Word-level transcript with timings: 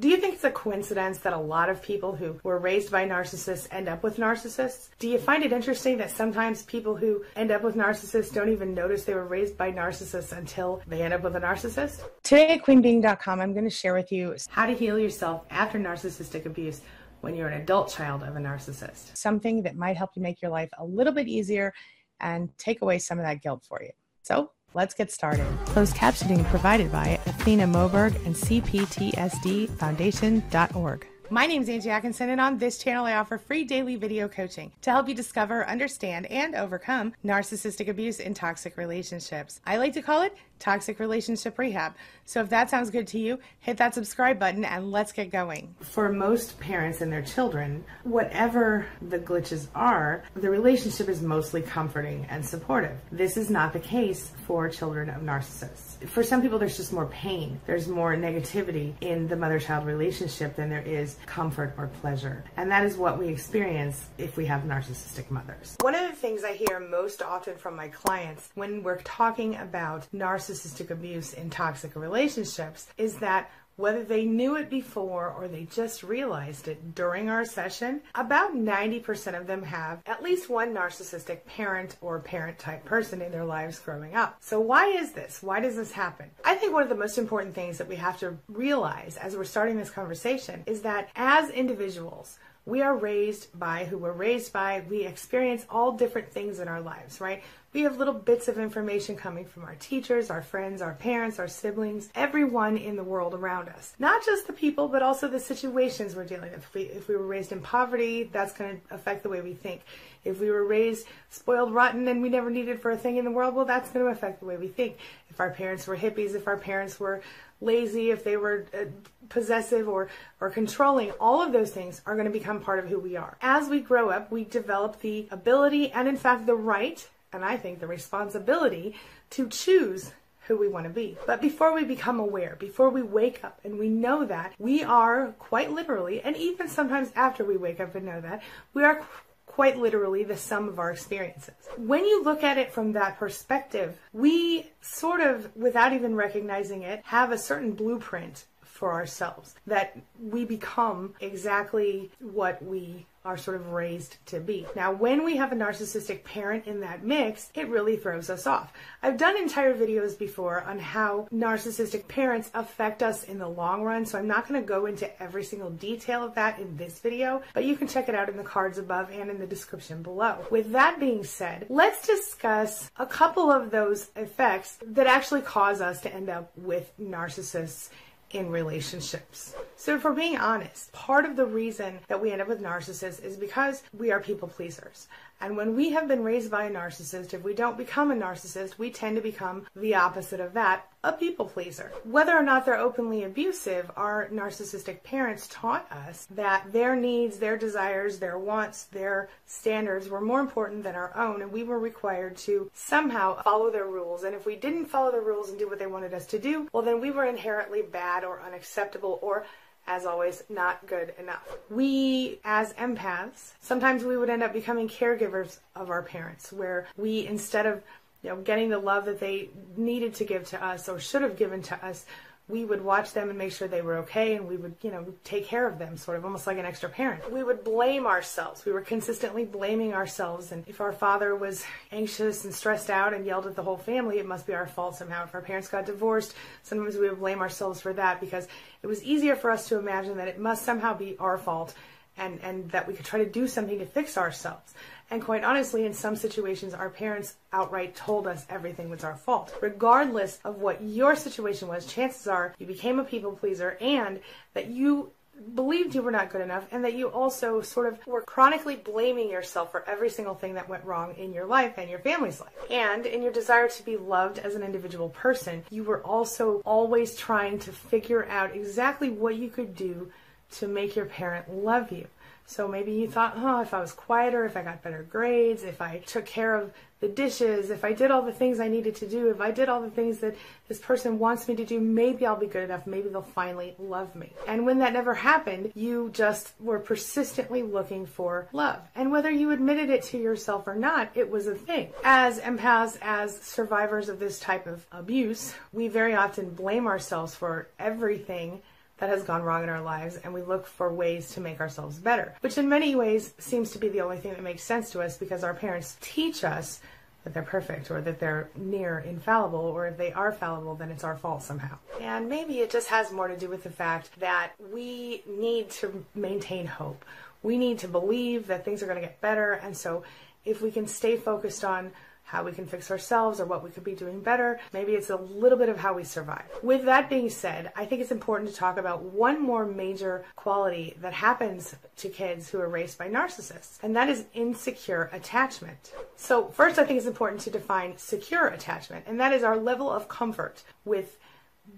Do 0.00 0.08
you 0.08 0.16
think 0.16 0.34
it's 0.34 0.44
a 0.44 0.50
coincidence 0.50 1.18
that 1.18 1.32
a 1.32 1.38
lot 1.38 1.70
of 1.70 1.80
people 1.80 2.16
who 2.16 2.40
were 2.42 2.58
raised 2.58 2.90
by 2.90 3.06
narcissists 3.06 3.68
end 3.70 3.88
up 3.88 4.02
with 4.02 4.16
narcissists? 4.16 4.88
Do 4.98 5.08
you 5.08 5.18
find 5.18 5.44
it 5.44 5.52
interesting 5.52 5.98
that 5.98 6.10
sometimes 6.10 6.64
people 6.64 6.96
who 6.96 7.24
end 7.36 7.52
up 7.52 7.62
with 7.62 7.76
narcissists 7.76 8.32
don't 8.34 8.48
even 8.48 8.74
notice 8.74 9.04
they 9.04 9.14
were 9.14 9.24
raised 9.24 9.56
by 9.56 9.70
narcissists 9.70 10.36
until 10.36 10.82
they 10.88 11.02
end 11.02 11.14
up 11.14 11.22
with 11.22 11.36
a 11.36 11.40
narcissist? 11.40 12.00
Today 12.24 12.48
at 12.48 12.64
queenbeeing.com, 12.64 13.40
I'm 13.40 13.52
going 13.52 13.64
to 13.64 13.70
share 13.70 13.94
with 13.94 14.10
you 14.10 14.34
how 14.48 14.66
to 14.66 14.74
heal 14.74 14.98
yourself 14.98 15.44
after 15.50 15.78
narcissistic 15.78 16.44
abuse 16.44 16.80
when 17.20 17.36
you're 17.36 17.48
an 17.48 17.62
adult 17.62 17.88
child 17.88 18.24
of 18.24 18.34
a 18.34 18.40
narcissist. 18.40 19.16
Something 19.16 19.62
that 19.62 19.76
might 19.76 19.96
help 19.96 20.10
you 20.16 20.22
make 20.22 20.42
your 20.42 20.50
life 20.50 20.70
a 20.76 20.84
little 20.84 21.12
bit 21.12 21.28
easier 21.28 21.72
and 22.18 22.50
take 22.58 22.82
away 22.82 22.98
some 22.98 23.20
of 23.20 23.24
that 23.24 23.42
guilt 23.42 23.64
for 23.68 23.80
you. 23.80 23.90
So 24.22 24.50
Let's 24.74 24.92
get 24.92 25.10
started. 25.12 25.46
Closed 25.66 25.94
captioning 25.94 26.44
provided 26.46 26.90
by 26.90 27.20
Athena 27.26 27.68
Moberg 27.68 28.16
and 28.26 28.34
CPTSDFoundation.org. 28.34 31.06
My 31.30 31.46
name 31.46 31.62
is 31.62 31.70
Angie 31.70 31.88
Atkinson, 31.88 32.28
and 32.28 32.40
on 32.40 32.58
this 32.58 32.76
channel, 32.76 33.06
I 33.06 33.14
offer 33.14 33.38
free 33.38 33.64
daily 33.64 33.96
video 33.96 34.28
coaching 34.28 34.70
to 34.82 34.90
help 34.90 35.08
you 35.08 35.14
discover, 35.14 35.66
understand, 35.66 36.26
and 36.26 36.54
overcome 36.54 37.14
narcissistic 37.24 37.88
abuse 37.88 38.20
in 38.20 38.34
toxic 38.34 38.76
relationships. 38.76 39.58
I 39.64 39.78
like 39.78 39.94
to 39.94 40.02
call 40.02 40.20
it 40.20 40.36
toxic 40.58 41.00
relationship 41.00 41.58
rehab. 41.58 41.94
So 42.26 42.40
if 42.42 42.50
that 42.50 42.68
sounds 42.68 42.90
good 42.90 43.06
to 43.08 43.18
you, 43.18 43.38
hit 43.60 43.78
that 43.78 43.94
subscribe 43.94 44.38
button 44.38 44.64
and 44.64 44.92
let's 44.92 45.12
get 45.12 45.30
going. 45.30 45.74
For 45.80 46.12
most 46.12 46.60
parents 46.60 47.00
and 47.00 47.10
their 47.10 47.22
children, 47.22 47.84
whatever 48.02 48.86
the 49.00 49.18
glitches 49.18 49.68
are, 49.74 50.24
the 50.36 50.50
relationship 50.50 51.08
is 51.08 51.22
mostly 51.22 51.62
comforting 51.62 52.26
and 52.28 52.44
supportive. 52.44 52.96
This 53.10 53.36
is 53.36 53.48
not 53.48 53.72
the 53.72 53.80
case 53.80 54.32
for 54.46 54.68
children 54.68 55.08
of 55.08 55.22
narcissists. 55.22 55.93
For 56.06 56.22
some 56.22 56.42
people, 56.42 56.58
there's 56.58 56.76
just 56.76 56.92
more 56.92 57.06
pain. 57.06 57.60
There's 57.66 57.88
more 57.88 58.14
negativity 58.16 58.94
in 59.00 59.28
the 59.28 59.36
mother 59.36 59.58
child 59.58 59.86
relationship 59.86 60.56
than 60.56 60.70
there 60.70 60.82
is 60.82 61.16
comfort 61.26 61.74
or 61.76 61.88
pleasure. 62.00 62.44
And 62.56 62.70
that 62.70 62.84
is 62.84 62.96
what 62.96 63.18
we 63.18 63.28
experience 63.28 64.06
if 64.18 64.36
we 64.36 64.46
have 64.46 64.62
narcissistic 64.62 65.30
mothers. 65.30 65.76
One 65.80 65.94
of 65.94 66.08
the 66.08 66.16
things 66.16 66.44
I 66.44 66.52
hear 66.52 66.80
most 66.80 67.22
often 67.22 67.56
from 67.56 67.76
my 67.76 67.88
clients 67.88 68.50
when 68.54 68.82
we're 68.82 69.00
talking 69.02 69.56
about 69.56 70.06
narcissistic 70.14 70.44
narcissistic 70.44 70.90
abuse 70.90 71.32
in 71.32 71.50
toxic 71.50 71.94
relationships 71.96 72.88
is 72.98 73.16
that 73.16 73.50
whether 73.76 74.04
they 74.04 74.24
knew 74.24 74.56
it 74.56 74.70
before 74.70 75.30
or 75.30 75.48
they 75.48 75.64
just 75.64 76.02
realized 76.02 76.68
it 76.68 76.94
during 76.94 77.28
our 77.28 77.44
session, 77.44 78.02
about 78.14 78.54
90% 78.54 79.38
of 79.38 79.46
them 79.46 79.62
have 79.62 80.00
at 80.06 80.22
least 80.22 80.48
one 80.48 80.74
narcissistic 80.74 81.44
parent 81.44 81.96
or 82.00 82.20
parent 82.20 82.58
type 82.58 82.84
person 82.84 83.20
in 83.20 83.32
their 83.32 83.44
lives 83.44 83.78
growing 83.78 84.14
up. 84.14 84.36
So, 84.40 84.60
why 84.60 84.86
is 84.86 85.12
this? 85.12 85.42
Why 85.42 85.60
does 85.60 85.76
this 85.76 85.92
happen? 85.92 86.30
I 86.44 86.54
think 86.54 86.72
one 86.72 86.82
of 86.82 86.88
the 86.88 86.94
most 86.94 87.18
important 87.18 87.54
things 87.54 87.78
that 87.78 87.88
we 87.88 87.96
have 87.96 88.18
to 88.20 88.36
realize 88.48 89.16
as 89.16 89.36
we're 89.36 89.44
starting 89.44 89.76
this 89.76 89.90
conversation 89.90 90.62
is 90.66 90.82
that 90.82 91.08
as 91.16 91.50
individuals, 91.50 92.38
we 92.66 92.80
are 92.80 92.96
raised 92.96 93.58
by 93.58 93.84
who 93.84 93.98
we're 93.98 94.12
raised 94.12 94.52
by. 94.52 94.82
We 94.88 95.04
experience 95.04 95.66
all 95.68 95.92
different 95.92 96.32
things 96.32 96.60
in 96.60 96.68
our 96.68 96.80
lives, 96.80 97.20
right? 97.20 97.42
We 97.74 97.82
have 97.82 97.98
little 97.98 98.14
bits 98.14 98.46
of 98.46 98.56
information 98.56 99.16
coming 99.16 99.46
from 99.46 99.64
our 99.64 99.74
teachers, 99.74 100.30
our 100.30 100.42
friends, 100.42 100.80
our 100.80 100.92
parents, 100.92 101.40
our 101.40 101.48
siblings, 101.48 102.08
everyone 102.14 102.76
in 102.76 102.94
the 102.94 103.02
world 103.02 103.34
around 103.34 103.68
us. 103.68 103.94
Not 103.98 104.24
just 104.24 104.46
the 104.46 104.52
people, 104.52 104.86
but 104.86 105.02
also 105.02 105.26
the 105.26 105.40
situations 105.40 106.14
we're 106.14 106.24
dealing 106.24 106.52
with. 106.52 106.60
If 106.60 106.72
we, 106.72 106.82
if 106.82 107.08
we 107.08 107.16
were 107.16 107.26
raised 107.26 107.50
in 107.50 107.60
poverty, 107.60 108.30
that's 108.32 108.52
going 108.52 108.80
to 108.80 108.94
affect 108.94 109.24
the 109.24 109.28
way 109.28 109.40
we 109.40 109.54
think. 109.54 109.80
If 110.22 110.38
we 110.38 110.52
were 110.52 110.64
raised 110.64 111.08
spoiled 111.30 111.74
rotten 111.74 112.06
and 112.06 112.22
we 112.22 112.28
never 112.28 112.48
needed 112.48 112.80
for 112.80 112.92
a 112.92 112.96
thing 112.96 113.16
in 113.16 113.24
the 113.24 113.32
world, 113.32 113.56
well, 113.56 113.64
that's 113.64 113.90
going 113.90 114.06
to 114.06 114.12
affect 114.12 114.38
the 114.38 114.46
way 114.46 114.56
we 114.56 114.68
think. 114.68 114.96
If 115.28 115.40
our 115.40 115.50
parents 115.50 115.88
were 115.88 115.96
hippies, 115.96 116.36
if 116.36 116.46
our 116.46 116.56
parents 116.56 117.00
were 117.00 117.22
lazy, 117.60 118.12
if 118.12 118.22
they 118.22 118.36
were 118.36 118.66
uh, 118.72 118.84
possessive 119.30 119.88
or, 119.88 120.10
or 120.40 120.48
controlling, 120.48 121.10
all 121.18 121.42
of 121.42 121.50
those 121.50 121.72
things 121.72 122.02
are 122.06 122.14
going 122.14 122.26
to 122.26 122.32
become 122.32 122.60
part 122.60 122.78
of 122.78 122.86
who 122.86 123.00
we 123.00 123.16
are. 123.16 123.36
As 123.42 123.68
we 123.68 123.80
grow 123.80 124.10
up, 124.10 124.30
we 124.30 124.44
develop 124.44 125.00
the 125.00 125.26
ability 125.32 125.90
and, 125.90 126.06
in 126.06 126.16
fact, 126.16 126.46
the 126.46 126.54
right 126.54 127.04
and 127.34 127.44
I 127.44 127.56
think 127.56 127.80
the 127.80 127.86
responsibility 127.86 128.94
to 129.30 129.48
choose 129.48 130.12
who 130.46 130.56
we 130.56 130.68
want 130.68 130.84
to 130.84 130.90
be. 130.90 131.16
But 131.26 131.40
before 131.40 131.74
we 131.74 131.84
become 131.84 132.20
aware, 132.20 132.56
before 132.58 132.90
we 132.90 133.02
wake 133.02 133.42
up 133.42 133.60
and 133.64 133.78
we 133.78 133.88
know 133.88 134.24
that, 134.26 134.54
we 134.58 134.82
are 134.82 135.34
quite 135.38 135.72
literally, 135.72 136.20
and 136.20 136.36
even 136.36 136.68
sometimes 136.68 137.10
after 137.16 137.44
we 137.44 137.56
wake 137.56 137.80
up 137.80 137.94
and 137.94 138.06
know 138.06 138.20
that, 138.20 138.42
we 138.74 138.84
are 138.84 139.02
quite 139.46 139.78
literally 139.78 140.24
the 140.24 140.36
sum 140.36 140.68
of 140.68 140.78
our 140.78 140.90
experiences. 140.90 141.54
When 141.76 142.04
you 142.04 142.24
look 142.24 142.42
at 142.42 142.58
it 142.58 142.72
from 142.72 142.92
that 142.92 143.18
perspective, 143.18 143.98
we 144.12 144.70
sort 144.80 145.20
of, 145.20 145.54
without 145.56 145.92
even 145.92 146.16
recognizing 146.16 146.82
it, 146.82 147.02
have 147.04 147.30
a 147.30 147.38
certain 147.38 147.72
blueprint 147.72 148.44
for 148.84 148.92
ourselves 148.92 149.54
that 149.66 149.96
we 150.20 150.44
become 150.44 151.14
exactly 151.18 152.10
what 152.20 152.62
we 152.62 153.06
are 153.24 153.38
sort 153.38 153.56
of 153.56 153.72
raised 153.72 154.18
to 154.26 154.38
be. 154.38 154.66
Now, 154.76 154.92
when 154.92 155.24
we 155.24 155.36
have 155.36 155.50
a 155.50 155.56
narcissistic 155.56 156.24
parent 156.24 156.66
in 156.66 156.80
that 156.80 157.02
mix, 157.02 157.50
it 157.54 157.68
really 157.68 157.96
throws 157.96 158.28
us 158.28 158.46
off. 158.46 158.70
I've 159.02 159.16
done 159.16 159.38
entire 159.38 159.74
videos 159.74 160.18
before 160.18 160.62
on 160.64 160.78
how 160.78 161.26
narcissistic 161.32 162.06
parents 162.06 162.50
affect 162.52 163.02
us 163.02 163.24
in 163.24 163.38
the 163.38 163.48
long 163.48 163.82
run, 163.82 164.04
so 164.04 164.18
I'm 164.18 164.26
not 164.26 164.46
going 164.46 164.60
to 164.60 164.66
go 164.66 164.84
into 164.84 165.22
every 165.22 165.42
single 165.42 165.70
detail 165.70 166.22
of 166.22 166.34
that 166.34 166.58
in 166.58 166.76
this 166.76 166.98
video, 166.98 167.40
but 167.54 167.64
you 167.64 167.76
can 167.76 167.88
check 167.88 168.10
it 168.10 168.14
out 168.14 168.28
in 168.28 168.36
the 168.36 168.42
cards 168.42 168.76
above 168.76 169.10
and 169.10 169.30
in 169.30 169.38
the 169.38 169.46
description 169.46 170.02
below. 170.02 170.44
With 170.50 170.72
that 170.72 171.00
being 171.00 171.24
said, 171.24 171.64
let's 171.70 172.06
discuss 172.06 172.90
a 172.98 173.06
couple 173.06 173.50
of 173.50 173.70
those 173.70 174.10
effects 174.16 174.76
that 174.86 175.06
actually 175.06 175.40
cause 175.40 175.80
us 175.80 176.02
to 176.02 176.14
end 176.14 176.28
up 176.28 176.52
with 176.58 176.92
narcissists 177.00 177.88
in 178.34 178.50
relationships. 178.50 179.54
So, 179.76 179.98
we're 180.02 180.12
being 180.12 180.36
honest, 180.36 180.92
part 180.92 181.24
of 181.24 181.36
the 181.36 181.46
reason 181.46 181.98
that 182.08 182.20
we 182.20 182.32
end 182.32 182.42
up 182.42 182.48
with 182.48 182.60
narcissists 182.60 183.22
is 183.22 183.36
because 183.36 183.82
we 183.96 184.10
are 184.10 184.20
people 184.20 184.48
pleasers. 184.48 185.08
And 185.40 185.56
when 185.56 185.76
we 185.76 185.90
have 185.90 186.08
been 186.08 186.24
raised 186.24 186.50
by 186.50 186.64
a 186.64 186.70
narcissist, 186.70 187.34
if 187.34 187.42
we 187.42 187.54
don't 187.54 187.76
become 187.76 188.10
a 188.10 188.14
narcissist, 188.14 188.78
we 188.78 188.90
tend 188.90 189.16
to 189.16 189.22
become 189.22 189.66
the 189.76 189.94
opposite 189.94 190.40
of 190.40 190.54
that, 190.54 190.88
a 191.02 191.12
people 191.12 191.46
pleaser. 191.46 191.92
Whether 192.04 192.32
or 192.36 192.42
not 192.42 192.64
they're 192.64 192.78
openly 192.78 193.24
abusive, 193.24 193.90
our 193.96 194.28
narcissistic 194.28 195.02
parents 195.02 195.46
taught 195.50 195.90
us 195.92 196.26
that 196.30 196.72
their 196.72 196.96
needs, 196.96 197.38
their 197.38 197.58
desires, 197.58 198.18
their 198.18 198.38
wants, 198.38 198.84
their 198.84 199.28
standards 199.44 200.08
were 200.08 200.20
more 200.20 200.40
important 200.40 200.82
than 200.82 200.94
our 200.94 201.14
own, 201.16 201.42
and 201.42 201.52
we 201.52 201.62
were 201.62 201.78
required 201.78 202.36
to 202.38 202.70
somehow 202.72 203.42
follow 203.42 203.70
their 203.70 203.86
rules. 203.86 204.24
And 204.24 204.34
if 204.34 204.46
we 204.46 204.56
didn't 204.56 204.86
follow 204.86 205.12
the 205.12 205.20
rules 205.20 205.50
and 205.50 205.58
do 205.58 205.68
what 205.68 205.78
they 205.78 205.86
wanted 205.86 206.14
us 206.14 206.26
to 206.28 206.38
do, 206.38 206.68
well, 206.72 206.82
then 206.82 207.00
we 207.00 207.10
were 207.10 207.26
inherently 207.26 207.82
bad 207.82 208.24
or 208.24 208.40
unacceptable 208.40 209.18
or 209.20 209.44
as 209.86 210.06
always, 210.06 210.42
not 210.48 210.86
good 210.86 211.14
enough. 211.18 211.46
We, 211.70 212.40
as 212.44 212.72
empaths, 212.74 213.52
sometimes 213.60 214.04
we 214.04 214.16
would 214.16 214.30
end 214.30 214.42
up 214.42 214.52
becoming 214.52 214.88
caregivers 214.88 215.58
of 215.76 215.90
our 215.90 216.02
parents, 216.02 216.52
where 216.52 216.86
we, 216.96 217.26
instead 217.26 217.66
of 217.66 217.82
you 218.22 218.30
know, 218.30 218.36
getting 218.36 218.70
the 218.70 218.78
love 218.78 219.04
that 219.04 219.20
they 219.20 219.50
needed 219.76 220.14
to 220.14 220.24
give 220.24 220.46
to 220.48 220.64
us 220.64 220.88
or 220.88 220.98
should 220.98 221.22
have 221.22 221.36
given 221.36 221.62
to 221.62 221.84
us, 221.84 222.06
we 222.46 222.64
would 222.64 222.82
watch 222.84 223.12
them 223.12 223.30
and 223.30 223.38
make 223.38 223.52
sure 223.52 223.66
they 223.66 223.80
were 223.80 223.96
okay 223.96 224.36
and 224.36 224.46
we 224.46 224.58
would, 224.58 224.74
you 224.82 224.90
know, 224.90 225.06
take 225.24 225.46
care 225.46 225.66
of 225.66 225.78
them, 225.78 225.96
sort 225.96 226.18
of 226.18 226.24
almost 226.26 226.46
like 226.46 226.58
an 226.58 226.66
extra 226.66 226.90
parent. 226.90 227.32
We 227.32 227.42
would 227.42 227.64
blame 227.64 228.06
ourselves. 228.06 228.66
We 228.66 228.72
were 228.72 228.82
consistently 228.82 229.46
blaming 229.46 229.94
ourselves. 229.94 230.52
And 230.52 230.62
if 230.66 230.82
our 230.82 230.92
father 230.92 231.34
was 231.34 231.64
anxious 231.90 232.44
and 232.44 232.54
stressed 232.54 232.90
out 232.90 233.14
and 233.14 233.24
yelled 233.24 233.46
at 233.46 233.56
the 233.56 233.62
whole 233.62 233.78
family, 233.78 234.18
it 234.18 234.26
must 234.26 234.46
be 234.46 234.52
our 234.52 234.66
fault 234.66 234.96
somehow. 234.96 235.24
If 235.24 235.34
our 235.34 235.40
parents 235.40 235.68
got 235.68 235.86
divorced, 235.86 236.34
sometimes 236.62 236.96
we 236.96 237.08
would 237.08 237.18
blame 237.18 237.40
ourselves 237.40 237.80
for 237.80 237.94
that 237.94 238.20
because 238.20 238.46
it 238.82 238.88
was 238.88 239.02
easier 239.02 239.36
for 239.36 239.50
us 239.50 239.68
to 239.68 239.78
imagine 239.78 240.18
that 240.18 240.28
it 240.28 240.38
must 240.38 240.66
somehow 240.66 240.94
be 240.94 241.16
our 241.18 241.38
fault 241.38 241.72
and, 242.18 242.40
and 242.42 242.70
that 242.72 242.86
we 242.86 242.92
could 242.92 243.06
try 243.06 243.24
to 243.24 243.30
do 243.30 243.48
something 243.48 243.78
to 243.78 243.86
fix 243.86 244.18
ourselves. 244.18 244.74
And 245.10 245.22
quite 245.22 245.44
honestly, 245.44 245.84
in 245.84 245.94
some 245.94 246.16
situations, 246.16 246.74
our 246.74 246.90
parents 246.90 247.36
outright 247.52 247.94
told 247.94 248.26
us 248.26 248.46
everything 248.48 248.90
was 248.90 249.04
our 249.04 249.16
fault. 249.16 249.54
Regardless 249.60 250.38
of 250.44 250.56
what 250.60 250.82
your 250.82 251.14
situation 251.14 251.68
was, 251.68 251.86
chances 251.86 252.26
are 252.26 252.54
you 252.58 252.66
became 252.66 252.98
a 252.98 253.04
people 253.04 253.32
pleaser 253.32 253.76
and 253.80 254.20
that 254.54 254.68
you 254.68 255.12
believed 255.54 255.94
you 255.94 256.02
were 256.02 256.10
not 256.10 256.30
good 256.30 256.40
enough 256.40 256.66
and 256.70 256.84
that 256.84 256.94
you 256.94 257.08
also 257.08 257.60
sort 257.60 257.92
of 257.92 258.06
were 258.06 258.22
chronically 258.22 258.76
blaming 258.76 259.28
yourself 259.28 259.70
for 259.70 259.88
every 259.88 260.08
single 260.08 260.34
thing 260.34 260.54
that 260.54 260.68
went 260.68 260.84
wrong 260.84 261.14
in 261.16 261.32
your 261.32 261.44
life 261.44 261.74
and 261.76 261.90
your 261.90 261.98
family's 261.98 262.40
life. 262.40 262.52
And 262.70 263.04
in 263.04 263.22
your 263.22 263.32
desire 263.32 263.68
to 263.68 263.84
be 263.84 263.96
loved 263.96 264.38
as 264.38 264.54
an 264.54 264.62
individual 264.62 265.08
person, 265.08 265.64
you 265.70 265.82
were 265.84 266.02
also 266.02 266.62
always 266.64 267.16
trying 267.16 267.58
to 267.60 267.72
figure 267.72 268.26
out 268.26 268.54
exactly 268.54 269.10
what 269.10 269.36
you 269.36 269.48
could 269.48 269.74
do 269.74 270.10
to 270.52 270.68
make 270.68 270.94
your 270.94 271.06
parent 271.06 271.52
love 271.52 271.90
you. 271.90 272.06
So 272.46 272.68
maybe 272.68 272.92
you 272.92 273.08
thought, 273.08 273.34
oh, 273.36 273.62
if 273.62 273.72
I 273.72 273.80
was 273.80 273.92
quieter, 273.92 274.44
if 274.44 274.56
I 274.56 274.62
got 274.62 274.82
better 274.82 275.02
grades, 275.02 275.64
if 275.64 275.80
I 275.80 275.98
took 276.06 276.26
care 276.26 276.54
of 276.54 276.72
the 277.00 277.08
dishes, 277.08 277.70
if 277.70 277.84
I 277.84 277.92
did 277.92 278.10
all 278.10 278.22
the 278.22 278.32
things 278.32 278.60
I 278.60 278.68
needed 278.68 278.96
to 278.96 279.06
do, 279.06 279.28
if 279.28 279.40
I 279.40 279.50
did 279.50 279.68
all 279.68 279.80
the 279.80 279.90
things 279.90 280.18
that 280.18 280.36
this 280.68 280.78
person 280.78 281.18
wants 281.18 281.48
me 281.48 281.56
to 281.56 281.64
do, 281.64 281.80
maybe 281.80 282.26
I'll 282.26 282.36
be 282.36 282.46
good 282.46 282.64
enough. 282.64 282.86
Maybe 282.86 283.08
they'll 283.08 283.22
finally 283.22 283.74
love 283.78 284.14
me. 284.14 284.32
And 284.46 284.64
when 284.64 284.78
that 284.78 284.92
never 284.92 285.14
happened, 285.14 285.72
you 285.74 286.10
just 286.12 286.52
were 286.60 286.78
persistently 286.78 287.62
looking 287.62 288.06
for 288.06 288.48
love. 288.52 288.80
And 288.94 289.10
whether 289.10 289.30
you 289.30 289.50
admitted 289.50 289.90
it 289.90 290.02
to 290.04 290.18
yourself 290.18 290.66
or 290.66 290.74
not, 290.74 291.10
it 291.14 291.30
was 291.30 291.46
a 291.46 291.54
thing. 291.54 291.92
As 292.04 292.40
empaths, 292.40 292.98
as 293.02 293.38
survivors 293.40 294.08
of 294.08 294.18
this 294.18 294.38
type 294.38 294.66
of 294.66 294.86
abuse, 294.92 295.54
we 295.72 295.88
very 295.88 296.14
often 296.14 296.50
blame 296.50 296.86
ourselves 296.86 297.34
for 297.34 297.68
everything 297.78 298.62
that 298.98 299.08
has 299.08 299.22
gone 299.22 299.42
wrong 299.42 299.62
in 299.62 299.68
our 299.68 299.82
lives 299.82 300.16
and 300.16 300.32
we 300.32 300.42
look 300.42 300.66
for 300.66 300.92
ways 300.92 301.32
to 301.32 301.40
make 301.40 301.60
ourselves 301.60 301.98
better, 301.98 302.34
which 302.40 302.58
in 302.58 302.68
many 302.68 302.94
ways 302.94 303.34
seems 303.38 303.70
to 303.72 303.78
be 303.78 303.88
the 303.88 304.00
only 304.00 304.18
thing 304.18 304.32
that 304.32 304.42
makes 304.42 304.62
sense 304.62 304.90
to 304.90 305.00
us 305.00 305.18
because 305.18 305.42
our 305.42 305.54
parents 305.54 305.96
teach 306.00 306.44
us 306.44 306.80
that 307.24 307.32
they're 307.32 307.42
perfect 307.42 307.90
or 307.90 308.00
that 308.02 308.20
they're 308.20 308.50
near 308.54 308.98
infallible, 308.98 309.58
or 309.58 309.86
if 309.86 309.96
they 309.96 310.12
are 310.12 310.30
fallible, 310.30 310.74
then 310.74 310.90
it's 310.90 311.04
our 311.04 311.16
fault 311.16 311.42
somehow. 311.42 311.76
And 312.00 312.28
maybe 312.28 312.60
it 312.60 312.70
just 312.70 312.88
has 312.88 313.10
more 313.10 313.28
to 313.28 313.36
do 313.36 313.48
with 313.48 313.64
the 313.64 313.70
fact 313.70 314.10
that 314.20 314.52
we 314.72 315.22
need 315.26 315.70
to 315.70 316.04
maintain 316.14 316.66
hope. 316.66 317.04
We 317.42 317.56
need 317.56 317.78
to 317.80 317.88
believe 317.88 318.46
that 318.48 318.64
things 318.64 318.82
are 318.82 318.86
going 318.86 319.00
to 319.00 319.06
get 319.06 319.20
better. 319.22 319.54
And 319.54 319.76
so 319.76 320.04
if 320.44 320.60
we 320.60 320.70
can 320.70 320.86
stay 320.86 321.16
focused 321.16 321.64
on 321.64 321.92
how 322.24 322.42
we 322.42 322.52
can 322.52 322.66
fix 322.66 322.90
ourselves 322.90 323.38
or 323.38 323.44
what 323.44 323.62
we 323.62 323.70
could 323.70 323.84
be 323.84 323.94
doing 323.94 324.20
better. 324.20 324.58
Maybe 324.72 324.92
it's 324.92 325.10
a 325.10 325.16
little 325.16 325.58
bit 325.58 325.68
of 325.68 325.78
how 325.78 325.94
we 325.94 326.04
survive. 326.04 326.44
With 326.62 326.84
that 326.84 327.08
being 327.08 327.30
said, 327.30 327.72
I 327.76 327.84
think 327.84 328.00
it's 328.00 328.10
important 328.10 328.50
to 328.50 328.56
talk 328.56 328.76
about 328.76 329.02
one 329.02 329.40
more 329.40 329.66
major 329.66 330.24
quality 330.36 330.96
that 331.00 331.12
happens 331.12 331.76
to 331.98 332.08
kids 332.08 332.48
who 332.48 332.60
are 332.60 332.68
raised 332.68 332.98
by 332.98 333.08
narcissists, 333.08 333.78
and 333.82 333.94
that 333.94 334.08
is 334.08 334.24
insecure 334.34 335.10
attachment. 335.12 335.92
So, 336.16 336.48
first, 336.48 336.78
I 336.78 336.84
think 336.84 336.98
it's 336.98 337.06
important 337.06 337.42
to 337.42 337.50
define 337.50 337.96
secure 337.96 338.48
attachment, 338.48 339.04
and 339.06 339.20
that 339.20 339.32
is 339.32 339.42
our 339.42 339.56
level 339.56 339.90
of 339.90 340.08
comfort 340.08 340.62
with 340.84 341.18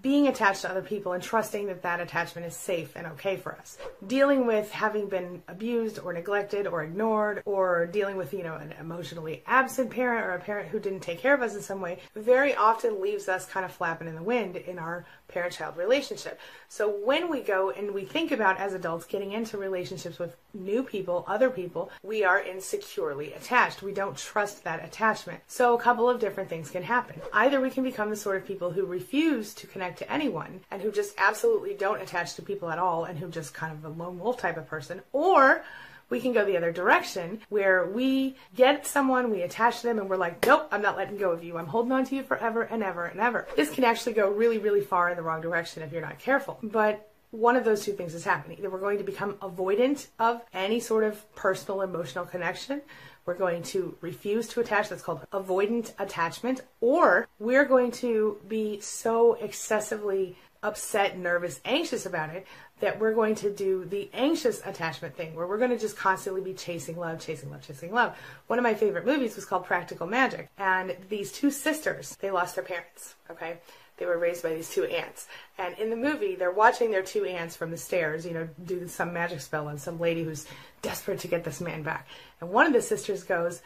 being 0.01 0.27
attached 0.27 0.61
to 0.61 0.69
other 0.69 0.81
people 0.81 1.13
and 1.13 1.23
trusting 1.23 1.67
that 1.67 1.81
that 1.81 1.99
attachment 1.99 2.45
is 2.45 2.55
safe 2.55 2.95
and 2.95 3.07
okay 3.07 3.37
for 3.37 3.53
us. 3.53 3.77
Dealing 4.05 4.45
with 4.45 4.69
having 4.71 5.07
been 5.07 5.41
abused 5.47 5.99
or 5.99 6.13
neglected 6.13 6.67
or 6.67 6.83
ignored 6.83 7.41
or 7.45 7.87
dealing 7.87 8.17
with, 8.17 8.33
you 8.33 8.43
know, 8.43 8.55
an 8.55 8.73
emotionally 8.79 9.43
absent 9.47 9.89
parent 9.89 10.25
or 10.25 10.31
a 10.31 10.39
parent 10.39 10.69
who 10.69 10.79
didn't 10.79 10.99
take 10.99 11.19
care 11.19 11.33
of 11.33 11.41
us 11.41 11.55
in 11.55 11.61
some 11.61 11.81
way 11.81 11.99
very 12.15 12.53
often 12.55 13.01
leaves 13.01 13.27
us 13.29 13.45
kind 13.45 13.65
of 13.65 13.71
flapping 13.71 14.07
in 14.07 14.15
the 14.15 14.23
wind 14.23 14.55
in 14.55 14.77
our 14.77 15.05
parent 15.27 15.53
child 15.53 15.77
relationship. 15.77 16.39
So 16.69 16.89
when 16.89 17.29
we 17.29 17.41
go 17.41 17.69
and 17.71 17.93
we 17.93 18.05
think 18.05 18.31
about 18.31 18.59
as 18.59 18.73
adults 18.73 19.05
getting 19.05 19.33
into 19.33 19.57
relationships 19.57 20.19
with 20.19 20.35
new 20.53 20.83
people, 20.83 21.25
other 21.27 21.49
people, 21.49 21.91
we 22.03 22.23
are 22.23 22.39
insecurely 22.39 23.33
attached. 23.33 23.81
We 23.81 23.93
don't 23.93 24.17
trust 24.17 24.63
that 24.63 24.83
attachment. 24.83 25.41
So 25.47 25.75
a 25.75 25.81
couple 25.81 26.09
of 26.09 26.19
different 26.19 26.49
things 26.49 26.69
can 26.69 26.83
happen. 26.83 27.21
Either 27.33 27.59
we 27.59 27.69
can 27.69 27.83
become 27.83 28.09
the 28.09 28.15
sort 28.15 28.37
of 28.37 28.45
people 28.45 28.71
who 28.71 28.85
refuse 28.85 29.53
to 29.55 29.67
connect 29.67 29.99
to 29.99 30.11
anyone 30.11 30.61
and 30.71 30.81
who 30.81 30.91
just 30.91 31.13
absolutely 31.17 31.73
don't 31.73 32.01
attach 32.01 32.35
to 32.35 32.41
people 32.41 32.69
at 32.69 32.79
all 32.79 33.05
and 33.05 33.19
who 33.19 33.27
just 33.29 33.53
kind 33.53 33.73
of 33.73 33.85
a 33.85 33.89
lone 33.89 34.19
wolf 34.19 34.37
type 34.37 34.57
of 34.57 34.67
person, 34.67 35.01
or 35.11 35.63
we 36.09 36.19
can 36.19 36.33
go 36.33 36.45
the 36.45 36.57
other 36.57 36.71
direction 36.71 37.41
where 37.49 37.85
we 37.85 38.35
get 38.55 38.85
someone, 38.87 39.29
we 39.29 39.41
attach 39.41 39.81
them, 39.81 39.99
and 39.99 40.09
we're 40.09 40.17
like, 40.17 40.45
nope, 40.45 40.67
I'm 40.71 40.81
not 40.81 40.97
letting 40.97 41.17
go 41.17 41.31
of 41.31 41.43
you. 41.43 41.57
I'm 41.57 41.67
holding 41.67 41.91
on 41.91 42.05
to 42.05 42.15
you 42.15 42.23
forever 42.23 42.63
and 42.63 42.83
ever 42.83 43.05
and 43.05 43.19
ever. 43.19 43.47
This 43.55 43.71
can 43.71 43.83
actually 43.83 44.13
go 44.13 44.29
really, 44.29 44.57
really 44.57 44.81
far 44.81 45.09
in 45.09 45.17
the 45.17 45.23
wrong 45.23 45.41
direction 45.41 45.83
if 45.83 45.91
you're 45.91 46.01
not 46.01 46.19
careful. 46.19 46.59
But 46.63 47.09
one 47.31 47.55
of 47.55 47.65
those 47.65 47.83
two 47.83 47.93
things 47.93 48.13
is 48.13 48.23
happening. 48.23 48.57
Either 48.57 48.69
we're 48.69 48.79
going 48.79 48.97
to 48.97 49.03
become 49.03 49.33
avoidant 49.35 50.07
of 50.17 50.41
any 50.53 50.79
sort 50.79 51.03
of 51.03 51.35
personal 51.35 51.81
emotional 51.81 52.25
connection. 52.25 52.81
We're 53.25 53.35
going 53.35 53.63
to 53.63 53.97
refuse 53.99 54.47
to 54.49 54.61
attach. 54.61 54.87
That's 54.87 55.01
called 55.01 55.25
avoidant 55.33 55.91
attachment. 55.99 56.61
Or 56.79 57.27
we're 57.39 57.65
going 57.65 57.91
to 57.93 58.37
be 58.47 58.79
so 58.79 59.33
excessively 59.33 60.37
upset, 60.63 61.17
nervous, 61.17 61.59
anxious 61.65 62.05
about 62.05 62.29
it 62.29 62.47
that 62.79 62.99
we're 62.99 63.13
going 63.13 63.35
to 63.35 63.51
do 63.51 63.85
the 63.85 64.09
anxious 64.13 64.61
attachment 64.65 65.15
thing 65.15 65.33
where 65.33 65.47
we're 65.47 65.57
going 65.57 65.71
to 65.71 65.79
just 65.79 65.97
constantly 65.97 66.41
be 66.41 66.53
chasing 66.53 66.95
love, 66.95 67.19
chasing 67.19 67.49
love, 67.49 67.61
chasing 67.65 67.91
love. 67.91 68.15
One 68.47 68.59
of 68.59 68.63
my 68.63 68.75
favorite 68.75 69.05
movies 69.05 69.35
was 69.35 69.45
called 69.45 69.65
Practical 69.65 70.05
Magic. 70.05 70.49
And 70.57 70.95
these 71.09 71.31
two 71.31 71.49
sisters, 71.49 72.15
they 72.21 72.29
lost 72.29 72.55
their 72.55 72.63
parents, 72.63 73.15
okay? 73.31 73.57
They 73.97 74.05
were 74.05 74.19
raised 74.19 74.43
by 74.43 74.53
these 74.53 74.69
two 74.69 74.85
aunts. 74.85 75.27
And 75.57 75.77
in 75.79 75.89
the 75.89 75.95
movie, 75.95 76.35
they're 76.35 76.51
watching 76.51 76.91
their 76.91 77.01
two 77.01 77.25
aunts 77.25 77.55
from 77.55 77.71
the 77.71 77.77
stairs, 77.77 78.25
you 78.27 78.33
know, 78.33 78.47
do 78.63 78.87
some 78.87 79.11
magic 79.11 79.41
spell 79.41 79.67
on 79.67 79.79
some 79.79 79.99
lady 79.99 80.23
who's 80.23 80.45
desperate 80.83 81.19
to 81.21 81.27
get 81.27 81.43
this 81.43 81.59
man 81.61 81.81
back. 81.81 82.07
And 82.39 82.51
one 82.51 82.67
of 82.67 82.73
the 82.73 82.81
sisters 82.83 83.23
goes, 83.23 83.61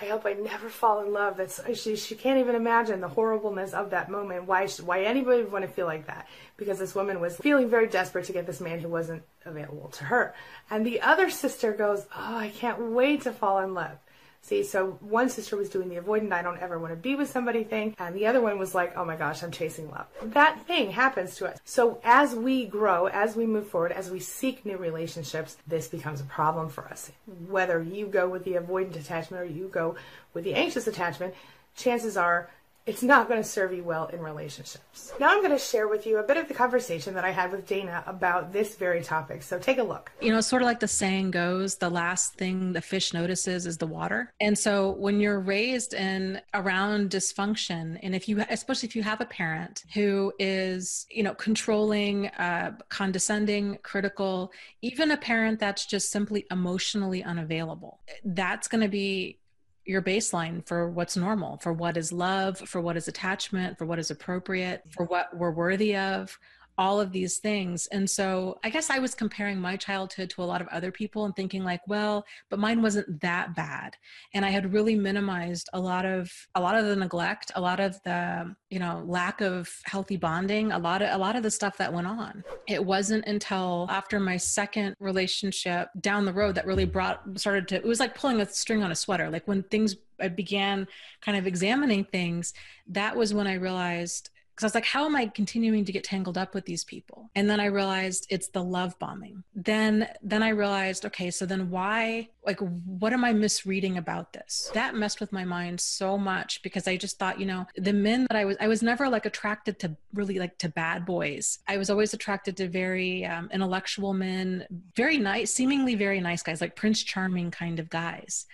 I 0.00 0.06
hope 0.06 0.24
I 0.24 0.32
never 0.32 0.68
fall 0.68 1.02
in 1.02 1.12
love. 1.12 1.36
That's 1.36 1.60
she. 1.78 1.96
She 1.96 2.14
can't 2.14 2.38
even 2.38 2.54
imagine 2.54 3.00
the 3.00 3.08
horribleness 3.08 3.74
of 3.74 3.90
that 3.90 4.10
moment. 4.10 4.46
Why? 4.46 4.66
Why 4.66 5.02
anybody 5.02 5.42
would 5.42 5.52
want 5.52 5.64
to 5.64 5.70
feel 5.70 5.86
like 5.86 6.06
that? 6.06 6.26
Because 6.56 6.78
this 6.78 6.94
woman 6.94 7.20
was 7.20 7.36
feeling 7.36 7.68
very 7.68 7.86
desperate 7.86 8.24
to 8.26 8.32
get 8.32 8.46
this 8.46 8.60
man 8.60 8.80
who 8.80 8.88
wasn't 8.88 9.22
available 9.44 9.88
to 9.88 10.04
her. 10.04 10.34
And 10.70 10.86
the 10.86 11.02
other 11.02 11.28
sister 11.28 11.72
goes, 11.72 12.06
"Oh, 12.16 12.36
I 12.36 12.48
can't 12.48 12.80
wait 12.92 13.22
to 13.22 13.32
fall 13.32 13.58
in 13.58 13.74
love." 13.74 13.98
See, 14.42 14.62
so 14.64 14.98
one 15.00 15.28
sister 15.28 15.56
was 15.56 15.68
doing 15.68 15.88
the 15.88 15.96
avoidant, 15.96 16.32
I 16.32 16.42
don't 16.42 16.58
ever 16.60 16.78
want 16.78 16.92
to 16.92 16.96
be 16.96 17.14
with 17.14 17.30
somebody 17.30 17.62
thing, 17.62 17.94
and 17.98 18.16
the 18.16 18.26
other 18.26 18.40
one 18.40 18.58
was 18.58 18.74
like, 18.74 18.96
oh 18.96 19.04
my 19.04 19.14
gosh, 19.14 19.42
I'm 19.42 19.50
chasing 19.50 19.90
love. 19.90 20.06
That 20.22 20.66
thing 20.66 20.90
happens 20.90 21.36
to 21.36 21.46
us. 21.46 21.58
So 21.64 22.00
as 22.02 22.34
we 22.34 22.64
grow, 22.64 23.06
as 23.06 23.36
we 23.36 23.46
move 23.46 23.68
forward, 23.68 23.92
as 23.92 24.10
we 24.10 24.18
seek 24.18 24.64
new 24.64 24.78
relationships, 24.78 25.58
this 25.66 25.88
becomes 25.88 26.20
a 26.20 26.24
problem 26.24 26.68
for 26.68 26.86
us. 26.88 27.12
Whether 27.48 27.82
you 27.82 28.06
go 28.06 28.28
with 28.28 28.44
the 28.44 28.52
avoidant 28.52 28.96
attachment 28.96 29.42
or 29.42 29.46
you 29.46 29.68
go 29.68 29.96
with 30.32 30.44
the 30.44 30.54
anxious 30.54 30.86
attachment, 30.86 31.34
chances 31.76 32.16
are 32.16 32.50
it's 32.86 33.02
not 33.02 33.28
going 33.28 33.40
to 33.40 33.48
serve 33.48 33.72
you 33.72 33.84
well 33.84 34.06
in 34.06 34.20
relationships. 34.20 35.12
Now 35.20 35.30
I'm 35.30 35.40
going 35.40 35.52
to 35.52 35.58
share 35.58 35.86
with 35.86 36.06
you 36.06 36.18
a 36.18 36.22
bit 36.22 36.36
of 36.36 36.48
the 36.48 36.54
conversation 36.54 37.14
that 37.14 37.24
I 37.24 37.30
had 37.30 37.52
with 37.52 37.66
Dana 37.66 38.02
about 38.06 38.52
this 38.52 38.76
very 38.76 39.02
topic. 39.02 39.42
So 39.42 39.58
take 39.58 39.78
a 39.78 39.82
look. 39.82 40.10
You 40.20 40.32
know, 40.32 40.40
sort 40.40 40.62
of 40.62 40.66
like 40.66 40.80
the 40.80 40.88
saying 40.88 41.30
goes, 41.30 41.76
the 41.76 41.90
last 41.90 42.34
thing 42.34 42.72
the 42.72 42.80
fish 42.80 43.12
notices 43.12 43.66
is 43.66 43.78
the 43.78 43.86
water. 43.86 44.32
And 44.40 44.58
so 44.58 44.92
when 44.92 45.20
you're 45.20 45.40
raised 45.40 45.94
in 45.94 46.40
around 46.54 47.10
dysfunction, 47.10 47.98
and 48.02 48.14
if 48.14 48.28
you, 48.28 48.44
especially 48.48 48.88
if 48.88 48.96
you 48.96 49.02
have 49.02 49.20
a 49.20 49.26
parent 49.26 49.84
who 49.94 50.32
is, 50.38 51.06
you 51.10 51.22
know, 51.22 51.34
controlling, 51.34 52.28
uh, 52.28 52.76
condescending, 52.88 53.78
critical, 53.82 54.52
even 54.80 55.10
a 55.10 55.16
parent 55.16 55.60
that's 55.60 55.84
just 55.84 56.10
simply 56.10 56.46
emotionally 56.50 57.22
unavailable, 57.22 58.00
that's 58.24 58.68
going 58.68 58.82
to 58.82 58.88
be 58.88 59.39
your 59.84 60.02
baseline 60.02 60.66
for 60.66 60.88
what's 60.88 61.16
normal, 61.16 61.56
for 61.58 61.72
what 61.72 61.96
is 61.96 62.12
love, 62.12 62.58
for 62.58 62.80
what 62.80 62.96
is 62.96 63.08
attachment, 63.08 63.78
for 63.78 63.86
what 63.86 63.98
is 63.98 64.10
appropriate, 64.10 64.82
for 64.90 65.04
what 65.04 65.36
we're 65.36 65.50
worthy 65.50 65.96
of, 65.96 66.38
all 66.80 66.98
of 66.98 67.12
these 67.12 67.36
things. 67.36 67.86
And 67.88 68.08
so 68.08 68.58
I 68.64 68.70
guess 68.70 68.88
I 68.88 69.00
was 69.00 69.14
comparing 69.14 69.60
my 69.60 69.76
childhood 69.76 70.30
to 70.30 70.42
a 70.42 70.44
lot 70.44 70.62
of 70.62 70.68
other 70.68 70.90
people 70.90 71.26
and 71.26 71.36
thinking 71.36 71.62
like, 71.62 71.82
well, 71.86 72.24
but 72.48 72.58
mine 72.58 72.80
wasn't 72.80 73.20
that 73.20 73.54
bad. 73.54 73.98
And 74.32 74.46
I 74.46 74.48
had 74.48 74.72
really 74.72 74.94
minimized 74.96 75.68
a 75.74 75.78
lot 75.78 76.06
of 76.06 76.32
a 76.54 76.60
lot 76.60 76.76
of 76.76 76.86
the 76.86 76.96
neglect, 76.96 77.52
a 77.54 77.60
lot 77.60 77.80
of 77.80 78.02
the, 78.04 78.56
you 78.70 78.78
know, 78.78 79.02
lack 79.06 79.42
of 79.42 79.70
healthy 79.84 80.16
bonding, 80.16 80.72
a 80.72 80.78
lot 80.78 81.02
of 81.02 81.10
a 81.10 81.18
lot 81.18 81.36
of 81.36 81.42
the 81.42 81.50
stuff 81.50 81.76
that 81.76 81.92
went 81.92 82.06
on. 82.06 82.42
It 82.66 82.82
wasn't 82.82 83.26
until 83.26 83.86
after 83.90 84.18
my 84.18 84.38
second 84.38 84.96
relationship 85.00 85.90
down 86.00 86.24
the 86.24 86.32
road 86.32 86.54
that 86.54 86.64
really 86.64 86.86
brought 86.86 87.20
started 87.38 87.68
to 87.68 87.74
it 87.74 87.84
was 87.84 88.00
like 88.00 88.14
pulling 88.14 88.40
a 88.40 88.46
string 88.46 88.82
on 88.82 88.90
a 88.90 88.96
sweater. 88.96 89.28
Like 89.28 89.46
when 89.46 89.64
things 89.64 89.96
I 90.18 90.28
began 90.28 90.88
kind 91.20 91.36
of 91.36 91.46
examining 91.46 92.04
things, 92.04 92.54
that 92.86 93.16
was 93.16 93.34
when 93.34 93.46
I 93.46 93.54
realized 93.54 94.30
because 94.60 94.74
I 94.74 94.76
was 94.76 94.82
like, 94.82 94.92
how 94.92 95.06
am 95.06 95.16
I 95.16 95.26
continuing 95.26 95.86
to 95.86 95.92
get 95.92 96.04
tangled 96.04 96.36
up 96.36 96.54
with 96.54 96.66
these 96.66 96.84
people? 96.84 97.30
And 97.34 97.48
then 97.48 97.60
I 97.60 97.66
realized 97.66 98.26
it's 98.28 98.48
the 98.48 98.62
love 98.62 98.98
bombing. 98.98 99.42
Then 99.54 100.06
then 100.22 100.42
I 100.42 100.50
realized, 100.50 101.06
okay, 101.06 101.30
so 101.30 101.46
then 101.46 101.70
why 101.70 102.28
like 102.44 102.60
what 102.60 103.14
am 103.14 103.24
I 103.24 103.32
misreading 103.32 103.96
about 103.96 104.34
this? 104.34 104.70
That 104.74 104.94
messed 104.94 105.18
with 105.18 105.32
my 105.32 105.44
mind 105.44 105.80
so 105.80 106.18
much 106.18 106.62
because 106.62 106.86
I 106.86 106.98
just 106.98 107.18
thought, 107.18 107.40
you 107.40 107.46
know, 107.46 107.66
the 107.76 107.94
men 107.94 108.26
that 108.30 108.36
I 108.36 108.44
was 108.44 108.58
I 108.60 108.68
was 108.68 108.82
never 108.82 109.08
like 109.08 109.24
attracted 109.24 109.78
to 109.78 109.96
really 110.12 110.38
like 110.38 110.58
to 110.58 110.68
bad 110.68 111.06
boys. 111.06 111.60
I 111.66 111.78
was 111.78 111.88
always 111.88 112.12
attracted 112.12 112.58
to 112.58 112.68
very 112.68 113.24
um, 113.24 113.48
intellectual 113.52 114.12
men, 114.12 114.66
very 114.94 115.16
nice, 115.16 115.54
seemingly 115.54 115.94
very 115.94 116.20
nice 116.20 116.42
guys, 116.42 116.60
like 116.60 116.76
Prince 116.76 117.02
Charming 117.02 117.50
kind 117.50 117.80
of 117.80 117.88
guys 117.88 118.46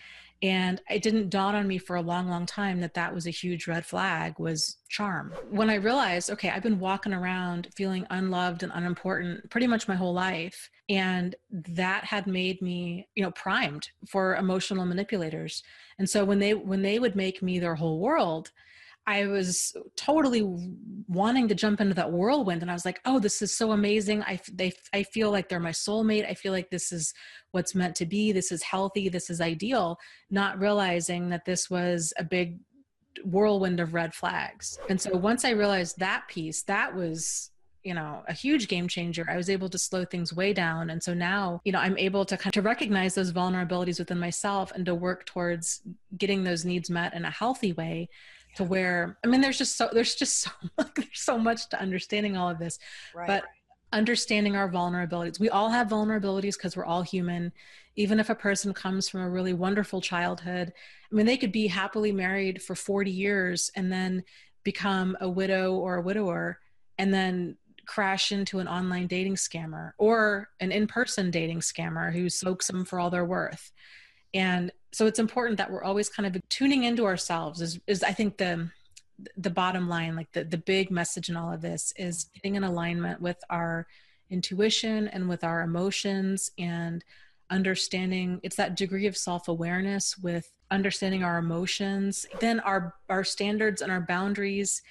and 0.42 0.80
it 0.90 1.02
didn't 1.02 1.30
dawn 1.30 1.54
on 1.54 1.66
me 1.66 1.78
for 1.78 1.96
a 1.96 2.02
long 2.02 2.28
long 2.28 2.46
time 2.46 2.80
that 2.80 2.94
that 2.94 3.14
was 3.14 3.26
a 3.26 3.30
huge 3.30 3.66
red 3.66 3.84
flag 3.84 4.38
was 4.38 4.76
charm. 4.88 5.32
When 5.50 5.70
i 5.70 5.74
realized 5.74 6.30
okay 6.30 6.50
i've 6.50 6.62
been 6.62 6.78
walking 6.78 7.12
around 7.12 7.68
feeling 7.74 8.06
unloved 8.10 8.62
and 8.62 8.72
unimportant 8.74 9.50
pretty 9.50 9.66
much 9.66 9.88
my 9.88 9.94
whole 9.94 10.14
life 10.14 10.70
and 10.88 11.34
that 11.50 12.04
had 12.04 12.26
made 12.26 12.62
me 12.62 13.08
you 13.14 13.22
know 13.22 13.30
primed 13.32 13.90
for 14.06 14.36
emotional 14.36 14.86
manipulators. 14.86 15.62
And 15.98 16.08
so 16.08 16.24
when 16.24 16.38
they 16.38 16.54
when 16.54 16.82
they 16.82 16.98
would 16.98 17.16
make 17.16 17.42
me 17.42 17.58
their 17.58 17.74
whole 17.74 17.98
world 17.98 18.52
I 19.06 19.26
was 19.26 19.76
totally 19.94 20.42
wanting 21.06 21.46
to 21.48 21.54
jump 21.54 21.80
into 21.80 21.94
that 21.94 22.10
whirlwind, 22.10 22.62
and 22.62 22.70
I 22.70 22.74
was 22.74 22.84
like, 22.84 23.00
"Oh, 23.04 23.20
this 23.20 23.40
is 23.40 23.56
so 23.56 23.72
amazing! 23.72 24.22
I 24.22 24.40
they 24.52 24.72
I 24.92 25.04
feel 25.04 25.30
like 25.30 25.48
they're 25.48 25.60
my 25.60 25.70
soulmate. 25.70 26.28
I 26.28 26.34
feel 26.34 26.52
like 26.52 26.70
this 26.70 26.90
is 26.90 27.14
what's 27.52 27.74
meant 27.74 27.94
to 27.96 28.06
be. 28.06 28.32
This 28.32 28.50
is 28.50 28.62
healthy. 28.62 29.08
This 29.08 29.30
is 29.30 29.40
ideal." 29.40 29.98
Not 30.30 30.58
realizing 30.58 31.28
that 31.30 31.44
this 31.44 31.70
was 31.70 32.12
a 32.18 32.24
big 32.24 32.58
whirlwind 33.24 33.80
of 33.80 33.94
red 33.94 34.14
flags. 34.14 34.78
And 34.90 35.00
so 35.00 35.16
once 35.16 35.44
I 35.44 35.50
realized 35.50 35.98
that 35.98 36.28
piece, 36.28 36.62
that 36.64 36.94
was 36.94 37.50
you 37.86 37.94
know 37.94 38.24
a 38.26 38.32
huge 38.32 38.66
game 38.66 38.88
changer 38.88 39.24
i 39.30 39.36
was 39.36 39.48
able 39.48 39.68
to 39.68 39.78
slow 39.78 40.04
things 40.04 40.34
way 40.34 40.52
down 40.52 40.90
and 40.90 41.00
so 41.00 41.14
now 41.14 41.60
you 41.64 41.70
know 41.70 41.78
i'm 41.78 41.96
able 41.98 42.24
to 42.24 42.36
kind 42.36 42.48
of 42.48 42.52
to 42.54 42.62
recognize 42.62 43.14
those 43.14 43.32
vulnerabilities 43.32 44.00
within 44.00 44.18
myself 44.18 44.72
and 44.72 44.84
to 44.84 44.92
work 44.92 45.24
towards 45.24 45.82
getting 46.18 46.42
those 46.42 46.64
needs 46.64 46.90
met 46.90 47.14
in 47.14 47.24
a 47.24 47.30
healthy 47.30 47.72
way 47.74 48.08
to 48.56 48.64
where 48.64 49.18
i 49.24 49.28
mean 49.28 49.40
there's 49.40 49.58
just 49.58 49.76
so 49.76 49.88
there's 49.92 50.14
just 50.14 50.40
so 50.40 50.50
there's 50.96 51.08
so 51.12 51.38
much 51.38 51.68
to 51.68 51.80
understanding 51.80 52.36
all 52.36 52.50
of 52.50 52.58
this 52.58 52.78
right. 53.14 53.26
but 53.26 53.44
understanding 53.92 54.56
our 54.56 54.70
vulnerabilities. 54.70 55.40
We 55.40 55.50
all 55.50 55.70
have 55.70 55.88
vulnerabilities 55.88 56.54
because 56.54 56.76
we're 56.76 56.84
all 56.84 57.02
human. 57.02 57.52
Even 57.96 58.20
if 58.20 58.28
a 58.28 58.34
person 58.34 58.74
comes 58.74 59.08
from 59.08 59.22
a 59.22 59.30
really 59.30 59.52
wonderful 59.52 60.00
childhood, 60.00 60.72
I 61.10 61.14
mean, 61.14 61.26
they 61.26 61.36
could 61.36 61.52
be 61.52 61.66
happily 61.66 62.12
married 62.12 62.62
for 62.62 62.74
40 62.74 63.10
years 63.10 63.70
and 63.74 63.90
then 63.90 64.24
become 64.64 65.16
a 65.20 65.28
widow 65.28 65.74
or 65.74 65.96
a 65.96 66.02
widower 66.02 66.58
and 66.98 67.12
then 67.14 67.56
crash 67.86 68.32
into 68.32 68.58
an 68.58 68.66
online 68.66 69.06
dating 69.06 69.36
scammer 69.36 69.92
or 69.96 70.48
an 70.58 70.72
in-person 70.72 71.30
dating 71.30 71.60
scammer 71.60 72.12
who 72.12 72.28
soaks 72.28 72.66
them 72.66 72.84
for 72.84 72.98
all 72.98 73.10
their 73.10 73.24
worth 73.24 73.70
and 74.34 74.70
so 74.92 75.06
it's 75.06 75.18
important 75.18 75.58
that 75.58 75.70
we're 75.70 75.82
always 75.82 76.08
kind 76.08 76.26
of 76.26 76.40
tuning 76.48 76.84
into 76.84 77.04
ourselves 77.04 77.60
is, 77.60 77.78
is 77.86 78.02
i 78.02 78.12
think 78.12 78.36
the 78.36 78.68
the 79.36 79.50
bottom 79.50 79.88
line 79.88 80.14
like 80.14 80.30
the, 80.32 80.44
the 80.44 80.58
big 80.58 80.90
message 80.90 81.28
in 81.28 81.36
all 81.36 81.52
of 81.52 81.62
this 81.62 81.92
is 81.96 82.24
getting 82.34 82.54
in 82.54 82.64
alignment 82.64 83.20
with 83.20 83.38
our 83.48 83.86
intuition 84.28 85.08
and 85.08 85.28
with 85.28 85.42
our 85.42 85.62
emotions 85.62 86.50
and 86.58 87.04
understanding 87.48 88.40
it's 88.42 88.56
that 88.56 88.76
degree 88.76 89.06
of 89.06 89.16
self-awareness 89.16 90.18
with 90.18 90.52
understanding 90.70 91.22
our 91.22 91.38
emotions. 91.38 92.26
Then 92.40 92.60
our 92.60 92.94
our 93.08 93.24
standards 93.24 93.82
and 93.82 93.92
our 93.92 94.00
boundaries 94.00 94.82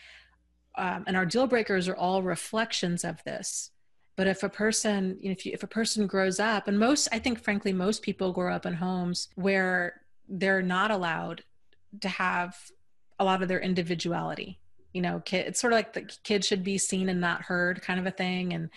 um, 0.77 1.03
and 1.07 1.15
our 1.15 1.25
deal 1.25 1.47
breakers 1.47 1.87
are 1.87 1.95
all 1.95 2.21
reflections 2.21 3.03
of 3.03 3.23
this 3.23 3.71
but 4.15 4.27
if 4.27 4.43
a 4.43 4.49
person 4.49 5.17
you 5.19 5.29
know, 5.29 5.33
if, 5.33 5.45
you, 5.45 5.51
if 5.53 5.63
a 5.63 5.67
person 5.67 6.07
grows 6.07 6.39
up 6.39 6.67
and 6.67 6.79
most 6.79 7.07
i 7.11 7.19
think 7.19 7.39
frankly 7.39 7.73
most 7.73 8.01
people 8.01 8.31
grow 8.31 8.53
up 8.53 8.65
in 8.65 8.73
homes 8.73 9.29
where 9.35 10.01
they're 10.27 10.61
not 10.61 10.91
allowed 10.91 11.43
to 12.01 12.09
have 12.09 12.57
a 13.19 13.25
lot 13.25 13.41
of 13.41 13.47
their 13.47 13.59
individuality. 13.59 14.59
You 14.93 15.01
know 15.01 15.21
kid, 15.25 15.47
it's 15.47 15.59
sort 15.59 15.73
of 15.73 15.77
like 15.77 15.93
the 15.93 16.09
kid 16.23 16.45
should 16.45 16.63
be 16.63 16.77
seen 16.77 17.09
and 17.09 17.19
not 17.19 17.43
heard 17.43 17.81
kind 17.81 17.99
of 17.99 18.05
a 18.05 18.11
thing. 18.11 18.53
And 18.53 18.69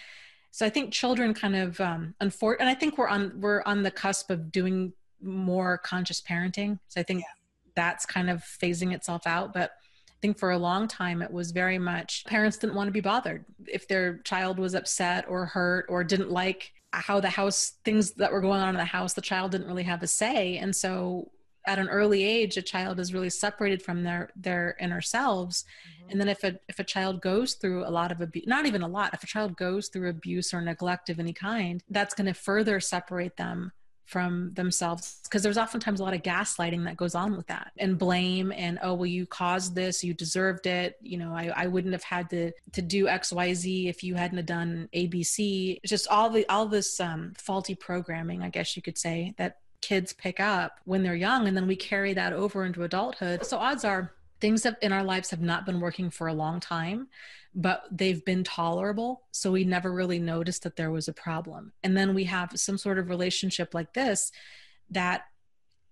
so 0.50 0.66
i 0.66 0.70
think 0.70 0.92
children 0.92 1.34
kind 1.34 1.54
of 1.54 1.80
um 1.80 2.14
unfor- 2.20 2.56
and 2.58 2.68
i 2.68 2.74
think 2.74 2.98
we're 2.98 3.08
on 3.08 3.40
we're 3.40 3.62
on 3.66 3.82
the 3.82 3.90
cusp 3.90 4.30
of 4.30 4.50
doing 4.50 4.92
more 5.22 5.78
conscious 5.78 6.20
parenting. 6.20 6.78
So 6.88 7.00
i 7.00 7.04
think 7.04 7.20
yeah. 7.20 7.26
that's 7.76 8.04
kind 8.04 8.30
of 8.30 8.42
phasing 8.42 8.92
itself 8.92 9.26
out. 9.26 9.52
But 9.52 9.72
think 10.20 10.38
for 10.38 10.50
a 10.50 10.58
long 10.58 10.88
time 10.88 11.22
it 11.22 11.30
was 11.30 11.50
very 11.50 11.78
much 11.78 12.24
parents 12.26 12.56
didn't 12.58 12.74
want 12.74 12.88
to 12.88 12.92
be 12.92 13.00
bothered 13.00 13.44
if 13.66 13.86
their 13.88 14.18
child 14.18 14.58
was 14.58 14.74
upset 14.74 15.24
or 15.28 15.46
hurt 15.46 15.86
or 15.88 16.02
didn't 16.04 16.30
like 16.30 16.72
how 16.92 17.20
the 17.20 17.28
house 17.28 17.74
things 17.84 18.12
that 18.12 18.32
were 18.32 18.40
going 18.40 18.60
on 18.60 18.70
in 18.70 18.76
the 18.76 18.84
house 18.84 19.14
the 19.14 19.20
child 19.20 19.52
didn't 19.52 19.66
really 19.66 19.82
have 19.82 20.02
a 20.02 20.06
say 20.06 20.56
and 20.56 20.74
so 20.74 21.30
at 21.66 21.78
an 21.78 21.88
early 21.88 22.24
age 22.24 22.56
a 22.56 22.62
child 22.62 22.98
is 22.98 23.12
really 23.12 23.30
separated 23.30 23.82
from 23.82 24.02
their 24.02 24.30
their 24.34 24.76
inner 24.80 25.00
selves 25.00 25.64
mm-hmm. 25.64 26.10
and 26.10 26.20
then 26.20 26.28
if 26.28 26.42
a 26.42 26.58
if 26.68 26.78
a 26.78 26.84
child 26.84 27.20
goes 27.20 27.54
through 27.54 27.86
a 27.86 27.90
lot 27.90 28.10
of 28.10 28.20
abuse 28.20 28.46
not 28.46 28.66
even 28.66 28.82
a 28.82 28.88
lot 28.88 29.12
if 29.12 29.22
a 29.22 29.26
child 29.26 29.56
goes 29.56 29.88
through 29.88 30.08
abuse 30.08 30.54
or 30.54 30.60
neglect 30.60 31.10
of 31.10 31.20
any 31.20 31.32
kind 31.32 31.82
that's 31.90 32.14
going 32.14 32.26
to 32.26 32.34
further 32.34 32.80
separate 32.80 33.36
them 33.36 33.72
from 34.08 34.52
themselves 34.54 35.20
because 35.24 35.42
there's 35.42 35.58
oftentimes 35.58 36.00
a 36.00 36.02
lot 36.02 36.14
of 36.14 36.22
gaslighting 36.22 36.84
that 36.84 36.96
goes 36.96 37.14
on 37.14 37.36
with 37.36 37.46
that 37.46 37.72
and 37.76 37.98
blame 37.98 38.50
and 38.56 38.78
oh 38.82 38.94
well 38.94 39.06
you 39.06 39.26
caused 39.26 39.74
this 39.74 40.02
you 40.02 40.14
deserved 40.14 40.66
it 40.66 40.96
you 41.02 41.18
know 41.18 41.34
i, 41.34 41.52
I 41.54 41.66
wouldn't 41.66 41.92
have 41.92 42.02
had 42.02 42.30
to 42.30 42.52
to 42.72 42.80
do 42.82 43.04
xyz 43.04 43.88
if 43.88 44.02
you 44.02 44.14
hadn't 44.14 44.46
done 44.46 44.88
abc 44.94 45.78
it's 45.82 45.90
just 45.90 46.08
all 46.08 46.30
the 46.30 46.48
all 46.48 46.66
this 46.66 46.98
um, 47.00 47.34
faulty 47.36 47.74
programming 47.74 48.42
i 48.42 48.48
guess 48.48 48.76
you 48.76 48.82
could 48.82 48.96
say 48.96 49.34
that 49.36 49.58
kids 49.80 50.12
pick 50.12 50.40
up 50.40 50.80
when 50.84 51.02
they're 51.02 51.14
young 51.14 51.46
and 51.46 51.56
then 51.56 51.66
we 51.66 51.76
carry 51.76 52.12
that 52.14 52.32
over 52.32 52.64
into 52.64 52.82
adulthood. 52.82 53.46
So 53.46 53.58
odds 53.58 53.84
are 53.84 54.12
things 54.40 54.64
have, 54.64 54.76
in 54.82 54.92
our 54.92 55.04
lives 55.04 55.30
have 55.30 55.40
not 55.40 55.66
been 55.66 55.80
working 55.80 56.10
for 56.10 56.28
a 56.28 56.34
long 56.34 56.60
time 56.60 57.08
but 57.54 57.84
they've 57.90 58.24
been 58.24 58.44
tolerable. 58.44 59.22
So 59.32 59.50
we 59.50 59.64
never 59.64 59.92
really 59.92 60.18
noticed 60.18 60.62
that 60.62 60.76
there 60.76 60.90
was 60.90 61.08
a 61.08 61.12
problem. 61.12 61.72
And 61.82 61.96
then 61.96 62.14
we 62.14 62.24
have 62.24 62.52
some 62.54 62.78
sort 62.78 62.98
of 62.98 63.08
relationship 63.08 63.74
like 63.74 63.94
this 63.94 64.30
that 64.90 65.24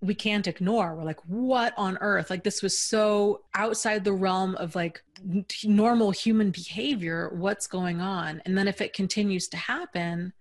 we 0.01 0.15
can't 0.15 0.47
ignore. 0.47 0.95
We're 0.95 1.05
like, 1.05 1.21
what 1.27 1.75
on 1.77 1.99
earth? 2.01 2.31
Like, 2.31 2.45
this 2.45 2.63
was 2.63 2.79
so 2.79 3.43
outside 3.55 4.05
the 4.05 4.13
realm 4.13 4.55
of 4.57 4.75
like 4.75 5.03
normal 5.65 6.11
human 6.13 6.51
behavior. 6.51 7.31
What's 7.35 7.67
going 7.67 8.01
on? 8.01 8.43
And 8.45 8.57
then 8.57 8.69
if 8.69 8.81
it 8.81 8.93
continues 8.93 9.49
to 9.49 9.57
happen, 9.57 10.35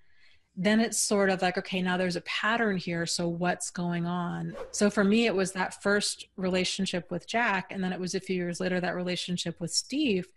then 0.57 0.79
it's 0.79 0.99
sort 0.99 1.29
of 1.29 1.41
like, 1.41 1.57
okay, 1.57 1.81
now 1.81 1.97
there's 1.97 2.15
a 2.15 2.21
pattern 2.21 2.77
here. 2.77 3.05
So 3.05 3.27
what's 3.27 3.69
going 3.69 4.05
on? 4.05 4.55
So 4.71 4.89
for 4.89 5.03
me, 5.03 5.25
it 5.25 5.35
was 5.35 5.51
that 5.51 5.83
first 5.83 6.27
relationship 6.37 7.11
with 7.11 7.27
Jack. 7.27 7.67
And 7.71 7.83
then 7.83 7.91
it 7.91 7.99
was 7.99 8.15
a 8.15 8.21
few 8.21 8.37
years 8.37 8.59
later, 8.61 8.79
that 8.79 8.95
relationship 8.95 9.59
with 9.59 9.71
Steve 9.71 10.27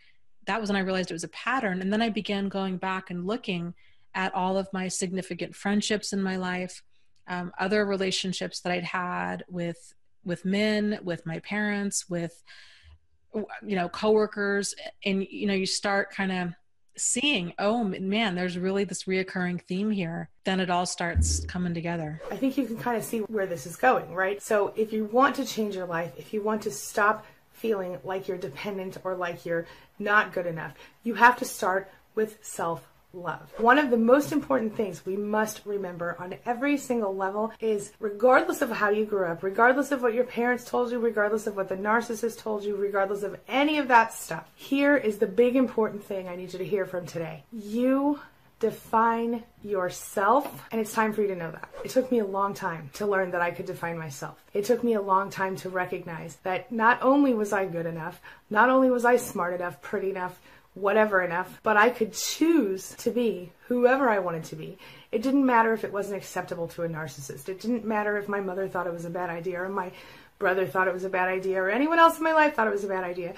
that 0.49 0.61
was 0.61 0.71
when 0.71 0.77
I 0.77 0.81
realized 0.81 1.11
it 1.11 1.15
was 1.15 1.25
a 1.25 1.29
pattern. 1.29 1.81
And 1.83 1.93
then 1.93 2.03
I 2.03 2.09
began 2.09 2.49
going 2.49 2.79
back 2.79 3.11
and 3.11 3.27
looking 3.27 3.75
at 4.15 4.35
all 4.35 4.57
of 4.57 4.67
my 4.73 4.89
significant 4.89 5.55
friendships 5.55 6.15
in 6.15 6.23
my 6.23 6.37
life, 6.37 6.83
um, 7.29 7.53
other 7.59 7.85
relationships 7.85 8.61
that 8.61 8.73
I'd 8.73 8.83
had 8.83 9.45
with 9.49 9.95
with 10.25 10.45
men, 10.45 10.99
with 11.05 11.25
my 11.27 11.39
parents, 11.41 12.09
with 12.09 12.43
you 13.35 13.77
know 13.77 13.91
coworkers, 13.91 14.75
and 15.05 15.25
you 15.31 15.47
know 15.47 15.55
you 15.55 15.67
start 15.67 16.11
kind 16.11 16.33
of 16.33 16.55
seeing, 16.99 17.53
oh 17.59 17.85
man, 17.85 18.35
there's 18.35 18.59
really 18.59 18.85
this 18.85 19.05
reoccurring 19.05 19.63
theme 19.63 19.91
here. 19.91 20.29
Then 20.45 20.61
it 20.61 20.71
all 20.71 20.87
starts 20.87 21.45
coming 21.47 21.75
together. 21.75 22.21
I 22.31 22.37
think 22.37 22.57
you 22.57 22.67
can 22.67 22.79
kind 22.79 22.97
of 22.97 23.05
see 23.05 23.21
where 23.21 23.47
this 23.47 23.67
is 23.67 23.77
going, 23.77 24.15
right? 24.15 24.43
So 24.43 24.73
if 24.77 24.93
you 24.93 25.05
want 25.05 25.37
to 25.37 25.45
change 25.45 25.75
your 25.75 25.87
life, 25.87 26.13
if 26.17 26.33
you 26.33 26.43
want 26.43 26.63
to 26.63 26.71
stop 26.71 27.25
feeling 27.59 27.99
like 28.05 28.29
you're 28.29 28.39
dependent 28.39 28.97
or 29.05 29.15
like 29.15 29.45
you're 29.45 29.67
not 29.99 30.33
good 30.33 30.47
enough. 30.47 30.75
You 31.03 31.15
have 31.15 31.37
to 31.39 31.45
start 31.45 31.91
with 32.15 32.39
self 32.41 32.89
love. 33.13 33.53
One 33.59 33.79
of 33.79 33.91
the 33.91 33.97
most 33.97 34.33
important 34.33 34.77
things 34.77 35.05
we 35.07 35.17
must 35.17 35.63
remember 35.65 36.17
on 36.19 36.35
every 36.45 36.77
single 36.77 37.15
level 37.15 37.53
is 37.61 37.93
regardless 38.01 38.63
of 38.63 38.71
how 38.71 38.91
you 38.91 39.05
grew 39.05 39.27
up, 39.27 39.43
regardless 39.43 39.93
of 39.93 40.03
what 40.03 40.15
your 40.15 40.25
parents 40.25 40.65
told 40.65 40.91
you, 40.91 40.99
regardless 40.99 41.47
of 41.47 41.57
what 41.57 41.69
the 41.69 41.77
narcissist 41.77 42.39
told 42.39 42.65
you, 42.65 42.77
regardless 42.77 43.23
of 43.23 43.39
any 43.49 43.79
of 43.79 43.89
that 43.89 44.13
stuff, 44.13 44.51
here 44.55 44.97
is 44.97 45.19
the 45.19 45.27
big 45.27 45.57
important 45.57 46.05
thing 46.05 46.29
I 46.29 46.37
need 46.37 46.53
you 46.53 46.59
to 46.59 46.65
hear 46.65 46.85
from 46.85 47.07
today. 47.07 47.45
You 47.53 48.21
define 48.61 49.45
yourself, 49.63 50.65
and 50.73 50.81
it's 50.81 50.93
time 50.93 51.13
for 51.13 51.23
you 51.23 51.29
to 51.29 51.37
know 51.37 51.51
that. 51.51 51.69
It 51.85 51.91
took 51.91 52.11
me 52.11 52.19
a 52.19 52.27
long 52.27 52.55
time 52.55 52.91
to 52.95 53.07
learn 53.07 53.31
that 53.31 53.41
I 53.41 53.53
could 53.53 53.67
define 53.67 53.97
myself. 53.97 54.43
It 54.53 54.65
took 54.65 54.83
me 54.83 54.95
a 54.95 55.01
long 55.01 55.31
time 55.31 55.55
to 55.57 55.69
recognize 55.69 56.37
that 56.43 56.73
not 56.73 57.01
only 57.03 57.35
was 57.35 57.53
I 57.53 57.67
good 57.67 57.87
enough, 57.87 58.21
not 58.51 58.69
only 58.69 58.91
was 58.91 59.05
I 59.05 59.17
smart 59.17 59.55
enough, 59.55 59.81
pretty 59.81 60.11
enough, 60.11 60.41
whatever 60.81 61.23
enough, 61.23 61.61
but 61.63 61.77
I 61.77 61.91
could 61.91 62.13
choose 62.13 62.95
to 62.99 63.11
be 63.11 63.53
whoever 63.69 64.09
I 64.09 64.19
wanted 64.19 64.45
to 64.45 64.57
be. 64.57 64.79
It 65.13 65.23
didn't 65.23 65.47
matter 65.47 65.73
if 65.73 65.85
it 65.85 65.93
wasn't 65.93 66.17
acceptable 66.17 66.69
to 66.69 66.83
a 66.83 66.89
narcissist. 66.89 67.49
It 67.49 67.61
didn't 67.61 67.85
matter 67.85 68.17
if 68.19 68.29
my 68.29 68.41
mother 68.41 68.69
thought 68.69 68.87
it 68.87 68.93
was 68.93 69.05
a 69.05 69.11
bad 69.11 69.31
idea 69.31 69.63
or 69.63 69.69
my 69.69 69.91
brother 70.39 70.67
thought 70.67 70.89
it 70.89 70.95
was 70.95 71.05
a 71.05 71.09
bad 71.09 71.29
idea 71.29 71.63
or 71.63 71.71
anyone 71.71 71.99
else 71.99 72.19
in 72.19 72.25
my 72.25 72.33
life 72.33 72.55
thought 72.55 72.67
it 72.67 72.73
was 72.73 72.85
a 72.85 72.89
bad 72.89 73.05
idea. 73.05 73.35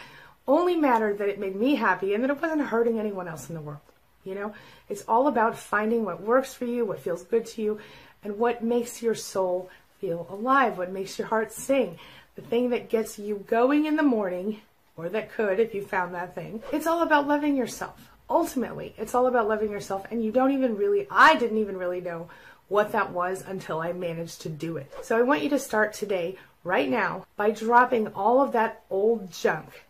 Only 0.46 0.76
mattered 0.76 1.18
that 1.18 1.28
it 1.28 1.38
made 1.38 1.56
me 1.56 1.76
happy 1.76 2.14
and 2.14 2.22
that 2.22 2.30
it 2.30 2.40
wasn't 2.40 2.62
hurting 2.62 2.98
anyone 2.98 3.28
else 3.28 3.48
in 3.48 3.54
the 3.54 3.60
world. 3.60 3.80
You 4.24 4.34
know, 4.34 4.54
it's 4.88 5.04
all 5.08 5.28
about 5.28 5.56
finding 5.56 6.04
what 6.04 6.22
works 6.22 6.52
for 6.52 6.66
you, 6.66 6.84
what 6.84 7.00
feels 7.00 7.24
good 7.24 7.46
to 7.46 7.62
you, 7.62 7.78
and 8.22 8.38
what 8.38 8.62
makes 8.62 9.02
your 9.02 9.14
soul 9.14 9.70
feel 9.98 10.26
alive, 10.28 10.76
what 10.76 10.92
makes 10.92 11.18
your 11.18 11.28
heart 11.28 11.52
sing. 11.52 11.98
The 12.34 12.42
thing 12.42 12.70
that 12.70 12.90
gets 12.90 13.18
you 13.18 13.44
going 13.48 13.86
in 13.86 13.96
the 13.96 14.02
morning, 14.02 14.60
or 15.00 15.08
that 15.08 15.32
could 15.32 15.58
if 15.60 15.74
you 15.74 15.82
found 15.82 16.14
that 16.14 16.34
thing. 16.34 16.62
It's 16.72 16.86
all 16.86 17.02
about 17.02 17.26
loving 17.26 17.56
yourself. 17.56 18.10
Ultimately, 18.28 18.94
it's 18.96 19.14
all 19.14 19.26
about 19.26 19.48
loving 19.48 19.70
yourself, 19.70 20.06
and 20.10 20.24
you 20.24 20.30
don't 20.30 20.52
even 20.52 20.76
really, 20.76 21.06
I 21.10 21.36
didn't 21.36 21.58
even 21.58 21.76
really 21.76 22.00
know 22.00 22.28
what 22.68 22.92
that 22.92 23.10
was 23.10 23.42
until 23.42 23.80
I 23.80 23.92
managed 23.92 24.42
to 24.42 24.48
do 24.48 24.76
it. 24.76 24.92
So 25.02 25.18
I 25.18 25.22
want 25.22 25.42
you 25.42 25.50
to 25.50 25.58
start 25.58 25.92
today, 25.92 26.36
right 26.62 26.88
now, 26.88 27.26
by 27.36 27.50
dropping 27.50 28.08
all 28.08 28.40
of 28.40 28.52
that 28.52 28.82
old 28.88 29.32
junk, 29.32 29.84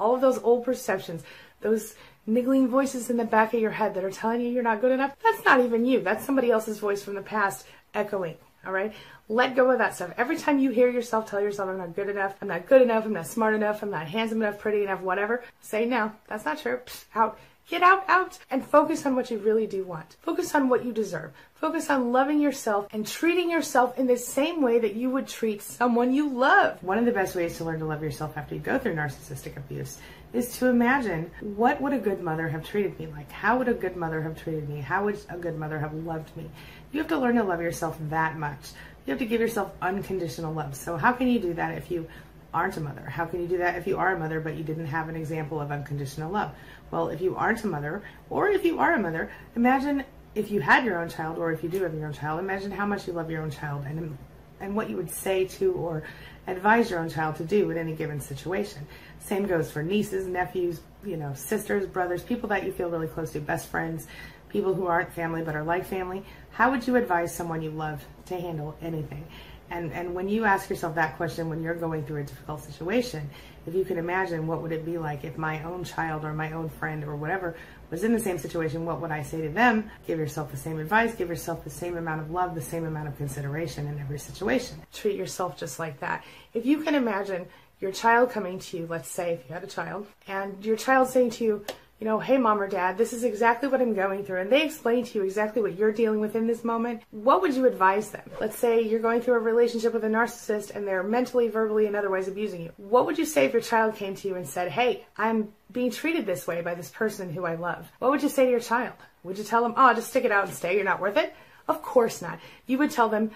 all 0.00 0.16
of 0.16 0.20
those 0.20 0.38
old 0.42 0.64
perceptions, 0.64 1.22
those 1.60 1.94
niggling 2.26 2.66
voices 2.66 3.08
in 3.08 3.16
the 3.16 3.24
back 3.24 3.54
of 3.54 3.60
your 3.60 3.70
head 3.70 3.94
that 3.94 4.04
are 4.04 4.10
telling 4.10 4.40
you 4.40 4.48
you're 4.48 4.62
not 4.62 4.80
good 4.80 4.90
enough, 4.90 5.14
that's 5.22 5.44
not 5.44 5.60
even 5.60 5.86
you. 5.86 6.00
That's 6.00 6.24
somebody 6.24 6.50
else's 6.50 6.80
voice 6.80 7.02
from 7.02 7.14
the 7.14 7.22
past 7.22 7.64
echoing. 7.94 8.36
All 8.66 8.72
right? 8.72 8.92
Let 9.28 9.56
go 9.56 9.70
of 9.70 9.78
that 9.78 9.94
stuff. 9.94 10.12
Every 10.16 10.36
time 10.36 10.58
you 10.58 10.70
hear 10.70 10.88
yourself 10.88 11.30
tell 11.30 11.40
yourself, 11.40 11.68
I'm 11.68 11.78
not 11.78 11.94
good 11.94 12.08
enough, 12.08 12.34
I'm 12.40 12.48
not 12.48 12.66
good 12.66 12.82
enough, 12.82 13.04
I'm 13.04 13.12
not 13.12 13.26
smart 13.26 13.54
enough, 13.54 13.82
I'm 13.82 13.90
not 13.90 14.06
handsome 14.06 14.42
enough, 14.42 14.58
pretty 14.58 14.82
enough, 14.82 15.00
whatever, 15.00 15.44
say 15.60 15.84
no. 15.84 16.12
That's 16.28 16.44
not 16.44 16.58
true. 16.58 16.80
Psst, 16.84 17.04
out. 17.14 17.38
Get 17.68 17.82
out, 17.82 18.04
out, 18.06 18.38
and 18.48 18.64
focus 18.64 19.04
on 19.06 19.16
what 19.16 19.28
you 19.28 19.38
really 19.38 19.66
do 19.66 19.82
want. 19.82 20.16
Focus 20.22 20.54
on 20.54 20.68
what 20.68 20.84
you 20.84 20.92
deserve. 20.92 21.32
Focus 21.56 21.90
on 21.90 22.12
loving 22.12 22.40
yourself 22.40 22.86
and 22.92 23.04
treating 23.04 23.50
yourself 23.50 23.98
in 23.98 24.06
the 24.06 24.16
same 24.16 24.62
way 24.62 24.78
that 24.78 24.94
you 24.94 25.10
would 25.10 25.26
treat 25.26 25.60
someone 25.60 26.14
you 26.14 26.28
love. 26.28 26.80
One 26.84 26.96
of 26.96 27.06
the 27.06 27.10
best 27.10 27.34
ways 27.34 27.56
to 27.56 27.64
learn 27.64 27.80
to 27.80 27.84
love 27.84 28.04
yourself 28.04 28.36
after 28.36 28.54
you 28.54 28.60
go 28.60 28.78
through 28.78 28.94
narcissistic 28.94 29.56
abuse 29.56 29.98
is 30.32 30.56
to 30.58 30.68
imagine 30.68 31.30
what 31.40 31.80
would 31.80 31.92
a 31.92 31.98
good 31.98 32.22
mother 32.22 32.46
have 32.46 32.64
treated 32.64 32.96
me 33.00 33.08
like? 33.08 33.32
How 33.32 33.58
would 33.58 33.68
a 33.68 33.74
good 33.74 33.96
mother 33.96 34.22
have 34.22 34.40
treated 34.40 34.68
me? 34.68 34.80
How 34.80 35.04
would 35.04 35.18
a 35.28 35.36
good 35.36 35.58
mother 35.58 35.78
have 35.78 35.94
loved 35.94 36.36
me? 36.36 36.48
You 36.96 37.02
have 37.02 37.10
to 37.10 37.18
learn 37.18 37.34
to 37.34 37.44
love 37.44 37.60
yourself 37.60 37.98
that 38.08 38.38
much. 38.38 38.70
You 39.04 39.10
have 39.10 39.18
to 39.18 39.26
give 39.26 39.38
yourself 39.38 39.70
unconditional 39.82 40.54
love. 40.54 40.74
So 40.74 40.96
how 40.96 41.12
can 41.12 41.28
you 41.28 41.38
do 41.38 41.52
that 41.52 41.76
if 41.76 41.90
you 41.90 42.08
aren't 42.54 42.78
a 42.78 42.80
mother? 42.80 43.02
How 43.02 43.26
can 43.26 43.42
you 43.42 43.46
do 43.46 43.58
that 43.58 43.76
if 43.76 43.86
you 43.86 43.98
are 43.98 44.14
a 44.14 44.18
mother 44.18 44.40
but 44.40 44.56
you 44.56 44.64
didn't 44.64 44.86
have 44.86 45.10
an 45.10 45.14
example 45.14 45.60
of 45.60 45.70
unconditional 45.70 46.32
love? 46.32 46.52
Well, 46.90 47.10
if 47.10 47.20
you 47.20 47.36
aren't 47.36 47.62
a 47.64 47.66
mother, 47.66 48.02
or 48.30 48.48
if 48.48 48.64
you 48.64 48.78
are 48.78 48.94
a 48.94 48.98
mother, 48.98 49.30
imagine 49.54 50.04
if 50.34 50.50
you 50.50 50.62
had 50.62 50.86
your 50.86 50.98
own 50.98 51.10
child, 51.10 51.36
or 51.36 51.52
if 51.52 51.62
you 51.62 51.68
do 51.68 51.82
have 51.82 51.92
your 51.92 52.06
own 52.06 52.14
child, 52.14 52.40
imagine 52.40 52.70
how 52.70 52.86
much 52.86 53.06
you 53.06 53.12
love 53.12 53.30
your 53.30 53.42
own 53.42 53.50
child 53.50 53.84
and 53.84 54.16
and 54.58 54.74
what 54.74 54.88
you 54.88 54.96
would 54.96 55.10
say 55.10 55.44
to 55.44 55.72
or 55.74 56.02
advise 56.46 56.88
your 56.88 57.00
own 57.00 57.10
child 57.10 57.36
to 57.36 57.44
do 57.44 57.70
in 57.70 57.76
any 57.76 57.94
given 57.94 58.20
situation. 58.20 58.86
Same 59.20 59.46
goes 59.46 59.70
for 59.70 59.82
nieces, 59.82 60.26
nephews, 60.26 60.80
you 61.04 61.18
know, 61.18 61.34
sisters, 61.34 61.86
brothers, 61.86 62.22
people 62.22 62.48
that 62.48 62.64
you 62.64 62.72
feel 62.72 62.88
really 62.88 63.08
close 63.08 63.32
to, 63.32 63.40
best 63.40 63.68
friends, 63.68 64.06
people 64.48 64.74
who 64.74 64.86
aren't 64.86 65.12
family 65.12 65.42
but 65.42 65.54
are 65.54 65.64
like 65.64 65.84
family. 65.84 66.24
How 66.50 66.70
would 66.70 66.86
you 66.86 66.96
advise 66.96 67.34
someone 67.34 67.62
you 67.62 67.70
love 67.70 68.04
to 68.26 68.38
handle 68.38 68.76
anything? 68.80 69.26
And 69.70 69.92
and 69.92 70.14
when 70.14 70.28
you 70.28 70.44
ask 70.44 70.70
yourself 70.70 70.94
that 70.94 71.16
question 71.16 71.48
when 71.48 71.62
you're 71.62 71.74
going 71.74 72.04
through 72.04 72.20
a 72.20 72.24
difficult 72.24 72.62
situation, 72.62 73.28
if 73.66 73.74
you 73.74 73.84
can 73.84 73.98
imagine 73.98 74.46
what 74.46 74.62
would 74.62 74.70
it 74.70 74.84
be 74.84 74.96
like 74.96 75.24
if 75.24 75.36
my 75.36 75.62
own 75.64 75.82
child 75.82 76.24
or 76.24 76.32
my 76.32 76.52
own 76.52 76.68
friend 76.68 77.02
or 77.02 77.16
whatever 77.16 77.56
was 77.90 78.04
in 78.04 78.12
the 78.12 78.20
same 78.20 78.38
situation, 78.38 78.84
what 78.84 79.00
would 79.00 79.10
I 79.10 79.22
say 79.22 79.40
to 79.42 79.48
them? 79.48 79.90
Give 80.06 80.18
yourself 80.18 80.50
the 80.50 80.56
same 80.56 80.78
advice, 80.78 81.14
give 81.14 81.28
yourself 81.28 81.64
the 81.64 81.70
same 81.70 81.96
amount 81.96 82.20
of 82.20 82.30
love, 82.30 82.54
the 82.54 82.62
same 82.62 82.84
amount 82.84 83.08
of 83.08 83.16
consideration 83.16 83.86
in 83.88 83.98
every 83.98 84.18
situation. 84.18 84.80
Treat 84.92 85.16
yourself 85.16 85.56
just 85.56 85.78
like 85.78 85.98
that. 86.00 86.24
If 86.54 86.64
you 86.64 86.82
can 86.82 86.94
imagine 86.94 87.46
your 87.80 87.92
child 87.92 88.30
coming 88.30 88.58
to 88.58 88.78
you, 88.78 88.86
let's 88.88 89.10
say 89.10 89.34
if 89.34 89.48
you 89.48 89.54
had 89.54 89.64
a 89.64 89.68
child, 89.68 90.06
and 90.26 90.64
your 90.64 90.76
child 90.76 91.08
saying 91.08 91.30
to 91.30 91.44
you, 91.44 91.64
you 91.98 92.04
know, 92.04 92.20
hey, 92.20 92.36
mom 92.36 92.60
or 92.60 92.68
dad, 92.68 92.98
this 92.98 93.12
is 93.12 93.24
exactly 93.24 93.68
what 93.68 93.80
I'm 93.80 93.94
going 93.94 94.22
through, 94.24 94.40
and 94.40 94.52
they 94.52 94.62
explain 94.62 95.04
to 95.04 95.18
you 95.18 95.24
exactly 95.24 95.62
what 95.62 95.78
you're 95.78 95.92
dealing 95.92 96.20
with 96.20 96.36
in 96.36 96.46
this 96.46 96.62
moment, 96.62 97.02
what 97.10 97.40
would 97.40 97.54
you 97.54 97.66
advise 97.66 98.10
them? 98.10 98.30
Let's 98.38 98.58
say 98.58 98.82
you're 98.82 99.00
going 99.00 99.22
through 99.22 99.34
a 99.34 99.40
relationship 99.40 99.94
with 99.94 100.04
a 100.04 100.08
narcissist 100.08 100.74
and 100.74 100.86
they're 100.86 101.02
mentally, 101.02 101.48
verbally, 101.48 101.86
and 101.86 101.96
otherwise 101.96 102.28
abusing 102.28 102.62
you. 102.62 102.72
What 102.76 103.06
would 103.06 103.18
you 103.18 103.24
say 103.24 103.46
if 103.46 103.52
your 103.52 103.62
child 103.62 103.96
came 103.96 104.14
to 104.14 104.28
you 104.28 104.34
and 104.34 104.46
said, 104.46 104.70
hey, 104.70 105.06
I'm 105.16 105.52
being 105.72 105.90
treated 105.90 106.26
this 106.26 106.46
way 106.46 106.60
by 106.60 106.74
this 106.74 106.90
person 106.90 107.32
who 107.32 107.46
I 107.46 107.54
love? 107.54 107.90
What 107.98 108.10
would 108.10 108.22
you 108.22 108.28
say 108.28 108.44
to 108.44 108.50
your 108.50 108.60
child? 108.60 108.94
Would 109.22 109.38
you 109.38 109.44
tell 109.44 109.62
them, 109.62 109.74
oh, 109.76 109.94
just 109.94 110.10
stick 110.10 110.24
it 110.24 110.32
out 110.32 110.46
and 110.46 110.54
stay, 110.54 110.74
you're 110.76 110.84
not 110.84 111.00
worth 111.00 111.16
it? 111.16 111.34
Of 111.66 111.82
course 111.82 112.20
not. 112.20 112.38
You 112.66 112.78
would 112.78 112.90
tell 112.90 113.08
them 113.08 113.30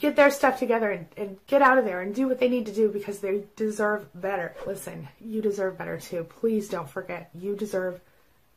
get 0.00 0.16
their 0.16 0.30
stuff 0.30 0.58
together 0.58 0.90
and, 0.90 1.06
and, 1.16 1.36
get 1.46 1.62
out 1.62 1.78
of 1.78 1.84
there 1.84 2.00
and 2.00 2.14
do 2.14 2.26
what 2.26 2.40
they 2.40 2.48
need 2.48 2.66
to 2.66 2.72
do 2.72 2.88
because 2.88 3.20
they 3.20 3.44
deserve 3.54 4.08
better. 4.14 4.54
Listen, 4.66 5.06
you 5.20 5.42
deserve 5.42 5.78
better 5.78 5.98
too. 5.98 6.24
Please 6.24 6.68
don't 6.68 6.88
forget, 6.88 7.30
you 7.34 7.54
deserve 7.54 8.00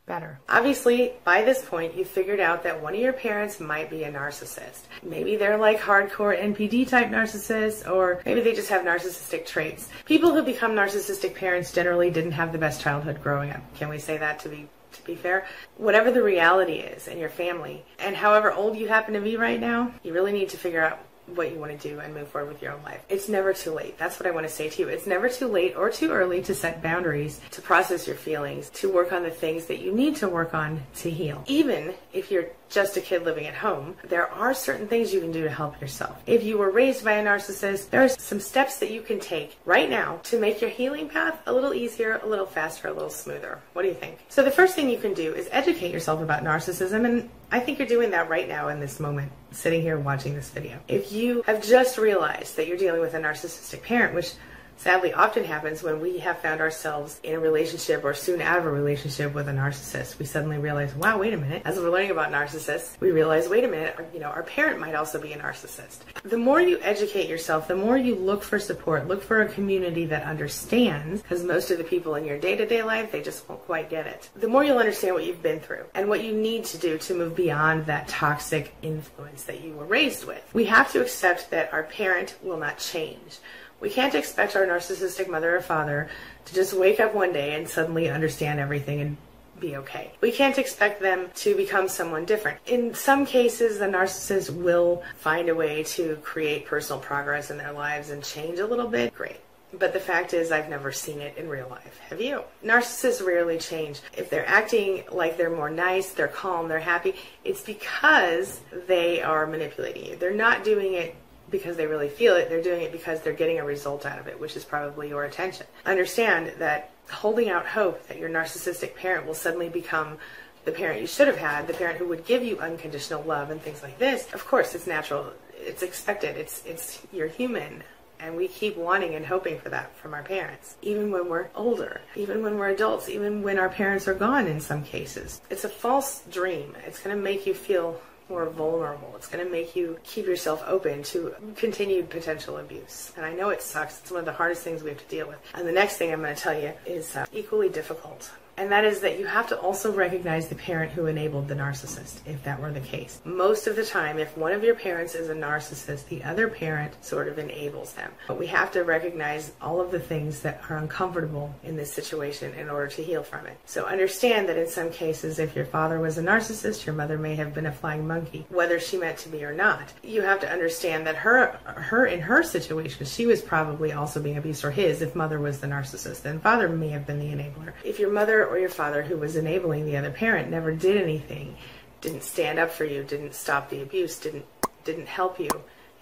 better. 0.06 0.38
Obviously, 0.48 1.12
by 1.24 1.42
this 1.42 1.64
point, 1.64 1.96
you've 1.96 2.08
figured 2.08 2.40
out 2.40 2.62
that 2.64 2.82
one 2.82 2.94
of 2.94 3.00
your 3.00 3.12
parents 3.12 3.60
might 3.60 3.90
be 3.90 4.04
a 4.04 4.12
narcissist. 4.12 4.80
Maybe 5.02 5.36
they're 5.36 5.58
like 5.58 5.80
hardcore 5.80 6.38
NPD 6.38 6.88
type 6.88 7.08
narcissists, 7.08 7.88
or 7.90 8.20
maybe 8.24 8.40
they 8.40 8.54
just 8.54 8.68
have 8.68 8.82
narcissistic 8.82 9.46
traits. 9.46 9.88
People 10.04 10.32
who 10.32 10.42
become 10.42 10.72
narcissistic 10.72 11.34
parents 11.34 11.72
generally 11.72 12.10
didn't 12.10 12.32
have 12.32 12.52
the 12.52 12.58
best 12.58 12.80
childhood 12.80 13.22
growing 13.22 13.50
up. 13.50 13.62
Can 13.76 13.88
we 13.88 13.98
say 13.98 14.18
that 14.18 14.40
to 14.40 14.48
be 14.48 14.68
to 14.92 15.02
be 15.04 15.14
fair, 15.16 15.44
whatever 15.76 16.10
the 16.10 16.22
reality 16.22 16.74
is 16.74 17.08
in 17.08 17.18
your 17.18 17.28
family, 17.28 17.84
and 17.98 18.14
however 18.14 18.52
old 18.52 18.76
you 18.76 18.88
happen 18.88 19.14
to 19.14 19.20
be 19.20 19.36
right 19.36 19.60
now, 19.60 19.92
you 20.02 20.12
really 20.12 20.30
need 20.32 20.48
to 20.50 20.56
figure 20.56 20.84
out 20.84 21.00
what 21.26 21.50
you 21.50 21.58
want 21.58 21.78
to 21.78 21.88
do 21.88 22.00
and 22.00 22.14
move 22.14 22.28
forward 22.28 22.52
with 22.52 22.62
your 22.62 22.72
own 22.72 22.82
life. 22.82 23.04
It's 23.08 23.28
never 23.28 23.52
too 23.52 23.72
late. 23.72 23.98
That's 23.98 24.18
what 24.18 24.26
I 24.26 24.30
want 24.30 24.46
to 24.46 24.52
say 24.52 24.68
to 24.68 24.82
you. 24.82 24.88
It's 24.88 25.06
never 25.06 25.28
too 25.28 25.48
late 25.48 25.76
or 25.76 25.90
too 25.90 26.10
early 26.10 26.42
to 26.42 26.54
set 26.54 26.82
boundaries, 26.82 27.40
to 27.52 27.62
process 27.62 28.06
your 28.06 28.16
feelings, 28.16 28.70
to 28.70 28.92
work 28.92 29.12
on 29.12 29.22
the 29.22 29.30
things 29.30 29.66
that 29.66 29.80
you 29.80 29.92
need 29.92 30.16
to 30.16 30.28
work 30.28 30.54
on 30.54 30.82
to 30.96 31.10
heal. 31.10 31.44
Even 31.46 31.94
if 32.12 32.30
you're 32.30 32.48
just 32.68 32.96
a 32.96 33.00
kid 33.00 33.24
living 33.24 33.46
at 33.46 33.54
home, 33.54 33.94
there 34.04 34.28
are 34.28 34.52
certain 34.52 34.88
things 34.88 35.12
you 35.12 35.20
can 35.20 35.30
do 35.30 35.44
to 35.44 35.50
help 35.50 35.80
yourself. 35.80 36.20
If 36.26 36.42
you 36.42 36.58
were 36.58 36.70
raised 36.70 37.04
by 37.04 37.12
a 37.12 37.24
narcissist, 37.24 37.90
there 37.90 38.02
are 38.02 38.08
some 38.08 38.40
steps 38.40 38.78
that 38.78 38.90
you 38.90 39.00
can 39.00 39.20
take 39.20 39.58
right 39.64 39.88
now 39.88 40.20
to 40.24 40.40
make 40.40 40.60
your 40.60 40.70
healing 40.70 41.08
path 41.08 41.40
a 41.46 41.52
little 41.52 41.74
easier, 41.74 42.20
a 42.22 42.26
little 42.26 42.46
faster, 42.46 42.88
a 42.88 42.92
little 42.92 43.10
smoother. 43.10 43.60
What 43.74 43.82
do 43.82 43.88
you 43.88 43.94
think? 43.94 44.24
So 44.28 44.42
the 44.42 44.50
first 44.50 44.74
thing 44.74 44.90
you 44.90 44.98
can 44.98 45.14
do 45.14 45.34
is 45.34 45.48
educate 45.52 45.92
yourself 45.92 46.20
about 46.20 46.42
narcissism 46.42 47.04
and 47.04 47.30
I 47.54 47.60
think 47.60 47.78
you're 47.78 47.86
doing 47.86 48.10
that 48.10 48.28
right 48.28 48.48
now 48.48 48.66
in 48.66 48.80
this 48.80 48.98
moment, 48.98 49.30
sitting 49.52 49.80
here 49.80 49.96
watching 49.96 50.34
this 50.34 50.50
video. 50.50 50.76
If 50.88 51.12
you 51.12 51.42
have 51.42 51.62
just 51.62 51.98
realized 51.98 52.56
that 52.56 52.66
you're 52.66 52.76
dealing 52.76 53.00
with 53.00 53.14
a 53.14 53.20
narcissistic 53.20 53.84
parent, 53.84 54.12
which 54.12 54.32
sadly 54.76 55.12
often 55.12 55.44
happens 55.44 55.82
when 55.82 56.00
we 56.00 56.18
have 56.18 56.38
found 56.38 56.60
ourselves 56.60 57.20
in 57.22 57.34
a 57.34 57.40
relationship 57.40 58.04
or 58.04 58.14
soon 58.14 58.40
out 58.40 58.58
of 58.58 58.66
a 58.66 58.70
relationship 58.70 59.34
with 59.34 59.48
a 59.48 59.52
narcissist. 59.52 60.18
We 60.18 60.26
suddenly 60.26 60.58
realize, 60.58 60.94
wow, 60.94 61.18
wait 61.18 61.34
a 61.34 61.36
minute. 61.36 61.62
As 61.64 61.78
we're 61.78 61.90
learning 61.90 62.10
about 62.10 62.30
narcissists, 62.32 63.00
we 63.00 63.10
realize, 63.10 63.48
wait 63.48 63.64
a 63.64 63.68
minute, 63.68 63.96
you 64.12 64.20
know, 64.20 64.28
our 64.28 64.42
parent 64.42 64.80
might 64.80 64.94
also 64.94 65.20
be 65.20 65.32
a 65.32 65.38
narcissist. 65.38 65.98
The 66.22 66.38
more 66.38 66.60
you 66.60 66.78
educate 66.82 67.28
yourself, 67.28 67.68
the 67.68 67.76
more 67.76 67.96
you 67.96 68.14
look 68.14 68.42
for 68.42 68.58
support, 68.58 69.08
look 69.08 69.22
for 69.22 69.42
a 69.42 69.48
community 69.48 70.06
that 70.06 70.24
understands, 70.24 71.22
because 71.22 71.44
most 71.44 71.70
of 71.70 71.78
the 71.78 71.84
people 71.84 72.14
in 72.14 72.24
your 72.24 72.38
day 72.38 72.56
to 72.56 72.66
day 72.66 72.82
life, 72.82 73.12
they 73.12 73.22
just 73.22 73.48
won't 73.48 73.64
quite 73.64 73.90
get 73.90 74.06
it. 74.06 74.30
The 74.36 74.48
more 74.48 74.64
you'll 74.64 74.78
understand 74.78 75.14
what 75.14 75.24
you've 75.24 75.42
been 75.42 75.60
through 75.60 75.84
and 75.94 76.08
what 76.08 76.24
you 76.24 76.32
need 76.32 76.64
to 76.66 76.78
do 76.78 76.98
to 76.98 77.14
move 77.14 77.36
beyond 77.36 77.86
that 77.86 78.08
toxic 78.08 78.74
influence 78.82 79.44
that 79.44 79.62
you 79.62 79.74
were 79.74 79.84
raised 79.84 80.26
with. 80.26 80.42
We 80.52 80.64
have 80.66 80.90
to 80.92 81.00
accept 81.00 81.50
that 81.50 81.72
our 81.72 81.84
parent 81.84 82.36
will 82.42 82.58
not 82.58 82.78
change. 82.78 83.38
We 83.80 83.90
can't 83.90 84.14
expect 84.14 84.56
our 84.56 84.66
narcissistic 84.66 85.28
mother 85.28 85.56
or 85.56 85.60
father 85.60 86.08
to 86.46 86.54
just 86.54 86.72
wake 86.72 87.00
up 87.00 87.14
one 87.14 87.32
day 87.32 87.54
and 87.54 87.68
suddenly 87.68 88.08
understand 88.08 88.60
everything 88.60 89.00
and 89.00 89.16
be 89.60 89.76
okay. 89.76 90.12
We 90.20 90.32
can't 90.32 90.58
expect 90.58 91.00
them 91.00 91.30
to 91.36 91.54
become 91.54 91.88
someone 91.88 92.24
different. 92.24 92.58
In 92.66 92.94
some 92.94 93.24
cases, 93.26 93.78
the 93.78 93.86
narcissist 93.86 94.50
will 94.50 95.02
find 95.16 95.48
a 95.48 95.54
way 95.54 95.84
to 95.84 96.16
create 96.22 96.66
personal 96.66 97.00
progress 97.00 97.50
in 97.50 97.58
their 97.58 97.72
lives 97.72 98.10
and 98.10 98.22
change 98.22 98.58
a 98.58 98.66
little 98.66 98.88
bit. 98.88 99.14
Great. 99.14 99.40
But 99.78 99.92
the 99.92 100.00
fact 100.00 100.34
is, 100.34 100.52
I've 100.52 100.68
never 100.68 100.92
seen 100.92 101.20
it 101.20 101.36
in 101.36 101.48
real 101.48 101.68
life. 101.68 101.98
Have 102.08 102.20
you? 102.20 102.44
Narcissists 102.64 103.24
rarely 103.24 103.58
change. 103.58 104.00
If 104.16 104.30
they're 104.30 104.46
acting 104.48 105.04
like 105.10 105.36
they're 105.36 105.50
more 105.50 105.70
nice, 105.70 106.12
they're 106.12 106.28
calm, 106.28 106.68
they're 106.68 106.78
happy, 106.78 107.14
it's 107.44 107.62
because 107.62 108.60
they 108.86 109.20
are 109.20 109.46
manipulating 109.46 110.06
you. 110.06 110.16
They're 110.16 110.32
not 110.32 110.62
doing 110.62 110.94
it 110.94 111.16
because 111.54 111.76
they 111.76 111.86
really 111.86 112.08
feel 112.08 112.34
it. 112.34 112.48
They're 112.48 112.60
doing 112.60 112.82
it 112.82 112.90
because 112.90 113.20
they're 113.20 113.32
getting 113.32 113.60
a 113.60 113.64
result 113.64 114.04
out 114.04 114.18
of 114.18 114.26
it, 114.26 114.40
which 114.40 114.56
is 114.56 114.64
probably 114.64 115.08
your 115.08 115.22
attention. 115.22 115.66
Understand 115.86 116.52
that 116.58 116.90
holding 117.08 117.48
out 117.48 117.64
hope 117.64 118.04
that 118.08 118.18
your 118.18 118.28
narcissistic 118.28 118.96
parent 118.96 119.24
will 119.24 119.34
suddenly 119.34 119.68
become 119.68 120.18
the 120.64 120.72
parent 120.72 121.00
you 121.00 121.06
should 121.06 121.28
have 121.28 121.36
had, 121.36 121.68
the 121.68 121.74
parent 121.74 121.98
who 121.98 122.08
would 122.08 122.26
give 122.26 122.42
you 122.42 122.58
unconditional 122.58 123.22
love 123.22 123.50
and 123.50 123.62
things 123.62 123.84
like 123.84 123.98
this. 124.00 124.32
Of 124.34 124.44
course, 124.44 124.74
it's 124.74 124.88
natural. 124.88 125.32
It's 125.54 125.84
expected. 125.84 126.36
It's 126.36 126.64
it's 126.66 127.00
you're 127.12 127.28
human. 127.28 127.84
And 128.18 128.36
we 128.36 128.48
keep 128.48 128.76
wanting 128.76 129.14
and 129.14 129.24
hoping 129.24 129.60
for 129.60 129.68
that 129.68 129.94
from 129.96 130.12
our 130.12 130.22
parents, 130.24 130.76
even 130.82 131.12
when 131.12 131.28
we're 131.28 131.48
older, 131.54 132.00
even 132.16 132.42
when 132.42 132.58
we're 132.58 132.70
adults, 132.70 133.08
even 133.08 133.42
when 133.42 133.58
our 133.58 133.68
parents 133.68 134.08
are 134.08 134.14
gone 134.14 134.46
in 134.46 134.60
some 134.60 134.82
cases. 134.82 135.40
It's 135.50 135.64
a 135.64 135.68
false 135.68 136.22
dream. 136.30 136.74
It's 136.86 137.00
going 137.00 137.14
to 137.14 137.22
make 137.22 137.46
you 137.46 137.54
feel 137.54 138.00
more 138.28 138.48
vulnerable. 138.48 139.12
It's 139.16 139.26
going 139.26 139.44
to 139.44 139.50
make 139.50 139.76
you 139.76 139.98
keep 140.04 140.26
yourself 140.26 140.62
open 140.66 141.02
to 141.04 141.34
continued 141.56 142.10
potential 142.10 142.58
abuse. 142.58 143.12
And 143.16 143.24
I 143.24 143.32
know 143.32 143.50
it 143.50 143.62
sucks. 143.62 144.00
It's 144.00 144.10
one 144.10 144.20
of 144.20 144.26
the 144.26 144.32
hardest 144.32 144.62
things 144.62 144.82
we 144.82 144.90
have 144.90 144.98
to 144.98 145.08
deal 145.08 145.28
with. 145.28 145.38
And 145.54 145.66
the 145.66 145.72
next 145.72 145.96
thing 145.96 146.12
I'm 146.12 146.20
going 146.20 146.34
to 146.34 146.40
tell 146.40 146.58
you 146.58 146.72
is 146.86 147.16
uh, 147.16 147.26
equally 147.32 147.68
difficult 147.68 148.30
and 148.56 148.70
that 148.72 148.84
is 148.84 149.00
that 149.00 149.18
you 149.18 149.26
have 149.26 149.48
to 149.48 149.58
also 149.58 149.92
recognize 149.92 150.48
the 150.48 150.54
parent 150.54 150.92
who 150.92 151.06
enabled 151.06 151.48
the 151.48 151.54
narcissist, 151.54 152.20
if 152.26 152.42
that 152.44 152.60
were 152.60 152.70
the 152.70 152.80
case. 152.80 153.20
Most 153.24 153.66
of 153.66 153.76
the 153.76 153.84
time, 153.84 154.18
if 154.18 154.36
one 154.36 154.52
of 154.52 154.62
your 154.62 154.74
parents 154.74 155.14
is 155.14 155.28
a 155.28 155.34
narcissist, 155.34 156.08
the 156.08 156.22
other 156.24 156.48
parent 156.48 156.92
sort 157.04 157.28
of 157.28 157.38
enables 157.38 157.92
them. 157.94 158.12
But 158.28 158.38
we 158.38 158.46
have 158.48 158.70
to 158.72 158.84
recognize 158.84 159.52
all 159.60 159.80
of 159.80 159.90
the 159.90 160.00
things 160.00 160.40
that 160.40 160.62
are 160.68 160.76
uncomfortable 160.76 161.54
in 161.62 161.76
this 161.76 161.92
situation 161.92 162.54
in 162.54 162.68
order 162.68 162.88
to 162.88 163.02
heal 163.02 163.22
from 163.22 163.46
it. 163.46 163.58
So 163.64 163.84
understand 163.86 164.48
that 164.48 164.58
in 164.58 164.68
some 164.68 164.90
cases, 164.90 165.38
if 165.38 165.56
your 165.56 165.66
father 165.66 165.98
was 165.98 166.18
a 166.18 166.22
narcissist, 166.22 166.86
your 166.86 166.94
mother 166.94 167.18
may 167.18 167.34
have 167.34 167.54
been 167.54 167.66
a 167.66 167.72
flying 167.72 168.06
monkey, 168.06 168.46
whether 168.48 168.78
she 168.78 168.96
meant 168.96 169.18
to 169.18 169.28
be 169.28 169.44
or 169.44 169.54
not. 169.54 169.92
You 170.02 170.22
have 170.22 170.40
to 170.40 170.50
understand 170.50 171.06
that 171.06 171.16
her, 171.16 171.58
her 171.64 172.06
in 172.06 172.20
her 172.20 172.42
situation, 172.42 173.06
she 173.06 173.26
was 173.26 173.42
probably 173.42 173.92
also 173.92 174.20
being 174.20 174.36
abused, 174.36 174.64
or 174.64 174.70
his, 174.70 175.02
if 175.02 175.14
mother 175.14 175.38
was 175.38 175.60
the 175.60 175.66
narcissist, 175.66 176.22
then 176.22 176.40
father 176.40 176.68
may 176.68 176.88
have 176.90 177.06
been 177.06 177.18
the 177.18 177.26
enabler. 177.26 177.72
If 177.84 177.98
your 177.98 178.10
mother 178.10 178.43
or 178.46 178.58
your 178.58 178.68
father 178.68 179.02
who 179.02 179.16
was 179.16 179.36
enabling 179.36 179.86
the 179.86 179.96
other 179.96 180.10
parent 180.10 180.50
never 180.50 180.72
did 180.72 181.00
anything, 181.00 181.56
didn't 182.00 182.22
stand 182.22 182.58
up 182.58 182.70
for 182.70 182.84
you, 182.84 183.02
didn't 183.02 183.34
stop 183.34 183.70
the 183.70 183.82
abuse, 183.82 184.18
didn't 184.18 184.46
didn't 184.84 185.08
help 185.08 185.40
you 185.40 185.48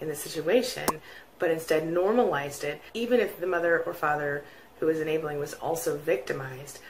in 0.01 0.09
the 0.09 0.15
situation, 0.17 0.87
but 1.39 1.51
instead 1.51 1.87
normalized 1.87 2.65
it, 2.65 2.81
even 2.95 3.21
if 3.21 3.39
the 3.39 3.47
mother 3.47 3.81
or 3.87 3.95
father 3.95 4.45
who 4.81 4.87
was 4.87 5.01
enabling 5.01 5.39
was 5.39 5.55
also 5.55 5.97
victimized 5.97 6.81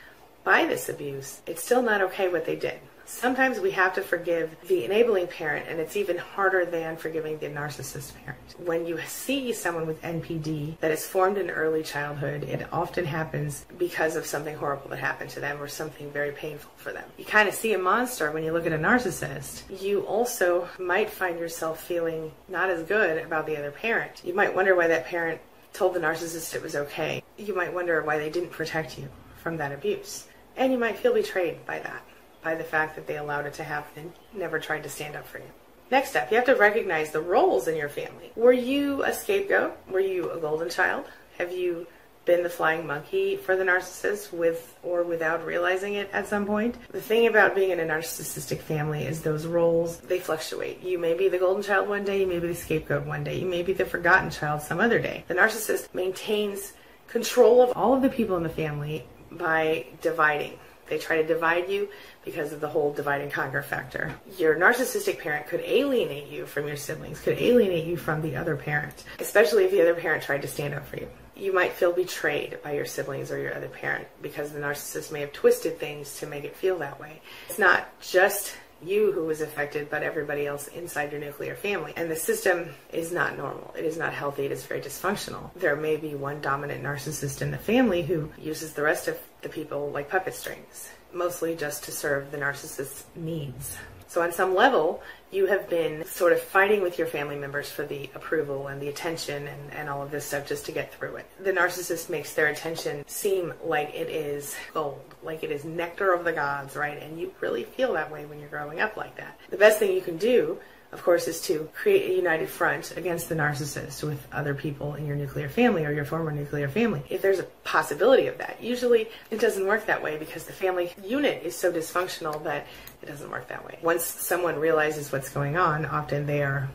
by 0.45 0.65
this 0.65 0.89
abuse, 0.89 1.41
it's 1.47 1.63
still 1.63 1.83
not 1.83 2.01
okay 2.01 2.29
what 2.29 2.47
they 2.47 2.57
did. 2.57 2.81
Sometimes 3.05 3.61
we 3.61 3.73
have 3.73 3.95
to 3.95 4.03
forgive 4.03 4.57
the 4.69 4.85
enabling 4.85 5.29
parent, 5.29 5.67
and 5.69 5.81
it's 5.81 5.97
even 5.97 6.19
harder 6.19 6.65
than 6.65 6.97
forgiving 6.97 7.39
the 7.39 7.49
narcissist 7.49 8.13
parent. 8.25 8.39
When 8.59 8.87
you 8.87 8.99
see 9.07 9.53
someone 9.53 9.87
with 9.87 10.03
NPD 10.03 10.79
that 10.81 10.91
is 10.91 11.07
formed 11.07 11.39
in 11.39 11.51
early 11.51 11.83
childhood, 11.83 12.45
it 12.45 12.67
often 12.73 13.05
happens 13.05 13.67
because 13.79 14.17
of 14.17 14.27
something 14.27 14.57
horrible 14.57 14.91
that 14.91 14.99
happened 14.99 15.31
to 15.31 15.41
them 15.41 15.61
or 15.61 15.69
something 15.69 16.11
very 16.11 16.33
painful 16.33 16.71
for 16.77 16.93
them. 16.93 17.05
You 17.19 17.25
kind 17.25 17.49
of 17.49 17.55
see 17.55 17.73
a 17.73 17.79
monster 17.79 18.31
when 18.31 18.45
you 18.45 18.53
look 18.53 18.67
at 18.67 18.73
a 18.73 18.79
narcissist. 18.79 19.63
You 19.83 20.03
also 20.03 20.69
might 20.79 21.11
find 21.11 21.39
yourself 21.39 21.83
feeling 21.83 22.33
not 22.49 22.71
as 22.71 22.83
good 22.85 23.25
about 23.25 23.47
the 23.47 23.57
other 23.57 23.71
parent. 23.71 24.23
You 24.25 24.35
might 24.35 24.55
wonder 24.55 24.75
why 24.75 24.89
that 24.89 25.07
parent 25.07 25.41
told 25.73 25.95
the 25.95 26.01
narcissist 26.01 26.55
it 26.55 26.63
was 26.63 26.77
okay, 26.77 27.23
you 27.37 27.55
might 27.55 27.73
wonder 27.73 28.03
why 28.03 28.19
they 28.19 28.31
didn't 28.31 28.51
protect 28.51 28.99
you 28.99 29.09
from 29.43 29.57
that 29.57 29.73
abuse. 29.73 30.27
And 30.57 30.73
you 30.73 30.79
might 30.79 30.99
feel 30.99 31.15
betrayed 31.15 31.65
by 31.67 31.79
that, 31.79 32.03
by 32.43 32.55
the 32.55 32.65
fact 32.65 32.97
that 32.97 33.07
they 33.07 33.17
allowed 33.17 33.47
it 33.47 33.55
to 33.55 33.65
happen 33.65 34.13
and 34.33 34.41
never 34.41 34.59
tried 34.59 34.83
to 34.83 34.89
stand 34.89 35.17
up 35.17 35.27
for 35.27 35.39
you. 35.39 35.51
Next 35.91 36.11
step, 36.11 36.31
you 36.31 36.37
have 36.37 36.47
to 36.47 36.57
recognize 36.57 37.11
the 37.11 37.21
roles 37.21 37.69
in 37.69 37.77
your 37.77 37.89
family. 37.89 38.33
Were 38.35 38.53
you 38.53 39.05
a 39.05 39.13
scapegoat? 39.13 39.77
Were 39.91 40.01
you 40.01 40.31
a 40.31 40.39
golden 40.39 40.71
child? 40.71 41.05
Have 41.39 41.53
you 41.53 41.87
been 42.25 42.43
the 42.43 42.49
flying 42.49 42.87
monkey 42.87 43.37
for 43.37 43.57
the 43.57 43.65
narcissist 43.65 44.33
with 44.33 44.77
or 44.83 45.03
without 45.03 45.45
realizing 45.45 45.95
it 45.95 46.09
at 46.13 46.27
some 46.27 46.47
point. 46.47 46.77
The 46.93 47.01
thing 47.01 47.27
about 47.27 47.55
being 47.55 47.71
in 47.71 47.81
a 47.81 47.85
narcissistic 47.85 48.61
family 48.61 49.05
is 49.05 49.23
those 49.23 49.47
roles, 49.47 49.99
they 49.99 50.19
fluctuate. 50.19 50.83
You 50.83 50.99
may 50.99 51.15
be 51.15 51.29
the 51.29 51.39
golden 51.39 51.63
child 51.63 51.89
one 51.89 52.05
day, 52.05 52.21
you 52.21 52.27
may 52.27 52.39
be 52.39 52.49
the 52.49 52.55
scapegoat 52.55 53.07
one 53.07 53.25
day, 53.25 53.39
you 53.39 53.47
may 53.47 53.63
be 53.63 53.73
the 53.73 53.85
forgotten 53.85 54.31
child 54.31 54.63
some 54.63 54.81
other 54.81 55.01
day. 55.01 55.25
The 55.29 55.35
narcissist 55.35 55.93
maintains 55.95 56.73
control 57.09 57.61
of 57.61 57.77
all 57.77 57.95
of 57.95 58.03
the 58.03 58.09
people 58.09 58.37
in 58.37 58.43
the 58.43 58.49
family 58.49 59.05
by 59.31 59.87
dividing. 60.01 60.59
They 60.93 60.99
try 60.99 61.23
to 61.23 61.27
divide 61.27 61.71
you 61.71 61.89
because 62.23 62.53
of 62.53 62.61
the 62.61 62.69
whole 62.69 62.93
divide 62.93 63.23
and 63.23 63.33
conquer 63.33 63.63
factor. 63.63 64.15
Your 64.37 64.57
narcissistic 64.57 65.21
parent 65.21 65.47
could 65.47 65.61
alienate 65.61 66.27
you 66.27 66.45
from 66.45 66.69
your 66.69 66.77
siblings, 66.77 67.19
could 67.19 67.39
alienate 67.39 67.87
you 67.87 67.97
from 67.97 68.21
the 68.21 68.37
other 68.37 68.57
parent, 68.57 69.03
especially 69.19 69.65
if 69.65 69.71
the 69.71 69.81
other 69.81 69.95
parent 69.95 70.23
tried 70.23 70.43
to 70.43 70.49
stand 70.49 70.75
up 70.75 70.87
for 70.87 70.97
you 70.97 71.09
you 71.35 71.53
might 71.53 71.73
feel 71.73 71.93
betrayed 71.93 72.63
by 72.63 72.73
your 72.73 72.85
siblings 72.85 73.31
or 73.31 73.39
your 73.39 73.55
other 73.55 73.69
parent 73.69 74.07
because 74.21 74.53
the 74.53 74.61
narcissist 74.61 75.11
may 75.11 75.21
have 75.21 75.33
twisted 75.33 75.79
things 75.79 76.19
to 76.19 76.27
make 76.27 76.45
it 76.45 76.55
feel 76.55 76.79
that 76.79 77.01
way. 77.01 77.21
It's 77.49 77.59
not 77.59 77.89
just 78.03 78.55
you 78.85 79.13
who 79.13 79.25
was 79.25 79.41
affected, 79.41 79.91
but 79.91 80.03
everybody 80.03 80.47
else 80.47 80.69
inside 80.69 81.13
your 81.13 81.21
nuclear 81.21 81.55
family. 81.55 81.93
And 81.97 82.11
the 82.11 82.17
system 82.17 82.71
is 82.93 83.13
not 83.13 83.37
normal. 83.37 83.75
It 83.77 83.85
is 83.85 83.97
not 83.97 84.13
healthy. 84.13 84.45
It 84.45 84.53
is 84.53 84.65
very 84.65 84.81
dysfunctional. 84.81 85.51
There 85.55 85.77
may 85.77 85.97
be 85.97 86.15
one 86.15 86.41
dominant 86.41 86.83
narcissist 86.83 87.43
in 87.43 87.51
the 87.51 87.59
family 87.59 88.03
who 88.03 88.31
uses 88.39 88.73
the 88.73 88.83
rest 88.83 89.09
of 89.09 89.19
the 89.43 89.49
people 89.49 89.91
like 89.91 90.09
puppet 90.09 90.35
strings, 90.35 90.91
mostly 91.15 91.55
just 91.55 91.85
to 91.85 91.93
serve 91.93 92.31
the 92.31 92.39
narcissist's 92.39 93.05
needs. 93.15 93.77
So, 94.09 94.21
on 94.21 94.31
some 94.31 94.55
level, 94.55 95.03
you 95.31 95.47
have 95.47 95.71
been 95.71 96.05
sort 96.05 96.35
of 96.35 96.41
fighting 96.43 96.83
with 96.83 96.99
your 96.99 97.07
family 97.07 97.37
members 97.37 97.71
for 97.71 97.87
the 97.87 98.11
approval 98.15 98.67
and 98.67 98.81
the 98.81 98.89
attention 98.89 99.49
and, 99.49 99.73
and 99.73 99.89
all 99.89 100.03
of 100.03 100.11
this 100.11 100.27
stuff 100.27 100.47
just 100.47 100.67
to 100.67 100.73
get 100.73 100.93
through 100.93 101.17
it. 101.17 101.27
The 101.43 101.53
narcissist 101.53 102.11
makes 102.11 102.35
their 102.35 102.49
attention 102.49 103.05
seem 103.09 103.55
like 103.65 103.95
it 103.95 104.11
is 104.11 104.55
gold, 104.75 105.03
like 105.23 105.43
it 105.43 105.51
is 105.51 105.65
nectar 105.65 106.13
of 106.13 106.25
the 106.25 106.33
gods, 106.33 106.77
right? 106.77 107.03
And 107.03 107.19
you 107.19 107.33
really 107.41 107.65
feel 107.65 107.95
that 107.95 108.13
way 108.13 108.27
when 108.27 108.39
you're 108.39 108.51
growing 108.51 108.83
up 108.83 108.99
like 108.99 109.17
that. 109.17 109.41
The 109.49 109.57
best 109.57 109.79
thing 109.79 109.93
you 109.93 110.03
can 110.03 110.19
do 110.19 110.59
of 110.93 111.03
course, 111.03 111.27
is 111.27 111.41
to 111.43 111.69
create 111.75 112.11
a 112.11 112.15
united 112.15 112.49
front 112.49 112.95
against 112.99 113.31
the 113.31 113.35
narcissist 113.35 114.03
with 114.03 114.27
other 114.31 114.55
people 114.55 114.95
in 114.95 115.07
your 115.07 115.17
nuclear 115.17 115.49
family 115.49 115.87
or 115.87 115.93
your 115.93 116.05
former 116.05 116.31
nuclear 116.31 116.69
family. 116.69 117.03
If 117.09 117.23
there's 117.23 117.39
a 117.39 117.45
possibility 117.65 118.27
of 118.27 118.37
that, 118.39 118.63
usually 118.63 119.09
it 119.31 119.41
doesn't 119.41 119.67
work 119.67 119.87
that 119.87 120.03
way 120.03 120.19
because 120.19 120.45
the 120.45 120.53
family 120.53 120.93
unit 121.03 121.43
is 121.45 121.57
so 121.57 121.73
dysfunctional 121.73 122.45
that 122.45 122.67
it 123.03 123.07
doesn't 123.07 123.31
work 123.31 123.49
that 123.49 123.65
way. 123.65 123.79
Once 123.83 124.05
someone 124.05 124.59
realizes 124.59 125.11
what's 125.11 125.31
going 125.31 125.57
on, 125.57 125.87
often 125.87 126.27
they 126.27 126.43
are 126.43 126.69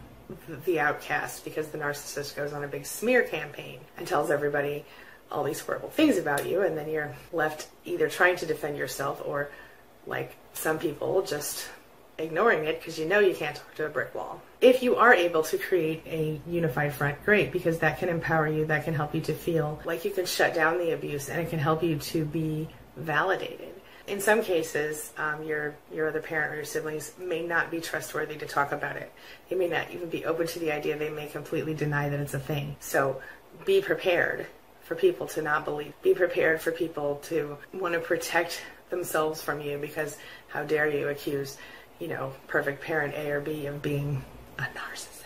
the 0.66 0.80
outcast 0.80 1.46
because 1.46 1.68
the 1.68 1.78
narcissist 1.78 2.36
goes 2.36 2.54
on 2.54 2.64
a 2.64 2.68
big 2.68 2.86
smear 2.86 3.22
campaign 3.24 3.80
and 3.98 4.08
tells 4.08 4.32
everybody 4.32 4.84
all 5.32 5.44
these 5.44 5.60
horrible 5.60 5.90
things 5.90 6.18
about 6.18 6.48
you, 6.48 6.62
and 6.62 6.78
then 6.78 6.90
you're 6.90 7.14
left 7.32 7.68
either 7.86 8.10
trying 8.10 8.36
to 8.38 8.46
defend 8.46 8.78
yourself 8.78 9.22
or, 9.26 9.50
like 10.06 10.36
some 10.54 10.80
people, 10.80 11.22
just 11.22 11.70
ignoring 12.18 12.66
it 12.66 12.80
because 12.80 12.98
you 12.98 13.06
know 13.06 13.20
you 13.20 13.36
can't 13.36 13.56
talk 13.56 13.76
to 13.76 13.86
a 13.86 13.90
brick 13.90 14.14
wall. 14.16 14.42
If 14.62 14.82
you 14.82 14.96
are 14.96 15.14
able 15.14 15.44
to 15.44 15.58
create 15.58 16.04
a 16.08 16.42
unified 16.48 16.94
front, 16.94 17.24
great, 17.24 17.52
because 17.52 17.80
that 17.80 18.00
can 18.00 18.10
empower 18.10 18.48
you, 18.48 18.66
that 18.66 18.86
can 18.86 18.94
help 18.94 19.14
you 19.14 19.22
to 19.22 19.34
feel 19.34 19.80
like 19.86 20.04
you 20.06 20.12
can 20.12 20.26
shut 20.26 20.54
down 20.54 20.78
the 20.80 20.92
abuse, 20.92 21.30
and 21.30 21.40
it 21.40 21.50
can 21.50 21.60
help 21.60 21.84
you 21.84 21.98
to 21.98 22.26
be 22.26 22.68
validated. 22.96 23.74
In 24.08 24.22
some 24.22 24.42
cases, 24.42 25.12
um, 25.18 25.44
your 25.44 25.76
your 25.94 26.08
other 26.08 26.22
parent 26.22 26.54
or 26.54 26.56
your 26.56 26.66
siblings 26.66 27.14
may 27.20 27.46
not 27.46 27.70
be 27.70 27.82
trustworthy 27.82 28.38
to 28.38 28.46
talk 28.46 28.72
about 28.72 28.96
it. 28.96 29.12
They 29.50 29.56
may 29.56 29.68
not 29.68 29.92
even 29.92 30.10
be 30.10 30.26
open 30.26 30.48
to 30.48 30.60
the 30.60 30.72
idea. 30.72 30.98
They 30.98 31.10
may 31.10 31.28
completely 31.28 31.74
deny 31.74 32.10
that 32.10 32.20
it's 32.20 32.34
a 32.34 32.40
thing. 32.40 32.78
So, 32.80 33.22
be 33.66 33.82
prepared 33.82 34.48
for 34.82 34.96
people 34.96 35.28
to 35.28 35.42
not 35.42 35.66
believe. 35.66 35.94
Be 36.02 36.14
prepared 36.14 36.62
for 36.62 36.72
people 36.72 37.18
to 37.26 37.58
want 37.74 37.94
to 37.94 38.00
protect 38.00 38.62
themselves 38.90 39.42
from 39.42 39.60
you 39.60 39.78
because 39.78 40.18
how 40.48 40.64
dare 40.64 40.88
you 40.88 41.10
accuse 41.10 41.58
you 42.00 42.08
know, 42.08 42.34
perfect 42.48 42.82
parent 42.82 43.14
A 43.16 43.32
or 43.32 43.40
B 43.40 43.66
of 43.66 43.82
being 43.82 44.24
a 44.60 44.64
narcissist. 44.64 45.18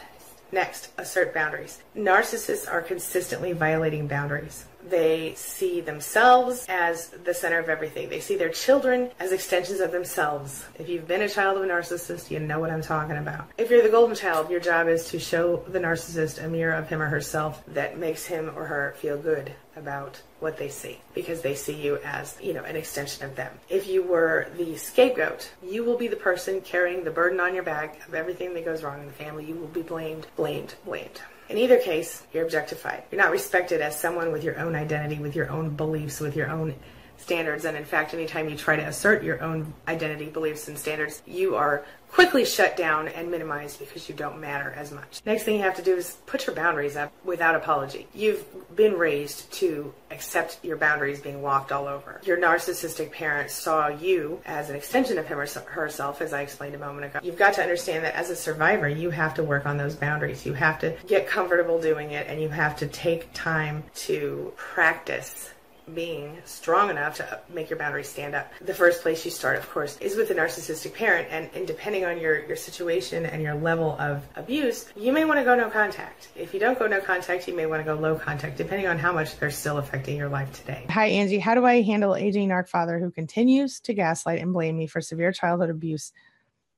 Next, 0.51 0.89
assert 0.97 1.33
boundaries. 1.33 1.81
Narcissists 1.95 2.69
are 2.69 2.81
consistently 2.81 3.53
violating 3.53 4.07
boundaries. 4.07 4.65
They 4.89 5.33
see 5.35 5.81
themselves 5.81 6.65
as 6.69 7.09
the 7.09 7.33
center 7.33 7.59
of 7.59 7.69
everything. 7.69 8.09
They 8.09 8.19
see 8.19 8.35
their 8.35 8.49
children 8.49 9.11
as 9.19 9.31
extensions 9.31 9.79
of 9.79 9.91
themselves. 9.91 10.65
If 10.79 10.89
you've 10.89 11.07
been 11.07 11.21
a 11.21 11.29
child 11.29 11.57
of 11.57 11.63
a 11.63 11.67
narcissist, 11.67 12.31
you 12.31 12.39
know 12.39 12.59
what 12.59 12.71
I'm 12.71 12.81
talking 12.81 13.17
about. 13.17 13.47
If 13.57 13.69
you're 13.69 13.83
the 13.83 13.89
golden 13.89 14.15
child, 14.15 14.49
your 14.49 14.59
job 14.59 14.87
is 14.87 15.09
to 15.09 15.19
show 15.19 15.63
the 15.67 15.79
narcissist 15.79 16.43
a 16.43 16.47
mirror 16.47 16.73
of 16.73 16.89
him 16.89 17.01
or 17.01 17.07
herself 17.07 17.63
that 17.67 17.97
makes 17.97 18.25
him 18.25 18.51
or 18.55 18.65
her 18.65 18.95
feel 18.97 19.17
good 19.17 19.53
about 19.75 20.21
what 20.39 20.57
they 20.57 20.67
see 20.69 20.99
because 21.13 21.41
they 21.41 21.55
see 21.55 21.73
you 21.73 21.97
as, 22.03 22.37
you 22.41 22.53
know, 22.53 22.63
an 22.63 22.75
extension 22.75 23.25
of 23.25 23.35
them. 23.35 23.51
If 23.69 23.87
you 23.87 24.03
were 24.03 24.47
the 24.57 24.75
scapegoat, 24.75 25.51
you 25.63 25.83
will 25.83 25.97
be 25.97 26.07
the 26.07 26.15
person 26.15 26.61
carrying 26.61 27.03
the 27.03 27.11
burden 27.11 27.39
on 27.39 27.53
your 27.53 27.63
back 27.63 28.05
of 28.07 28.13
everything 28.13 28.53
that 28.53 28.65
goes 28.65 28.83
wrong 28.83 28.99
in 28.99 29.07
the 29.07 29.13
family. 29.13 29.45
You 29.45 29.55
will 29.55 29.67
be 29.67 29.81
blamed, 29.81 30.27
blamed, 30.35 30.75
blamed. 30.85 31.21
In 31.51 31.57
either 31.57 31.79
case, 31.79 32.23
you're 32.31 32.45
objectified. 32.45 33.03
You're 33.11 33.21
not 33.21 33.29
respected 33.31 33.81
as 33.81 33.99
someone 33.99 34.31
with 34.31 34.41
your 34.41 34.57
own 34.57 34.73
identity, 34.73 35.19
with 35.19 35.35
your 35.35 35.49
own 35.49 35.71
beliefs, 35.75 36.21
with 36.21 36.37
your 36.37 36.49
own 36.49 36.75
standards. 37.21 37.65
And 37.65 37.77
in 37.77 37.85
fact, 37.85 38.13
anytime 38.13 38.49
you 38.49 38.57
try 38.57 38.75
to 38.75 38.83
assert 38.83 39.23
your 39.23 39.41
own 39.41 39.73
identity, 39.87 40.25
beliefs, 40.25 40.67
and 40.67 40.77
standards, 40.77 41.21
you 41.25 41.55
are 41.55 41.85
quickly 42.11 42.43
shut 42.43 42.75
down 42.75 43.07
and 43.07 43.31
minimized 43.31 43.79
because 43.79 44.09
you 44.09 44.15
don't 44.15 44.39
matter 44.39 44.73
as 44.75 44.91
much. 44.91 45.21
Next 45.25 45.43
thing 45.43 45.55
you 45.55 45.61
have 45.61 45.77
to 45.77 45.81
do 45.81 45.95
is 45.95 46.17
put 46.25 46.45
your 46.45 46.55
boundaries 46.55 46.97
up 46.97 47.11
without 47.23 47.55
apology. 47.55 48.07
You've 48.13 48.43
been 48.75 48.97
raised 48.97 49.51
to 49.53 49.93
accept 50.11 50.59
your 50.61 50.75
boundaries 50.75 51.21
being 51.21 51.41
walked 51.41 51.71
all 51.71 51.87
over. 51.87 52.19
Your 52.25 52.37
narcissistic 52.37 53.11
parent 53.11 53.49
saw 53.49 53.87
you 53.87 54.41
as 54.45 54.69
an 54.69 54.75
extension 54.75 55.17
of 55.17 55.25
him 55.25 55.39
or 55.39 55.47
herself, 55.47 56.21
as 56.21 56.33
I 56.33 56.41
explained 56.41 56.75
a 56.75 56.79
moment 56.79 57.05
ago. 57.05 57.19
You've 57.23 57.37
got 57.37 57.53
to 57.53 57.61
understand 57.61 58.03
that 58.03 58.15
as 58.15 58.29
a 58.29 58.35
survivor, 58.35 58.89
you 58.89 59.09
have 59.11 59.33
to 59.35 59.43
work 59.43 59.65
on 59.65 59.77
those 59.77 59.95
boundaries. 59.95 60.45
You 60.45 60.53
have 60.53 60.79
to 60.79 60.95
get 61.07 61.27
comfortable 61.27 61.79
doing 61.79 62.11
it 62.11 62.27
and 62.27 62.41
you 62.41 62.49
have 62.49 62.75
to 62.77 62.87
take 62.87 63.31
time 63.33 63.83
to 63.95 64.51
practice 64.57 65.51
being 65.93 66.37
strong 66.45 66.89
enough 66.89 67.17
to 67.17 67.39
make 67.53 67.69
your 67.69 67.79
boundaries 67.79 68.09
stand 68.09 68.35
up. 68.35 68.51
The 68.61 68.73
first 68.73 69.01
place 69.01 69.25
you 69.25 69.31
start, 69.31 69.57
of 69.57 69.69
course, 69.69 69.97
is 69.97 70.15
with 70.15 70.29
a 70.31 70.35
narcissistic 70.35 70.93
parent, 70.93 71.27
and, 71.31 71.49
and 71.53 71.67
depending 71.67 72.05
on 72.05 72.19
your, 72.19 72.45
your 72.45 72.55
situation 72.55 73.25
and 73.25 73.41
your 73.41 73.55
level 73.55 73.95
of 73.99 74.27
abuse, 74.35 74.91
you 74.95 75.11
may 75.11 75.25
want 75.25 75.39
to 75.39 75.43
go 75.43 75.55
no 75.55 75.69
contact. 75.69 76.29
If 76.35 76.53
you 76.53 76.59
don't 76.59 76.77
go 76.77 76.87
no 76.87 77.01
contact, 77.01 77.47
you 77.47 77.55
may 77.55 77.65
want 77.65 77.81
to 77.81 77.83
go 77.83 77.99
low 77.99 78.15
contact, 78.15 78.57
depending 78.57 78.87
on 78.87 78.97
how 78.97 79.11
much 79.11 79.37
they're 79.37 79.51
still 79.51 79.77
affecting 79.77 80.17
your 80.17 80.29
life 80.29 80.51
today. 80.53 80.85
Hi, 80.89 81.07
Angie. 81.07 81.39
How 81.39 81.55
do 81.55 81.65
I 81.65 81.81
handle 81.81 82.15
aging 82.15 82.49
narc 82.49 82.69
father 82.69 82.99
who 82.99 83.11
continues 83.11 83.79
to 83.81 83.93
gaslight 83.93 84.41
and 84.41 84.53
blame 84.53 84.77
me 84.77 84.87
for 84.87 85.01
severe 85.01 85.31
childhood 85.31 85.69
abuse 85.69 86.11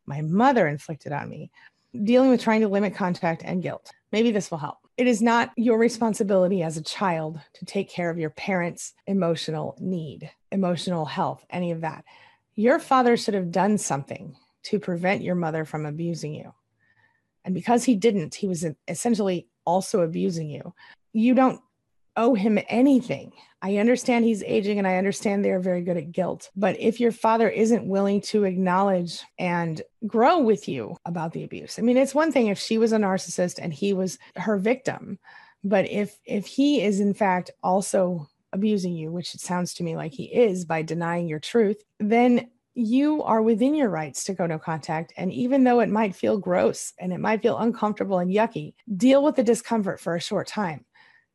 my 0.05 0.21
mother 0.21 0.67
inflicted 0.67 1.11
on 1.11 1.29
me? 1.29 1.51
Dealing 2.03 2.29
with 2.29 2.41
trying 2.41 2.61
to 2.61 2.67
limit 2.67 2.95
contact 2.95 3.43
and 3.45 3.61
guilt. 3.61 3.91
Maybe 4.11 4.31
this 4.31 4.49
will 4.49 4.57
help 4.57 4.77
it 4.97 5.07
is 5.07 5.21
not 5.21 5.51
your 5.57 5.77
responsibility 5.77 6.61
as 6.61 6.77
a 6.77 6.83
child 6.83 7.39
to 7.53 7.65
take 7.65 7.89
care 7.89 8.09
of 8.09 8.19
your 8.19 8.29
parents' 8.29 8.93
emotional 9.07 9.75
need, 9.79 10.29
emotional 10.51 11.05
health, 11.05 11.43
any 11.49 11.71
of 11.71 11.81
that. 11.81 12.05
Your 12.55 12.77
father 12.77 13.17
should 13.17 13.33
have 13.33 13.51
done 13.51 13.77
something 13.77 14.35
to 14.63 14.79
prevent 14.79 15.23
your 15.23 15.35
mother 15.35 15.65
from 15.65 15.85
abusing 15.85 16.33
you. 16.35 16.53
And 17.43 17.53
because 17.53 17.83
he 17.83 17.95
didn't, 17.95 18.35
he 18.35 18.47
was 18.47 18.65
essentially 18.87 19.47
also 19.65 20.01
abusing 20.01 20.49
you. 20.49 20.73
You 21.11 21.33
don't 21.33 21.61
owe 22.15 22.33
him 22.33 22.59
anything. 22.67 23.33
I 23.61 23.77
understand 23.77 24.25
he's 24.25 24.43
aging 24.43 24.77
and 24.77 24.87
I 24.87 24.97
understand 24.97 25.43
they're 25.43 25.59
very 25.59 25.81
good 25.81 25.97
at 25.97 26.11
guilt. 26.11 26.49
But 26.55 26.79
if 26.79 26.99
your 26.99 27.11
father 27.11 27.49
isn't 27.49 27.87
willing 27.87 28.21
to 28.21 28.43
acknowledge 28.43 29.21
and 29.39 29.81
grow 30.05 30.39
with 30.39 30.67
you 30.67 30.97
about 31.05 31.31
the 31.31 31.43
abuse, 31.43 31.79
I 31.79 31.81
mean, 31.81 31.97
it's 31.97 32.13
one 32.13 32.31
thing 32.31 32.47
if 32.47 32.59
she 32.59 32.77
was 32.77 32.91
a 32.91 32.97
narcissist 32.97 33.59
and 33.61 33.73
he 33.73 33.93
was 33.93 34.19
her 34.35 34.57
victim. 34.57 35.17
But 35.63 35.89
if 35.89 36.19
if 36.25 36.45
he 36.45 36.81
is 36.81 36.99
in 36.99 37.13
fact 37.13 37.51
also 37.63 38.27
abusing 38.51 38.93
you, 38.93 39.11
which 39.11 39.33
it 39.33 39.39
sounds 39.39 39.73
to 39.75 39.83
me 39.83 39.95
like 39.95 40.11
he 40.11 40.25
is 40.25 40.65
by 40.65 40.81
denying 40.81 41.27
your 41.27 41.39
truth, 41.39 41.81
then 41.99 42.49
you 42.75 43.23
are 43.23 43.41
within 43.41 43.75
your 43.75 43.89
rights 43.89 44.25
to 44.25 44.33
go 44.33 44.45
no 44.45 44.59
contact. 44.59 45.13
And 45.15 45.31
even 45.31 45.63
though 45.63 45.79
it 45.79 45.89
might 45.89 46.15
feel 46.15 46.37
gross 46.37 46.91
and 46.99 47.13
it 47.13 47.19
might 47.19 47.41
feel 47.41 47.57
uncomfortable 47.57 48.19
and 48.19 48.31
yucky, 48.31 48.73
deal 48.97 49.23
with 49.23 49.35
the 49.35 49.43
discomfort 49.43 49.99
for 49.99 50.15
a 50.15 50.21
short 50.21 50.47
time 50.47 50.85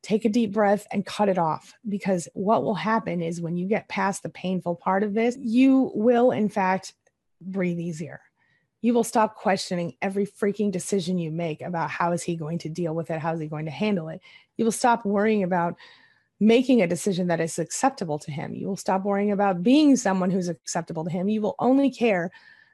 take 0.03 0.25
a 0.25 0.29
deep 0.29 0.53
breath 0.53 0.87
and 0.93 1.05
cut 1.05 1.29
it 1.29 1.39
off 1.39 1.75
because 1.89 2.29
what 2.35 2.63
will 2.63 2.75
happen 2.75 3.21
is 3.21 3.41
when 3.41 3.57
you 3.57 3.67
get 3.67 3.89
past 3.89 4.23
the 4.23 4.29
painful 4.29 4.77
part 4.77 5.03
of 5.03 5.15
this, 5.15 5.37
you 5.41 5.91
will, 5.95 6.31
in 6.31 6.49
fact, 6.49 6.95
breathe 7.41 7.81
easier. 7.81 8.21
You 8.81 8.95
will 8.95 9.05
stop 9.05 9.35
questioning 9.35 9.95
every 10.01 10.25
freaking 10.25 10.71
decision 10.71 11.19
you 11.19 11.33
make 11.33 11.63
about 11.63 11.91
how 11.91 12.13
is 12.13 12.23
he 12.23 12.37
going 12.37 12.59
to 12.59 12.69
deal 12.69 12.95
with 12.95 13.11
it? 13.11 13.19
How 13.19 13.35
is 13.35 13.41
he 13.41 13.49
going 13.49 13.65
to 13.65 13.73
handle 13.73 14.09
it? 14.09 14.21
You 14.57 14.65
will 14.65 14.73
stop 14.73 15.05
worrying 15.05 15.43
about 15.43 15.75
making 16.41 16.81
a 16.81 16.87
decision 16.87 17.27
that 17.27 17.41
is 17.41 17.59
acceptable 17.59 18.21
to 18.21 18.31
him. 18.31 18.55
You 18.55 18.69
will 18.69 18.77
stop 18.77 19.03
worrying 19.05 19.33
about 19.33 19.65
being 19.65 19.97
someone 19.97 20.31
who's 20.31 20.49
acceptable 20.49 21.05
to 21.05 21.11
him. 21.11 21.29
You 21.29 21.41
will 21.41 21.57
only 21.59 21.91
care 21.91 22.31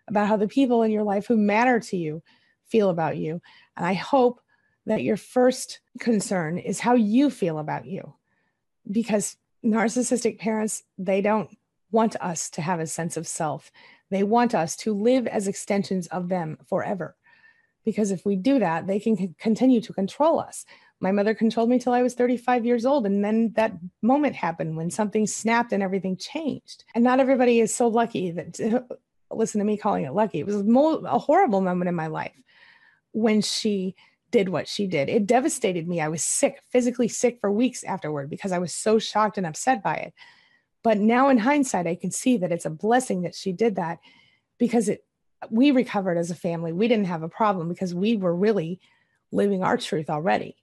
about 0.07 0.29
how 0.29 0.37
the 0.37 0.49
people 0.49 0.83
in 0.83 0.91
your 0.91 1.03
life 1.03 1.27
who 1.27 1.39
matter 1.39 1.81
to 1.81 1.97
you 1.97 2.23
feel 2.67 2.91
about 2.91 3.17
you. 3.17 3.41
And 3.77 3.87
I 3.87 3.95
hope 3.95 4.41
that 4.87 5.03
your 5.03 5.17
first 5.17 5.81
concern 5.99 6.59
is 6.59 6.81
how 6.81 6.95
you 6.95 7.31
feel 7.31 7.59
about 7.59 7.87
you. 7.87 8.15
Because 8.91 9.37
narcissistic 9.65 10.39
parents, 10.39 10.83
they 10.99 11.21
don't 11.21 11.57
want 11.91 12.17
us 12.21 12.51
to 12.51 12.63
have 12.63 12.81
a 12.81 12.87
sense 12.87 13.17
of 13.17 13.27
self. 13.27 13.71
They 14.11 14.23
want 14.23 14.55
us 14.55 14.77
to 14.77 14.93
live 14.93 15.27
as 15.27 15.49
extensions 15.49 16.07
of 16.09 16.29
them 16.29 16.59
forever. 16.67 17.17
Because 17.85 18.11
if 18.11 18.25
we 18.25 18.37
do 18.37 18.59
that, 18.59 18.87
they 18.87 18.99
can 18.99 19.35
continue 19.39 19.81
to 19.83 19.93
control 19.93 20.41
us. 20.41 20.65
My 21.01 21.13
mother 21.13 21.35
controlled 21.35 21.69
me 21.69 21.79
till 21.79 21.93
I 21.93 22.03
was 22.03 22.15
35 22.15 22.65
years 22.65 22.87
old. 22.87 23.07
And 23.07 23.25
then 23.25 23.53
that 23.57 23.73
moment 24.03 24.37
happened 24.37 24.77
when 24.77 24.91
something 24.91 25.27
snapped 25.27 25.73
and 25.73 25.83
everything 25.83 26.17
changed. 26.17 26.85
And 26.95 27.05
not 27.05 27.21
everybody 27.21 27.61
is 27.61 27.75
so 27.75 27.89
lucky 27.89 28.31
that, 28.33 28.59
listen 29.31 29.59
to 29.59 29.65
me 29.65 29.77
calling 29.77 30.05
it 30.05 30.15
lucky. 30.15 30.39
It 30.39 30.47
was 30.47 30.57
a 30.57 31.19
horrible 31.19 31.61
moment 31.61 31.89
in 31.89 31.95
my 31.95 32.07
life 32.07 32.41
when 33.13 33.41
she 33.41 33.95
did 34.35 34.49
what 34.49 34.67
she 34.67 34.89
did. 34.89 35.09
It 35.09 35.29
devastated 35.29 35.87
me. 35.87 36.01
I 36.01 36.09
was 36.09 36.25
sick, 36.25 36.61
physically 36.69 37.07
sick 37.07 37.39
for 37.41 37.53
weeks 37.53 37.85
afterward 37.85 38.29
because 38.29 38.51
I 38.51 38.59
was 38.59 38.75
so 38.75 38.99
shocked 38.99 39.39
and 39.39 39.47
upset 39.47 39.81
by 39.81 39.95
it. 39.95 40.13
But 40.83 40.99
now 40.99 41.29
in 41.29 41.39
hindsight, 41.39 41.87
I 41.87 41.95
can 41.95 42.11
see 42.11 42.37
that 42.39 42.51
it's 42.51 42.65
a 42.65 42.71
blessing 42.71 43.23
that 43.23 43.37
she 43.37 43.53
did 43.53 43.77
that 43.77 44.01
because 44.59 44.89
it 44.89 45.05
we 45.51 45.71
recovered 45.71 46.19
as 46.19 46.33
a 46.33 46.35
family. 46.35 46.73
We 46.73 46.89
didn't 46.89 47.07
have 47.07 47.23
a 47.23 47.29
problem 47.29 47.69
because 47.69 47.95
we 47.95 48.17
were 48.17 48.35
really 48.35 48.81
living 49.31 49.63
our 49.63 49.77
truth 49.77 50.11
already. 50.11 50.57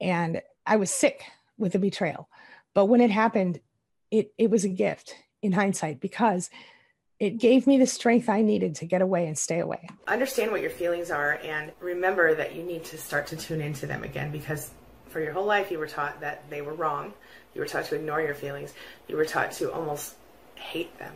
And 0.00 0.42
I 0.66 0.74
was 0.74 0.90
sick 0.90 1.22
with 1.56 1.74
the 1.74 1.78
betrayal. 1.78 2.28
But 2.74 2.86
when 2.86 3.00
it 3.00 3.12
happened, 3.12 3.60
it 4.10 4.32
it 4.36 4.50
was 4.50 4.64
a 4.64 4.68
gift 4.84 5.14
in 5.42 5.52
hindsight 5.52 6.00
because 6.00 6.50
it 7.18 7.38
gave 7.38 7.66
me 7.66 7.78
the 7.78 7.86
strength 7.86 8.28
I 8.28 8.42
needed 8.42 8.76
to 8.76 8.84
get 8.84 9.00
away 9.00 9.26
and 9.26 9.36
stay 9.36 9.60
away. 9.60 9.88
Understand 10.06 10.50
what 10.50 10.60
your 10.60 10.70
feelings 10.70 11.10
are 11.10 11.40
and 11.42 11.72
remember 11.80 12.34
that 12.34 12.54
you 12.54 12.62
need 12.62 12.84
to 12.86 12.98
start 12.98 13.28
to 13.28 13.36
tune 13.36 13.60
into 13.60 13.86
them 13.86 14.04
again 14.04 14.30
because 14.30 14.70
for 15.08 15.20
your 15.20 15.32
whole 15.32 15.46
life 15.46 15.70
you 15.70 15.78
were 15.78 15.86
taught 15.86 16.20
that 16.20 16.48
they 16.50 16.60
were 16.60 16.74
wrong. 16.74 17.14
You 17.54 17.62
were 17.62 17.66
taught 17.66 17.86
to 17.86 17.94
ignore 17.94 18.20
your 18.20 18.34
feelings. 18.34 18.74
You 19.08 19.16
were 19.16 19.24
taught 19.24 19.52
to 19.52 19.72
almost 19.72 20.14
hate 20.56 20.98
them, 20.98 21.14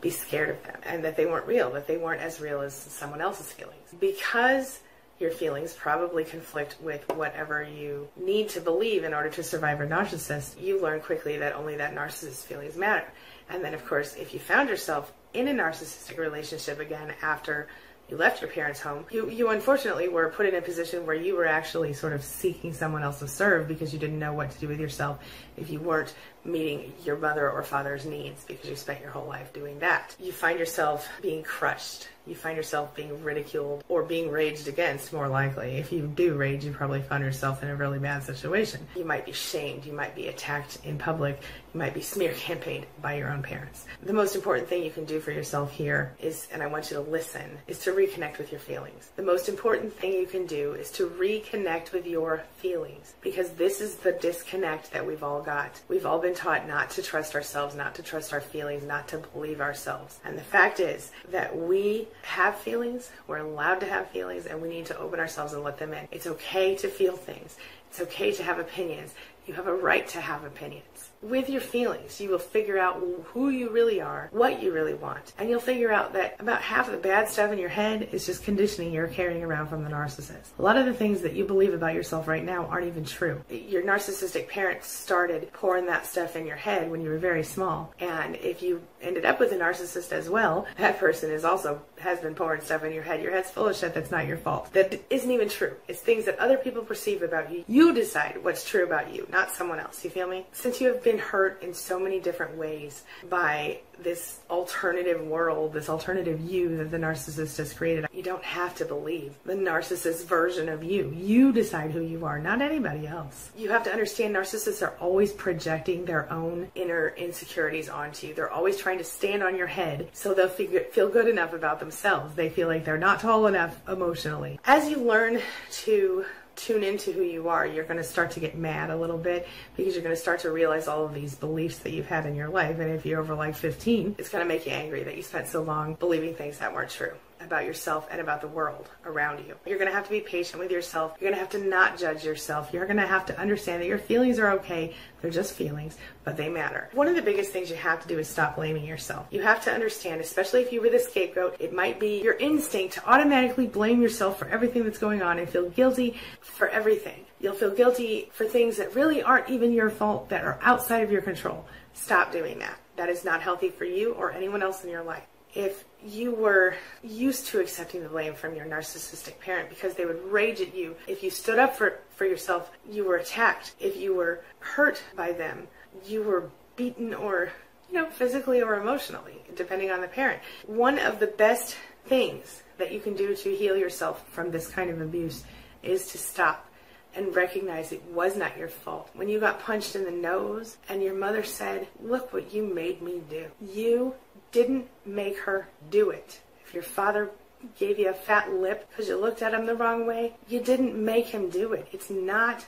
be 0.00 0.08
scared 0.08 0.48
of 0.48 0.62
them, 0.62 0.80
and 0.84 1.04
that 1.04 1.16
they 1.16 1.26
weren't 1.26 1.46
real, 1.46 1.70
that 1.72 1.86
they 1.86 1.98
weren't 1.98 2.22
as 2.22 2.40
real 2.40 2.62
as 2.62 2.74
someone 2.74 3.20
else's 3.20 3.52
feelings. 3.52 3.92
Because 4.00 4.80
your 5.18 5.30
feelings 5.30 5.74
probably 5.74 6.24
conflict 6.24 6.76
with 6.80 7.04
whatever 7.14 7.62
you 7.62 8.08
need 8.16 8.48
to 8.50 8.60
believe 8.60 9.04
in 9.04 9.12
order 9.12 9.28
to 9.30 9.42
survive 9.42 9.80
a 9.80 9.86
narcissist, 9.86 10.60
you 10.62 10.80
learn 10.80 11.00
quickly 11.00 11.36
that 11.38 11.54
only 11.54 11.76
that 11.76 11.94
narcissist's 11.94 12.44
feelings 12.44 12.76
matter. 12.76 13.06
And 13.50 13.64
then, 13.64 13.74
of 13.74 13.84
course, 13.84 14.14
if 14.14 14.32
you 14.32 14.40
found 14.40 14.68
yourself 14.68 15.12
in 15.34 15.48
a 15.48 15.52
narcissistic 15.52 16.18
relationship 16.18 16.80
again 16.80 17.14
after 17.22 17.68
you 18.08 18.16
left 18.16 18.40
your 18.40 18.50
parents' 18.50 18.80
home, 18.80 19.04
you, 19.10 19.28
you 19.28 19.50
unfortunately 19.50 20.08
were 20.08 20.30
put 20.30 20.46
in 20.46 20.54
a 20.54 20.62
position 20.62 21.04
where 21.04 21.14
you 21.14 21.36
were 21.36 21.46
actually 21.46 21.92
sort 21.92 22.14
of 22.14 22.24
seeking 22.24 22.72
someone 22.72 23.02
else 23.02 23.18
to 23.18 23.28
serve 23.28 23.68
because 23.68 23.92
you 23.92 23.98
didn't 23.98 24.18
know 24.18 24.32
what 24.32 24.50
to 24.50 24.58
do 24.58 24.66
with 24.66 24.80
yourself 24.80 25.18
if 25.58 25.68
you 25.68 25.78
weren't 25.78 26.14
meeting 26.44 26.92
your 27.04 27.16
mother 27.16 27.50
or 27.50 27.62
father's 27.62 28.06
needs 28.06 28.44
because 28.44 28.68
you 28.68 28.76
spent 28.76 29.00
your 29.00 29.10
whole 29.10 29.26
life 29.26 29.52
doing 29.52 29.78
that. 29.80 30.14
You 30.18 30.32
find 30.32 30.58
yourself 30.58 31.08
being 31.20 31.42
crushed 31.42 32.08
you 32.28 32.34
find 32.34 32.56
yourself 32.56 32.94
being 32.94 33.24
ridiculed 33.24 33.82
or 33.88 34.02
being 34.02 34.30
raged 34.30 34.68
against 34.68 35.12
more 35.12 35.28
likely. 35.28 35.78
If 35.78 35.92
you 35.92 36.06
do 36.06 36.34
rage, 36.34 36.64
you 36.64 36.72
probably 36.72 37.00
find 37.00 37.24
yourself 37.24 37.62
in 37.62 37.70
a 37.70 37.76
really 37.76 37.98
bad 37.98 38.22
situation. 38.22 38.86
You 38.94 39.04
might 39.04 39.24
be 39.24 39.32
shamed, 39.32 39.86
you 39.86 39.92
might 39.92 40.14
be 40.14 40.28
attacked 40.28 40.78
in 40.84 40.98
public, 40.98 41.40
you 41.72 41.78
might 41.78 41.94
be 41.94 42.02
smear 42.02 42.32
campaigned 42.34 42.86
by 43.00 43.14
your 43.14 43.30
own 43.30 43.42
parents. 43.42 43.86
The 44.02 44.12
most 44.12 44.36
important 44.36 44.68
thing 44.68 44.82
you 44.82 44.90
can 44.90 45.06
do 45.06 45.20
for 45.20 45.30
yourself 45.30 45.72
here 45.72 46.14
is, 46.20 46.48
and 46.52 46.62
I 46.62 46.66
want 46.66 46.90
you 46.90 46.98
to 46.98 47.02
listen, 47.02 47.58
is 47.66 47.78
to 47.80 47.92
reconnect 47.92 48.38
with 48.38 48.52
your 48.52 48.60
feelings. 48.60 49.10
The 49.16 49.22
most 49.22 49.48
important 49.48 49.94
thing 49.94 50.12
you 50.12 50.26
can 50.26 50.46
do 50.46 50.74
is 50.74 50.90
to 50.92 51.08
reconnect 51.08 51.92
with 51.92 52.06
your 52.06 52.44
feelings 52.58 53.14
because 53.22 53.50
this 53.50 53.80
is 53.80 53.96
the 53.96 54.12
disconnect 54.12 54.92
that 54.92 55.06
we've 55.06 55.22
all 55.22 55.42
got. 55.42 55.80
We've 55.88 56.06
all 56.06 56.18
been 56.18 56.27
taught 56.34 56.66
not 56.66 56.90
to 56.90 57.02
trust 57.02 57.34
ourselves, 57.34 57.74
not 57.74 57.94
to 57.96 58.02
trust 58.02 58.32
our 58.32 58.40
feelings, 58.40 58.84
not 58.84 59.08
to 59.08 59.18
believe 59.18 59.60
ourselves. 59.60 60.20
And 60.24 60.36
the 60.36 60.42
fact 60.42 60.80
is 60.80 61.10
that 61.30 61.56
we 61.56 62.08
have 62.22 62.56
feelings, 62.56 63.10
we're 63.26 63.38
allowed 63.38 63.80
to 63.80 63.86
have 63.86 64.10
feelings, 64.10 64.46
and 64.46 64.60
we 64.60 64.68
need 64.68 64.86
to 64.86 64.98
open 64.98 65.20
ourselves 65.20 65.52
and 65.52 65.62
let 65.62 65.78
them 65.78 65.92
in. 65.92 66.08
It's 66.10 66.26
okay 66.26 66.74
to 66.76 66.88
feel 66.88 67.16
things. 67.16 67.56
It's 67.90 68.00
okay 68.00 68.32
to 68.32 68.42
have 68.42 68.58
opinions. 68.58 69.14
You 69.46 69.54
have 69.54 69.66
a 69.66 69.74
right 69.74 70.06
to 70.08 70.20
have 70.20 70.44
opinions 70.44 71.07
with 71.22 71.48
your 71.48 71.60
feelings, 71.60 72.20
you 72.20 72.30
will 72.30 72.38
figure 72.38 72.78
out 72.78 73.02
who 73.26 73.50
you 73.50 73.70
really 73.70 74.00
are, 74.00 74.28
what 74.32 74.62
you 74.62 74.72
really 74.72 74.94
want, 74.94 75.32
and 75.38 75.50
you'll 75.50 75.60
figure 75.60 75.92
out 75.92 76.12
that 76.12 76.36
about 76.38 76.62
half 76.62 76.86
of 76.86 76.92
the 76.92 76.98
bad 76.98 77.28
stuff 77.28 77.52
in 77.52 77.58
your 77.58 77.68
head 77.68 78.08
is 78.12 78.26
just 78.26 78.44
conditioning 78.44 78.92
you're 78.92 79.08
carrying 79.08 79.42
around 79.42 79.68
from 79.68 79.82
the 79.82 79.90
narcissist. 79.90 80.46
A 80.58 80.62
lot 80.62 80.76
of 80.76 80.86
the 80.86 80.94
things 80.94 81.20
that 81.22 81.34
you 81.34 81.44
believe 81.44 81.74
about 81.74 81.94
yourself 81.94 82.28
right 82.28 82.44
now 82.44 82.66
aren't 82.66 82.86
even 82.86 83.04
true. 83.04 83.42
Your 83.50 83.82
narcissistic 83.82 84.48
parents 84.48 84.88
started 84.88 85.52
pouring 85.52 85.86
that 85.86 86.06
stuff 86.06 86.36
in 86.36 86.46
your 86.46 86.56
head 86.56 86.90
when 86.90 87.00
you 87.00 87.10
were 87.10 87.18
very 87.18 87.44
small, 87.44 87.92
and 87.98 88.36
if 88.36 88.62
you 88.62 88.82
ended 89.00 89.24
up 89.24 89.40
with 89.40 89.52
a 89.52 89.56
narcissist 89.56 90.12
as 90.12 90.28
well, 90.28 90.66
that 90.76 90.98
person 90.98 91.30
is 91.30 91.44
also 91.44 91.82
has 91.98 92.20
been 92.20 92.34
pouring 92.34 92.60
stuff 92.60 92.84
in 92.84 92.92
your 92.92 93.02
head. 93.02 93.22
Your 93.22 93.32
head's 93.32 93.50
full 93.50 93.68
of 93.68 93.76
shit 93.76 93.94
that's 93.94 94.10
not 94.10 94.26
your 94.26 94.36
fault. 94.36 94.72
That 94.72 95.00
isn't 95.10 95.30
even 95.30 95.48
true. 95.48 95.74
It's 95.88 96.00
things 96.00 96.24
that 96.26 96.38
other 96.38 96.56
people 96.56 96.82
perceive 96.82 97.22
about 97.22 97.50
you. 97.52 97.64
You 97.66 97.92
decide 97.94 98.42
what's 98.42 98.68
true 98.68 98.84
about 98.84 99.14
you, 99.14 99.26
not 99.30 99.50
someone 99.50 99.80
else. 99.80 100.04
You 100.04 100.10
feel 100.10 100.28
me? 100.28 100.46
Since 100.52 100.80
you 100.80 100.88
have 100.92 101.02
been 101.02 101.18
hurt 101.18 101.62
in 101.62 101.74
so 101.74 101.98
many 101.98 102.20
different 102.20 102.56
ways 102.56 103.02
by 103.28 103.80
this 104.00 104.38
alternative 104.48 105.20
world, 105.26 105.72
this 105.72 105.88
alternative 105.88 106.40
you 106.40 106.76
that 106.76 106.90
the 106.90 106.98
narcissist 106.98 107.56
has 107.56 107.72
created. 107.72 108.06
You 108.12 108.22
don't 108.22 108.44
have 108.44 108.74
to 108.76 108.84
believe 108.84 109.34
the 109.44 109.54
narcissist 109.54 110.24
version 110.26 110.68
of 110.68 110.84
you. 110.84 111.12
You 111.16 111.52
decide 111.52 111.90
who 111.90 112.00
you 112.00 112.24
are, 112.24 112.38
not 112.38 112.62
anybody 112.62 113.06
else. 113.06 113.50
You 113.56 113.70
have 113.70 113.82
to 113.84 113.90
understand 113.90 114.34
narcissists 114.34 114.86
are 114.86 114.94
always 115.00 115.32
projecting 115.32 116.04
their 116.04 116.32
own 116.32 116.70
inner 116.74 117.08
insecurities 117.16 117.88
onto 117.88 118.28
you. 118.28 118.34
They're 118.34 118.52
always 118.52 118.76
trying 118.76 118.87
to 118.96 119.04
stand 119.04 119.42
on 119.42 119.54
your 119.54 119.66
head 119.66 120.08
so 120.14 120.32
they'll 120.32 120.48
feel 120.48 121.10
good 121.10 121.28
enough 121.28 121.52
about 121.52 121.80
themselves. 121.80 122.34
They 122.34 122.48
feel 122.48 122.66
like 122.68 122.86
they're 122.86 122.96
not 122.96 123.20
tall 123.20 123.46
enough 123.46 123.78
emotionally. 123.86 124.58
As 124.64 124.88
you 124.88 124.96
learn 124.96 125.42
to 125.82 126.24
tune 126.56 126.82
into 126.82 127.12
who 127.12 127.22
you 127.22 127.50
are, 127.50 127.66
you're 127.66 127.84
going 127.84 127.98
to 127.98 128.04
start 128.04 128.30
to 128.30 128.40
get 128.40 128.56
mad 128.56 128.88
a 128.88 128.96
little 128.96 129.18
bit 129.18 129.46
because 129.76 129.92
you're 129.92 130.02
going 130.02 130.14
to 130.16 130.20
start 130.20 130.40
to 130.40 130.50
realize 130.50 130.88
all 130.88 131.04
of 131.04 131.12
these 131.12 131.34
beliefs 131.34 131.78
that 131.80 131.92
you've 131.92 132.06
had 132.06 132.24
in 132.24 132.34
your 132.34 132.48
life. 132.48 132.78
And 132.78 132.90
if 132.90 133.04
you're 133.04 133.20
over 133.20 133.34
like 133.34 133.54
15, 133.54 134.16
it's 134.16 134.30
going 134.30 134.42
to 134.42 134.48
make 134.48 134.64
you 134.64 134.72
angry 134.72 135.02
that 135.04 135.16
you 135.16 135.22
spent 135.22 135.48
so 135.48 135.62
long 135.62 135.94
believing 135.94 136.34
things 136.34 136.58
that 136.58 136.72
weren't 136.72 136.90
true 136.90 137.12
about 137.48 137.64
yourself 137.64 138.06
and 138.10 138.20
about 138.20 138.42
the 138.42 138.48
world 138.48 138.90
around 139.06 139.38
you. 139.38 139.56
You're 139.64 139.78
going 139.78 139.88
to 139.88 139.94
have 139.94 140.04
to 140.04 140.10
be 140.10 140.20
patient 140.20 140.60
with 140.60 140.70
yourself. 140.70 141.16
You're 141.18 141.30
going 141.30 141.34
to 141.34 141.40
have 141.40 141.62
to 141.62 141.66
not 141.66 141.98
judge 141.98 142.22
yourself. 142.22 142.68
You're 142.74 142.84
going 142.84 142.98
to 142.98 143.06
have 143.06 143.24
to 143.26 143.40
understand 143.40 143.80
that 143.80 143.88
your 143.88 143.96
feelings 143.96 144.38
are 144.38 144.50
okay. 144.52 144.94
They're 145.22 145.30
just 145.30 145.54
feelings, 145.54 145.96
but 146.24 146.36
they 146.36 146.50
matter. 146.50 146.90
One 146.92 147.08
of 147.08 147.16
the 147.16 147.22
biggest 147.22 147.50
things 147.50 147.70
you 147.70 147.76
have 147.76 148.02
to 148.02 148.08
do 148.08 148.18
is 148.18 148.28
stop 148.28 148.56
blaming 148.56 148.84
yourself. 148.84 149.26
You 149.30 149.40
have 149.40 149.64
to 149.64 149.72
understand, 149.72 150.20
especially 150.20 150.60
if 150.60 150.74
you 150.74 150.82
were 150.82 150.90
the 150.90 150.98
scapegoat, 150.98 151.56
it 151.58 151.72
might 151.72 151.98
be 151.98 152.22
your 152.22 152.34
instinct 152.34 152.94
to 152.94 153.08
automatically 153.08 153.66
blame 153.66 154.02
yourself 154.02 154.38
for 154.38 154.46
everything 154.48 154.84
that's 154.84 154.98
going 154.98 155.22
on 155.22 155.38
and 155.38 155.48
feel 155.48 155.70
guilty 155.70 156.20
for 156.42 156.68
everything. 156.68 157.24
You'll 157.40 157.54
feel 157.54 157.74
guilty 157.74 158.28
for 158.32 158.44
things 158.44 158.76
that 158.76 158.94
really 158.94 159.22
aren't 159.22 159.48
even 159.48 159.72
your 159.72 159.88
fault, 159.88 160.28
that 160.28 160.44
are 160.44 160.58
outside 160.60 161.02
of 161.02 161.10
your 161.10 161.22
control. 161.22 161.64
Stop 161.94 162.30
doing 162.30 162.58
that. 162.58 162.78
That 162.96 163.08
is 163.08 163.24
not 163.24 163.40
healthy 163.40 163.70
for 163.70 163.86
you 163.86 164.12
or 164.12 164.32
anyone 164.32 164.62
else 164.62 164.84
in 164.84 164.90
your 164.90 165.02
life 165.02 165.24
if 165.54 165.84
you 166.04 166.32
were 166.32 166.74
used 167.02 167.46
to 167.48 167.60
accepting 167.60 168.02
the 168.02 168.08
blame 168.08 168.34
from 168.34 168.54
your 168.54 168.66
narcissistic 168.66 169.38
parent 169.40 169.68
because 169.68 169.94
they 169.94 170.04
would 170.04 170.22
rage 170.30 170.60
at 170.60 170.74
you. 170.74 170.94
If 171.06 171.22
you 171.22 171.30
stood 171.30 171.58
up 171.58 171.76
for, 171.76 171.98
for 172.14 172.24
yourself, 172.24 172.70
you 172.88 173.04
were 173.04 173.16
attacked. 173.16 173.74
If 173.80 173.96
you 173.96 174.14
were 174.14 174.44
hurt 174.60 175.02
by 175.16 175.32
them, 175.32 175.66
you 176.06 176.22
were 176.22 176.50
beaten 176.76 177.14
or, 177.14 177.50
you 177.90 177.94
know, 177.94 178.08
physically 178.10 178.62
or 178.62 178.80
emotionally, 178.80 179.42
depending 179.56 179.90
on 179.90 180.00
the 180.00 180.08
parent. 180.08 180.40
One 180.66 180.98
of 180.98 181.18
the 181.18 181.26
best 181.26 181.76
things 182.06 182.62
that 182.78 182.92
you 182.92 183.00
can 183.00 183.14
do 183.14 183.34
to 183.34 183.56
heal 183.56 183.76
yourself 183.76 184.26
from 184.28 184.50
this 184.50 184.68
kind 184.68 184.90
of 184.90 185.00
abuse 185.00 185.42
is 185.82 186.08
to 186.12 186.18
stop 186.18 186.68
and 187.14 187.34
recognize 187.34 187.90
it 187.90 188.04
was 188.12 188.36
not 188.36 188.56
your 188.56 188.68
fault. 188.68 189.10
When 189.14 189.28
you 189.28 189.40
got 189.40 189.60
punched 189.60 189.96
in 189.96 190.04
the 190.04 190.10
nose 190.10 190.76
and 190.88 191.02
your 191.02 191.14
mother 191.14 191.42
said, 191.42 191.88
Look 192.00 192.32
what 192.32 192.52
you 192.52 192.62
made 192.62 193.02
me 193.02 193.22
do. 193.28 193.46
You 193.60 194.14
didn't 194.52 194.88
make 195.04 195.38
her 195.40 195.68
do 195.90 196.10
it. 196.10 196.40
If 196.66 196.74
your 196.74 196.82
father 196.82 197.30
gave 197.78 197.98
you 197.98 198.08
a 198.08 198.14
fat 198.14 198.52
lip 198.52 198.88
because 198.90 199.08
you 199.08 199.16
looked 199.16 199.42
at 199.42 199.54
him 199.54 199.66
the 199.66 199.74
wrong 199.74 200.06
way, 200.06 200.34
you 200.48 200.60
didn't 200.60 200.94
make 200.94 201.26
him 201.26 201.50
do 201.50 201.72
it. 201.72 201.88
It's 201.92 202.10
not 202.10 202.64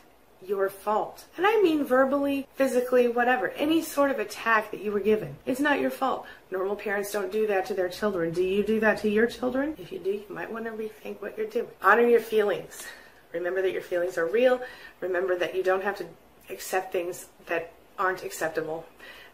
your 0.47 0.71
fault. 0.71 1.27
And 1.37 1.47
I 1.47 1.61
mean 1.63 1.85
verbally, 1.85 2.47
physically, 2.55 3.09
whatever. 3.09 3.51
Any 3.51 3.83
sort 3.83 4.11
of 4.11 4.19
attack 4.19 4.71
that 4.71 4.83
you 4.83 4.91
were 4.91 5.01
given. 5.01 5.37
It's 5.47 5.61
not 5.61 5.81
your 5.81 5.91
fault. 5.91 6.27
Normal 6.51 6.77
parents 6.77 7.13
don't 7.13 7.31
do 7.31 7.47
that 7.47 7.67
to 7.67 7.75
their 7.75 7.89
children. 7.89 8.33
Do 8.33 8.43
you 8.43 8.63
do 8.63 8.81
that 8.81 8.99
to 9.03 9.09
your 9.09 9.27
children? 9.27 9.77
If 9.79 9.93
you 9.93 9.99
do, 9.99 10.11
you 10.11 10.25
might 10.29 10.51
want 10.51 10.65
to 10.65 10.71
rethink 10.71 11.21
what 11.21 11.37
you're 11.37 11.47
doing. 11.47 11.69
Honor 11.83 12.07
your 12.07 12.21
feelings. 12.21 12.85
Remember 13.33 13.63
that 13.63 13.73
your 13.73 13.83
feelings 13.83 14.19
are 14.19 14.27
real. 14.27 14.61
Remember 15.01 15.37
that 15.37 15.55
you 15.55 15.63
don't 15.63 15.85
have 15.85 15.97
to 15.99 16.07
accept 16.49 16.93
things 16.93 17.27
that 17.47 17.73
aren't 17.99 18.25
acceptable. 18.25 18.87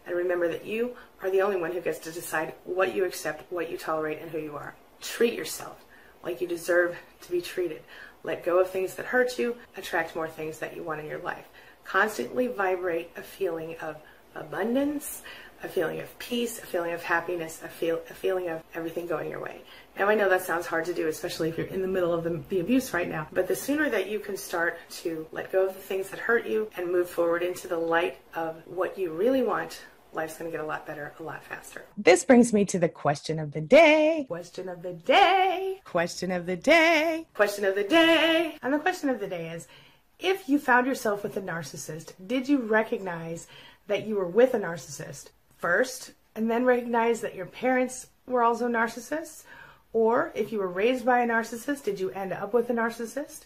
And 0.07 0.15
remember 0.15 0.47
that 0.47 0.65
you 0.65 0.95
are 1.21 1.29
the 1.29 1.41
only 1.41 1.59
one 1.59 1.71
who 1.71 1.81
gets 1.81 1.99
to 1.99 2.11
decide 2.11 2.53
what 2.63 2.95
you 2.95 3.05
accept, 3.05 3.51
what 3.51 3.69
you 3.69 3.77
tolerate, 3.77 4.21
and 4.21 4.31
who 4.31 4.39
you 4.39 4.55
are. 4.55 4.73
Treat 5.01 5.33
yourself 5.33 5.83
like 6.23 6.41
you 6.41 6.47
deserve 6.47 6.95
to 7.21 7.31
be 7.31 7.41
treated. 7.41 7.81
Let 8.23 8.43
go 8.43 8.59
of 8.59 8.69
things 8.69 8.95
that 8.95 9.05
hurt 9.05 9.37
you, 9.37 9.57
attract 9.75 10.15
more 10.15 10.27
things 10.27 10.59
that 10.59 10.75
you 10.75 10.83
want 10.83 11.01
in 11.01 11.07
your 11.07 11.19
life. 11.19 11.45
Constantly 11.83 12.47
vibrate 12.47 13.11
a 13.15 13.21
feeling 13.21 13.75
of 13.81 13.97
abundance, 14.35 15.21
a 15.63 15.67
feeling 15.67 15.99
of 15.99 16.19
peace, 16.19 16.59
a 16.59 16.65
feeling 16.65 16.93
of 16.93 17.01
happiness, 17.01 17.61
a, 17.63 17.67
feel, 17.67 18.01
a 18.09 18.13
feeling 18.13 18.49
of 18.49 18.61
everything 18.73 19.07
going 19.07 19.29
your 19.29 19.41
way. 19.41 19.61
Now, 19.97 20.07
I 20.07 20.15
know 20.15 20.29
that 20.29 20.43
sounds 20.43 20.67
hard 20.67 20.85
to 20.85 20.93
do, 20.93 21.07
especially 21.07 21.49
if 21.49 21.57
you're 21.57 21.67
in 21.67 21.81
the 21.81 21.87
middle 21.87 22.13
of 22.13 22.23
the, 22.23 22.41
the, 22.49 22.59
abuse 22.59 22.93
right 22.93 23.09
now, 23.09 23.27
but 23.31 23.47
the 23.47 23.55
sooner 23.55 23.89
that 23.89 24.09
you 24.09 24.19
can 24.19 24.37
start 24.37 24.77
to 25.01 25.25
let 25.31 25.51
go 25.51 25.67
of 25.67 25.73
the 25.73 25.79
things 25.79 26.09
that 26.09 26.19
hurt 26.19 26.45
you 26.45 26.69
and 26.77 26.91
move 26.91 27.09
forward 27.09 27.41
into 27.41 27.67
the 27.67 27.77
light 27.77 28.17
of 28.35 28.61
what 28.67 28.97
you 28.97 29.11
really 29.11 29.41
want, 29.41 29.81
life's 30.13 30.37
going 30.37 30.49
to 30.49 30.55
get 30.55 30.63
a 30.63 30.67
lot 30.67 30.85
better 30.85 31.13
a 31.19 31.23
lot 31.23 31.43
faster. 31.43 31.85
This 31.97 32.23
brings 32.23 32.53
me 32.53 32.65
to 32.65 32.79
the 32.79 32.89
question 32.89 33.39
of 33.39 33.51
the 33.51 33.61
day. 33.61 34.25
Question 34.27 34.69
of 34.69 34.81
the 34.81 34.93
day. 34.93 35.81
Question 35.83 36.31
of 36.31 36.45
the 36.45 36.55
day. 36.55 37.25
Question 37.33 37.65
of 37.65 37.75
the 37.75 37.83
day. 37.83 38.57
And 38.61 38.73
the 38.73 38.79
question 38.79 39.09
of 39.09 39.19
the 39.19 39.27
day 39.27 39.49
is 39.49 39.67
if 40.19 40.49
you 40.49 40.59
found 40.59 40.87
yourself 40.87 41.23
with 41.23 41.37
a 41.37 41.41
narcissist, 41.41 42.13
did 42.25 42.49
you 42.49 42.59
recognize 42.59 43.47
that 43.87 44.07
you 44.07 44.15
were 44.15 44.27
with 44.27 44.53
a 44.53 44.59
narcissist 44.59 45.29
first 45.57 46.13
and 46.35 46.49
then 46.49 46.65
recognize 46.65 47.21
that 47.21 47.35
your 47.35 47.45
parents 47.45 48.07
were 48.25 48.43
also 48.43 48.67
narcissists? 48.67 49.43
Or 49.93 50.31
if 50.35 50.51
you 50.51 50.59
were 50.59 50.67
raised 50.67 51.05
by 51.05 51.19
a 51.21 51.27
narcissist, 51.27 51.83
did 51.83 51.99
you 51.99 52.09
end 52.11 52.33
up 52.33 52.53
with 52.53 52.69
a 52.69 52.73
narcissist? 52.73 53.41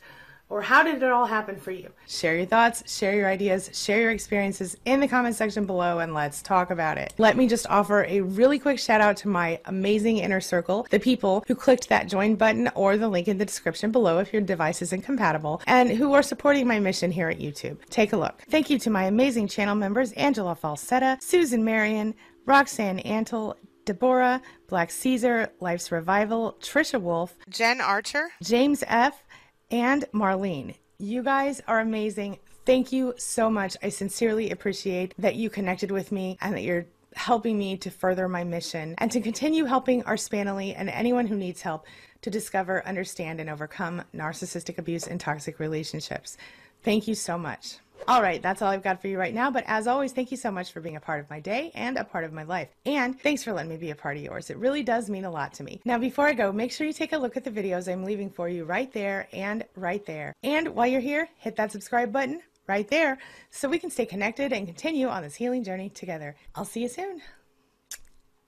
Or 0.52 0.62
how 0.62 0.84
did 0.84 1.02
it 1.02 1.10
all 1.10 1.26
happen 1.26 1.58
for 1.58 1.72
you? 1.72 1.90
Share 2.10 2.36
your 2.36 2.46
thoughts, 2.46 2.84
share 2.94 3.16
your 3.16 3.30
ideas, 3.30 3.70
share 3.74 4.02
your 4.02 4.12
experiences 4.12 4.76
in 4.84 5.00
the 5.00 5.08
comment 5.08 5.34
section 5.34 5.66
below, 5.66 6.00
and 6.00 6.14
let's 6.14 6.42
talk 6.42 6.72
about 6.72 6.98
it. 6.98 7.14
Let 7.18 7.38
me 7.38 7.48
just 7.48 7.66
offer 7.70 8.04
a 8.04 8.20
really 8.20 8.60
quick 8.60 8.78
shout 8.78 9.00
out 9.00 9.16
to 9.18 9.30
my 9.30 9.62
amazing 9.64 10.18
inner 10.18 10.42
circle, 10.42 10.86
the 10.90 11.00
people 11.00 11.46
who 11.48 11.56
clicked 11.56 11.88
that 11.88 12.10
join 12.10 12.36
button 12.36 12.70
or 12.76 12.98
the 12.98 13.08
link 13.08 13.30
in 13.30 13.38
the 13.38 13.46
description 13.46 13.92
below 13.92 14.20
if 14.20 14.34
your 14.34 14.42
device 14.42 14.82
isn't 14.82 15.04
compatible, 15.04 15.62
and 15.68 15.90
who 15.90 16.12
are 16.12 16.22
supporting 16.22 16.68
my 16.68 16.80
mission 16.80 17.12
here 17.12 17.30
at 17.30 17.40
YouTube. 17.40 17.78
Take 17.90 18.12
a 18.12 18.18
look. 18.18 18.44
Thank 18.50 18.70
you 18.70 18.78
to 18.80 18.90
my 18.90 19.06
amazing 19.06 19.48
channel 19.48 19.76
members 19.76 20.12
Angela 20.14 20.58
Falsetta, 20.62 21.22
Susan 21.24 21.64
Marion, 21.64 22.14
Roxanne 22.46 23.00
Antle, 23.00 23.56
Deborah, 23.86 24.42
Black 24.68 24.92
Caesar, 24.92 25.52
Life's 25.60 25.92
Revival, 25.92 26.58
Trisha 26.60 27.02
Wolf, 27.02 27.36
Jen 27.50 27.82
Archer, 27.82 28.30
James 28.44 28.84
F., 28.88 29.24
and 29.72 30.06
Marlene. 30.14 30.76
You 31.00 31.24
guys 31.24 31.62
are 31.68 31.80
amazing. 31.80 32.38
Thank 32.66 32.92
you 32.92 33.16
so 33.18 33.50
much. 33.50 33.76
I 33.82 33.90
sincerely 33.90 34.52
appreciate 34.52 35.16
that 35.18 35.36
you 35.36 35.50
connected 35.50 35.90
with 35.90 36.12
me 36.12 36.38
and 36.42 36.54
that 36.54 36.62
you're 36.62 36.86
helping 37.16 37.58
me 37.58 37.76
to 37.78 37.90
further 37.90 38.28
my 38.28 38.44
mission 38.44 38.96
and 39.00 39.12
to 39.12 39.20
continue 39.20 39.66
helping 39.66 40.04
our 40.04 40.16
Spanily 40.16 40.74
and 40.78 40.90
anyone 40.90 41.28
who 41.28 41.36
needs 41.36 41.62
help 41.62 41.86
to 42.22 42.30
discover, 42.30 42.86
understand, 42.86 43.40
and 43.40 43.50
overcome 43.50 44.04
narcissistic 44.14 44.78
abuse 44.78 45.08
and 45.08 45.20
toxic 45.20 45.60
relationships. 45.60 46.38
Thank 46.84 47.08
you 47.08 47.16
so 47.16 47.38
much. 47.38 47.78
All 48.08 48.22
right, 48.22 48.42
that's 48.42 48.62
all 48.62 48.70
I've 48.70 48.84
got 48.84 49.02
for 49.02 49.08
you 49.08 49.18
right 49.18 49.34
now. 49.34 49.52
But 49.52 49.64
as 49.68 49.88
always, 49.88 50.12
thank 50.12 50.32
you 50.32 50.38
so 50.38 50.52
much 50.52 50.72
for 50.72 50.82
being 50.82 50.96
a 50.96 51.00
part 51.02 51.20
of 51.20 51.30
my 51.30 51.40
day 51.40 51.72
and 51.76 51.98
a 51.98 52.04
part 52.04 52.24
of 52.24 52.34
my 52.34 52.44
life. 52.44 52.70
And 52.86 53.20
thanks 53.20 53.44
for 53.44 53.54
letting 53.54 53.70
me 53.70 53.78
be 53.78 53.92
a 53.92 53.96
part 53.96 54.18
of 54.18 54.24
yours. 54.24 54.50
It 54.50 54.58
really 54.58 54.84
does 54.84 55.10
mean 55.10 55.26
a 55.26 55.32
lot 55.32 55.54
to 55.54 55.64
me. 55.64 55.82
Now, 55.86 55.98
before 55.98 56.28
I 56.28 56.34
go, 56.34 56.52
make 56.52 56.72
sure 56.72 56.88
you 56.88 56.94
take 56.94 57.14
a 57.14 57.18
look 57.18 57.38
at 57.38 57.44
the 57.44 57.52
videos 57.52 57.92
I'm 57.92 58.04
leaving 58.04 58.30
for 58.30 58.50
you 58.50 58.66
right 58.66 58.92
there 58.92 59.28
and 59.34 59.64
right 59.76 60.06
there. 60.06 60.34
And 60.44 60.70
while 60.70 60.88
you're 60.88 61.02
here, 61.02 61.30
hit 61.38 61.56
that 61.58 61.72
subscribe 61.72 62.12
button 62.12 62.42
right 62.68 62.88
there 62.88 63.18
so 63.50 63.68
we 63.70 63.80
can 63.80 63.90
stay 63.90 64.06
connected 64.06 64.54
and 64.54 64.66
continue 64.66 65.08
on 65.08 65.24
this 65.24 65.36
healing 65.36 65.64
journey 65.64 65.90
together. 65.90 66.36
I'll 66.56 66.66
see 66.66 66.82
you 66.82 66.90
soon. 66.90 67.22